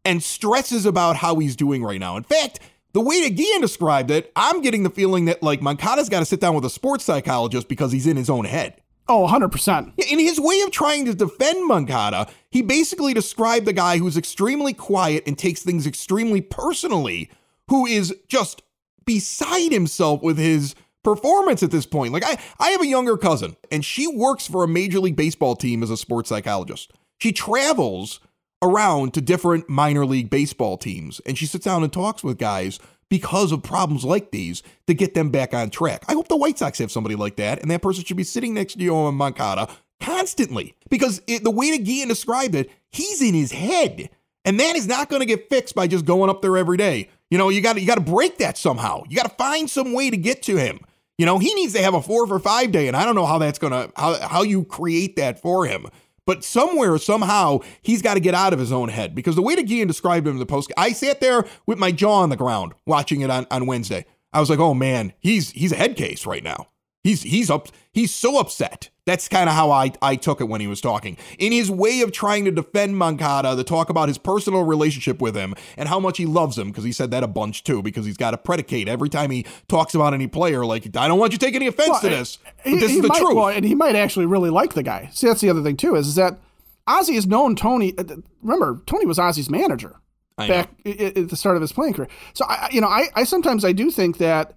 and 0.05 0.23
stresses 0.23 0.85
about 0.85 1.17
how 1.17 1.35
he's 1.35 1.55
doing 1.55 1.83
right 1.83 1.99
now. 1.99 2.17
In 2.17 2.23
fact, 2.23 2.59
the 2.93 3.01
way 3.01 3.21
that 3.21 3.35
Gian 3.35 3.61
described 3.61 4.11
it, 4.11 4.31
I'm 4.35 4.61
getting 4.61 4.83
the 4.83 4.89
feeling 4.89 5.25
that 5.25 5.43
like 5.43 5.61
Moncada's 5.61 6.09
got 6.09 6.19
to 6.19 6.25
sit 6.25 6.39
down 6.39 6.55
with 6.55 6.65
a 6.65 6.69
sports 6.69 7.03
psychologist 7.03 7.67
because 7.67 7.91
he's 7.91 8.07
in 8.07 8.17
his 8.17 8.29
own 8.29 8.45
head. 8.45 8.80
Oh, 9.13 9.27
100%. 9.27 9.91
In 10.09 10.19
his 10.19 10.39
way 10.39 10.61
of 10.61 10.71
trying 10.71 11.03
to 11.03 11.13
defend 11.13 11.67
Moncada, 11.67 12.27
he 12.49 12.61
basically 12.61 13.13
described 13.13 13.65
the 13.65 13.73
guy 13.73 13.97
who's 13.97 14.15
extremely 14.15 14.73
quiet 14.73 15.23
and 15.27 15.37
takes 15.37 15.63
things 15.63 15.85
extremely 15.85 16.39
personally, 16.39 17.29
who 17.67 17.85
is 17.85 18.15
just 18.29 18.61
beside 19.05 19.73
himself 19.73 20.21
with 20.21 20.37
his 20.37 20.75
performance 21.03 21.61
at 21.61 21.71
this 21.71 21.85
point. 21.85 22.13
Like 22.13 22.23
I 22.23 22.37
I 22.57 22.69
have 22.69 22.81
a 22.81 22.87
younger 22.87 23.17
cousin 23.17 23.57
and 23.69 23.83
she 23.83 24.07
works 24.07 24.47
for 24.47 24.63
a 24.63 24.67
major 24.67 25.01
league 25.01 25.17
baseball 25.17 25.57
team 25.57 25.83
as 25.83 25.89
a 25.89 25.97
sports 25.97 26.29
psychologist. 26.29 26.93
She 27.17 27.33
travels 27.33 28.21
around 28.61 29.13
to 29.15 29.19
different 29.19 29.67
minor 29.67 30.05
league 30.05 30.29
baseball 30.29 30.77
teams 30.77 31.19
and 31.25 31.37
she 31.37 31.47
sits 31.47 31.65
down 31.65 31.83
and 31.83 31.91
talks 31.91 32.23
with 32.23 32.37
guys 32.37 32.79
because 33.11 33.51
of 33.51 33.61
problems 33.61 34.05
like 34.05 34.31
these 34.31 34.63
to 34.87 34.93
get 34.93 35.13
them 35.13 35.29
back 35.29 35.53
on 35.53 35.69
track. 35.69 36.05
I 36.07 36.13
hope 36.13 36.29
the 36.29 36.37
White 36.37 36.57
Sox 36.57 36.79
have 36.79 36.91
somebody 36.91 37.15
like 37.15 37.35
that, 37.35 37.61
and 37.61 37.69
that 37.69 37.81
person 37.81 38.05
should 38.05 38.15
be 38.15 38.23
sitting 38.23 38.53
next 38.53 38.75
to 38.75 38.79
Yoan 38.79 39.13
Moncada 39.15 39.67
constantly 39.99 40.75
because 40.89 41.21
it, 41.27 41.43
the 41.43 41.51
way 41.51 41.77
that 41.77 41.85
Guillén 41.85 42.07
described 42.07 42.55
it, 42.55 42.71
he's 42.89 43.21
in 43.21 43.33
his 43.33 43.51
head, 43.51 44.09
and 44.45 44.57
that 44.61 44.77
is 44.77 44.87
not 44.87 45.09
going 45.09 45.19
to 45.19 45.25
get 45.25 45.49
fixed 45.49 45.75
by 45.75 45.87
just 45.87 46.05
going 46.05 46.29
up 46.29 46.41
there 46.41 46.55
every 46.55 46.77
day. 46.77 47.09
You 47.29 47.37
know, 47.37 47.49
you 47.49 47.59
got 47.59 47.79
you 47.79 47.85
got 47.85 47.95
to 47.95 48.01
break 48.01 48.37
that 48.37 48.57
somehow. 48.57 49.03
You 49.09 49.17
got 49.17 49.29
to 49.29 49.35
find 49.35 49.69
some 49.69 49.91
way 49.91 50.09
to 50.09 50.17
get 50.17 50.41
to 50.43 50.55
him. 50.55 50.79
You 51.17 51.25
know, 51.25 51.37
he 51.37 51.53
needs 51.53 51.73
to 51.73 51.83
have 51.83 51.93
a 51.93 52.01
four 52.01 52.25
for 52.27 52.39
five 52.39 52.71
day, 52.71 52.87
and 52.87 52.95
I 52.95 53.03
don't 53.03 53.15
know 53.15 53.25
how 53.25 53.39
that's 53.39 53.59
gonna 53.59 53.91
how 53.97 54.25
how 54.25 54.43
you 54.43 54.63
create 54.63 55.17
that 55.17 55.41
for 55.41 55.65
him. 55.65 55.87
But 56.25 56.43
somewhere, 56.43 56.97
somehow, 56.97 57.59
he's 57.81 58.01
got 58.01 58.13
to 58.13 58.19
get 58.19 58.35
out 58.35 58.53
of 58.53 58.59
his 58.59 58.71
own 58.71 58.89
head 58.89 59.15
because 59.15 59.35
the 59.35 59.41
way 59.41 59.55
that 59.55 59.65
Guillén 59.65 59.87
described 59.87 60.27
him 60.27 60.33
in 60.33 60.39
the 60.39 60.45
post, 60.45 60.71
I 60.77 60.91
sat 60.91 61.19
there 61.19 61.45
with 61.65 61.79
my 61.79 61.91
jaw 61.91 62.21
on 62.21 62.29
the 62.29 62.37
ground 62.37 62.73
watching 62.85 63.21
it 63.21 63.29
on, 63.29 63.47
on 63.49 63.65
Wednesday. 63.65 64.05
I 64.33 64.39
was 64.39 64.49
like, 64.49 64.59
oh 64.59 64.73
man, 64.73 65.13
he's 65.19 65.51
he's 65.51 65.71
a 65.71 65.75
head 65.75 65.95
case 65.95 66.25
right 66.25 66.43
now. 66.43 66.67
He's 67.03 67.23
he's 67.23 67.49
up 67.49 67.67
he's 67.91 68.13
so 68.13 68.39
upset. 68.39 68.89
That's 69.05 69.27
kind 69.27 69.49
of 69.49 69.55
how 69.55 69.71
I, 69.71 69.91
I 70.01 70.15
took 70.15 70.39
it 70.41 70.43
when 70.45 70.61
he 70.61 70.67
was 70.67 70.79
talking. 70.79 71.17
In 71.39 71.51
his 71.51 71.71
way 71.71 72.01
of 72.01 72.11
trying 72.11 72.45
to 72.45 72.51
defend 72.51 72.97
Moncada, 72.97 73.55
to 73.55 73.63
talk 73.63 73.89
about 73.89 74.07
his 74.07 74.19
personal 74.19 74.63
relationship 74.63 75.19
with 75.19 75.35
him 75.35 75.55
and 75.75 75.89
how 75.89 75.99
much 75.99 76.17
he 76.19 76.27
loves 76.27 76.57
him, 76.57 76.67
because 76.67 76.83
he 76.83 76.91
said 76.91 77.09
that 77.11 77.23
a 77.23 77.27
bunch 77.27 77.63
too, 77.63 77.81
because 77.81 78.05
he's 78.05 78.15
got 78.15 78.31
to 78.31 78.37
predicate 78.37 78.87
every 78.87 79.09
time 79.09 79.31
he 79.31 79.45
talks 79.67 79.95
about 79.95 80.13
any 80.13 80.27
player, 80.27 80.65
like, 80.65 80.95
I 80.95 81.07
don't 81.07 81.17
want 81.17 81.31
you 81.31 81.39
to 81.39 81.45
take 81.45 81.55
any 81.55 81.65
offense 81.65 81.89
well, 81.89 82.01
to 82.01 82.09
this. 82.09 82.37
But 82.63 82.79
this 82.79 82.91
is 82.91 83.01
the 83.01 83.07
might, 83.07 83.17
truth. 83.17 83.35
Well, 83.35 83.47
and 83.47 83.65
he 83.65 83.73
might 83.73 83.95
actually 83.95 84.27
really 84.27 84.51
like 84.51 84.75
the 84.75 84.83
guy. 84.83 85.09
See, 85.11 85.27
that's 85.27 85.41
the 85.41 85.49
other 85.49 85.63
thing 85.63 85.77
too, 85.77 85.95
is, 85.95 86.07
is 86.07 86.15
that 86.15 86.37
Ozzie 86.85 87.15
has 87.15 87.25
known 87.25 87.55
Tony. 87.55 87.97
Uh, 87.97 88.03
remember, 88.43 88.81
Tony 88.85 89.07
was 89.07 89.17
Ozzie's 89.17 89.49
manager 89.49 89.95
back 90.37 90.69
at 90.85 91.29
the 91.29 91.35
start 91.35 91.55
of 91.55 91.61
his 91.61 91.71
playing 91.71 91.93
career. 91.93 92.07
So 92.33 92.45
I, 92.47 92.69
you 92.71 92.81
know, 92.81 92.87
I, 92.87 93.07
I 93.15 93.23
sometimes 93.23 93.65
I 93.65 93.71
do 93.71 93.89
think 93.89 94.19
that 94.19 94.53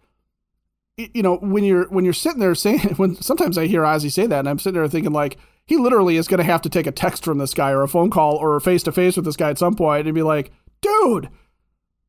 you 0.96 1.22
know, 1.22 1.36
when 1.36 1.64
you're 1.64 1.88
when 1.88 2.04
you're 2.04 2.14
sitting 2.14 2.40
there 2.40 2.54
saying 2.54 2.78
when 2.96 3.14
sometimes 3.16 3.58
I 3.58 3.66
hear 3.66 3.84
Ozzie 3.84 4.08
say 4.08 4.26
that, 4.26 4.40
and 4.40 4.48
I'm 4.48 4.58
sitting 4.58 4.80
there 4.80 4.88
thinking 4.88 5.12
like 5.12 5.38
he 5.66 5.76
literally 5.76 6.16
is 6.16 6.28
going 6.28 6.38
to 6.38 6.44
have 6.44 6.62
to 6.62 6.68
take 6.68 6.86
a 6.86 6.92
text 6.92 7.24
from 7.24 7.38
this 7.38 7.54
guy 7.54 7.70
or 7.70 7.82
a 7.82 7.88
phone 7.88 8.10
call 8.10 8.36
or 8.36 8.58
face 8.60 8.82
to 8.84 8.92
face 8.92 9.16
with 9.16 9.24
this 9.24 9.36
guy 9.36 9.50
at 9.50 9.58
some 9.58 9.74
point 9.74 10.06
and 10.06 10.14
be 10.14 10.22
like, 10.22 10.52
dude, 10.82 11.30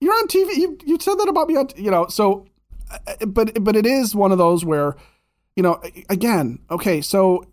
you're 0.02 0.14
on 0.14 0.28
TV. 0.28 0.58
You 0.58 0.78
you 0.86 1.00
said 1.00 1.16
that 1.16 1.30
about 1.30 1.48
me 1.48 1.56
on, 1.56 1.70
you 1.76 1.90
know. 1.92 2.08
So, 2.08 2.46
uh, 2.92 3.26
but 3.26 3.64
but 3.64 3.76
it 3.76 3.86
is 3.86 4.16
one 4.16 4.32
of 4.32 4.38
those 4.38 4.64
where, 4.64 4.96
you 5.56 5.64
know, 5.64 5.82
again, 6.10 6.60
okay, 6.70 7.02
so. 7.02 7.46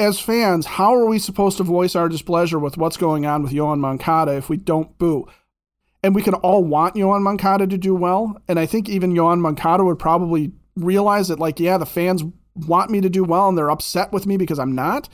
As 0.00 0.20
fans, 0.20 0.64
how 0.64 0.94
are 0.94 1.06
we 1.06 1.18
supposed 1.18 1.56
to 1.56 1.64
voice 1.64 1.96
our 1.96 2.08
displeasure 2.08 2.60
with 2.60 2.76
what's 2.76 2.96
going 2.96 3.26
on 3.26 3.42
with 3.42 3.50
Yoan 3.50 3.80
Moncada 3.80 4.36
if 4.36 4.48
we 4.48 4.56
don't 4.56 4.96
boo? 4.96 5.26
And 6.02 6.14
we 6.14 6.22
can 6.22 6.34
all 6.34 6.62
want 6.62 6.94
Yoan 6.94 7.22
Moncada 7.22 7.66
to 7.66 7.76
do 7.76 7.94
well. 7.94 8.40
And 8.46 8.58
I 8.58 8.66
think 8.66 8.88
even 8.88 9.12
Yoan 9.12 9.40
Moncada 9.40 9.84
would 9.84 9.98
probably 9.98 10.52
realize 10.76 11.28
that, 11.28 11.40
like, 11.40 11.58
yeah, 11.58 11.76
the 11.76 11.86
fans 11.86 12.22
want 12.54 12.90
me 12.90 13.00
to 13.00 13.08
do 13.08 13.24
well, 13.24 13.48
and 13.48 13.58
they're 13.58 13.70
upset 13.70 14.12
with 14.12 14.26
me 14.26 14.36
because 14.36 14.58
I'm 14.58 14.74
not. 14.74 15.08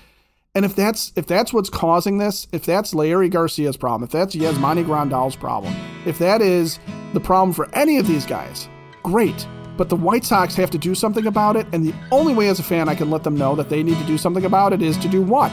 And 0.55 0.65
if 0.65 0.77
that's 0.77 1.13
if 1.17 1.27
that's 1.27 1.53
what's 1.53 1.69
causing 1.69 2.19
this, 2.19 2.47
if 2.53 2.65
that's 2.65 2.95
Leury 2.95 3.29
Garcia's 3.29 3.77
problem, 3.77 4.05
if 4.05 4.13
that's 4.13 4.37
Yasmani 4.37 4.85
Grandal's 4.85 5.35
problem, 5.35 5.75
if 6.07 6.19
that 6.19 6.41
is 6.41 6.79
the 7.13 7.21
problem 7.21 7.53
for 7.53 7.69
any 7.75 7.99
of 7.99 8.07
these 8.07 8.25
guys, 8.25 8.69
great. 9.03 9.49
But 9.77 9.89
the 9.89 9.97
White 9.97 10.25
Sox 10.25 10.55
have 10.55 10.71
to 10.71 10.79
do 10.79 10.95
something 10.95 11.27
about 11.27 11.57
it, 11.57 11.67
and 11.73 11.85
the 11.85 11.95
only 12.13 12.35
way 12.35 12.49
as 12.49 12.61
a 12.61 12.63
fan 12.63 12.89
I 12.89 12.95
can 12.95 13.11
let 13.11 13.25
them 13.25 13.37
know 13.37 13.57
that 13.57 13.69
they 13.69 13.83
need 13.83 13.99
to 13.99 14.07
do 14.07 14.17
something 14.17 14.45
about 14.45 14.73
it 14.73 14.81
is 14.81 14.97
to 14.99 15.09
do 15.09 15.21
what? 15.23 15.53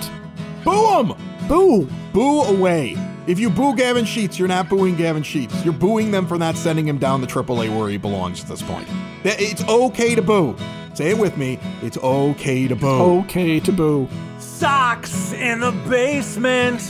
Boo 0.64 1.04
them! 1.04 1.18
Boo! 1.48 1.90
Boo 2.14 2.42
away. 2.44 2.96
If 3.28 3.40
you 3.40 3.52
boo 3.52 3.76
Gavin 3.76 4.06
Sheets, 4.06 4.40
you're 4.40 4.48
not 4.48 4.68
booing 4.68 4.96
Gavin 4.96 5.22
Sheets. 5.22 5.64
You're 5.64 5.74
booing 5.74 6.10
them 6.10 6.26
for 6.26 6.40
not 6.40 6.56
sending 6.56 6.88
him 6.88 6.98
down 6.98 7.22
the 7.22 7.28
AAA 7.28 7.78
where 7.78 7.88
he 7.88 7.98
belongs 7.98 8.42
at 8.42 8.48
this 8.48 8.64
point. 8.64 8.88
It's 9.24 9.64
okay 9.70 10.16
to 10.16 10.22
boo. 10.24 10.56
Say 10.96 11.12
it 11.12 11.18
with 11.20 11.38
me. 11.38 11.60
It's 11.84 11.98
okay 11.98 12.68
to 12.68 12.76
boo. 12.76 13.22
Okay 13.22 13.60
to 13.60 13.72
boo. 13.72 14.10
Sox 14.40 15.34
in 15.34 15.60
the 15.60 15.72
basement. 15.88 16.82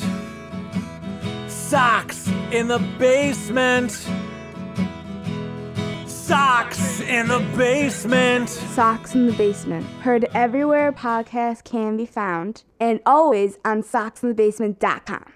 Sox 1.49 2.27
in 2.51 2.67
the 2.67 2.79
basement. 2.97 3.91
Sox 6.07 7.01
in 7.01 7.27
the 7.27 7.39
basement. 7.57 8.47
Sox 8.47 9.15
in 9.15 9.27
the 9.27 9.33
basement. 9.33 9.85
Heard 10.01 10.25
everywhere 10.33 10.93
podcasts 10.93 11.61
can 11.61 11.97
be 11.97 12.05
found, 12.05 12.63
and 12.79 13.01
always 13.05 13.57
on 13.65 13.83
soxinthebasement.com. 13.83 15.33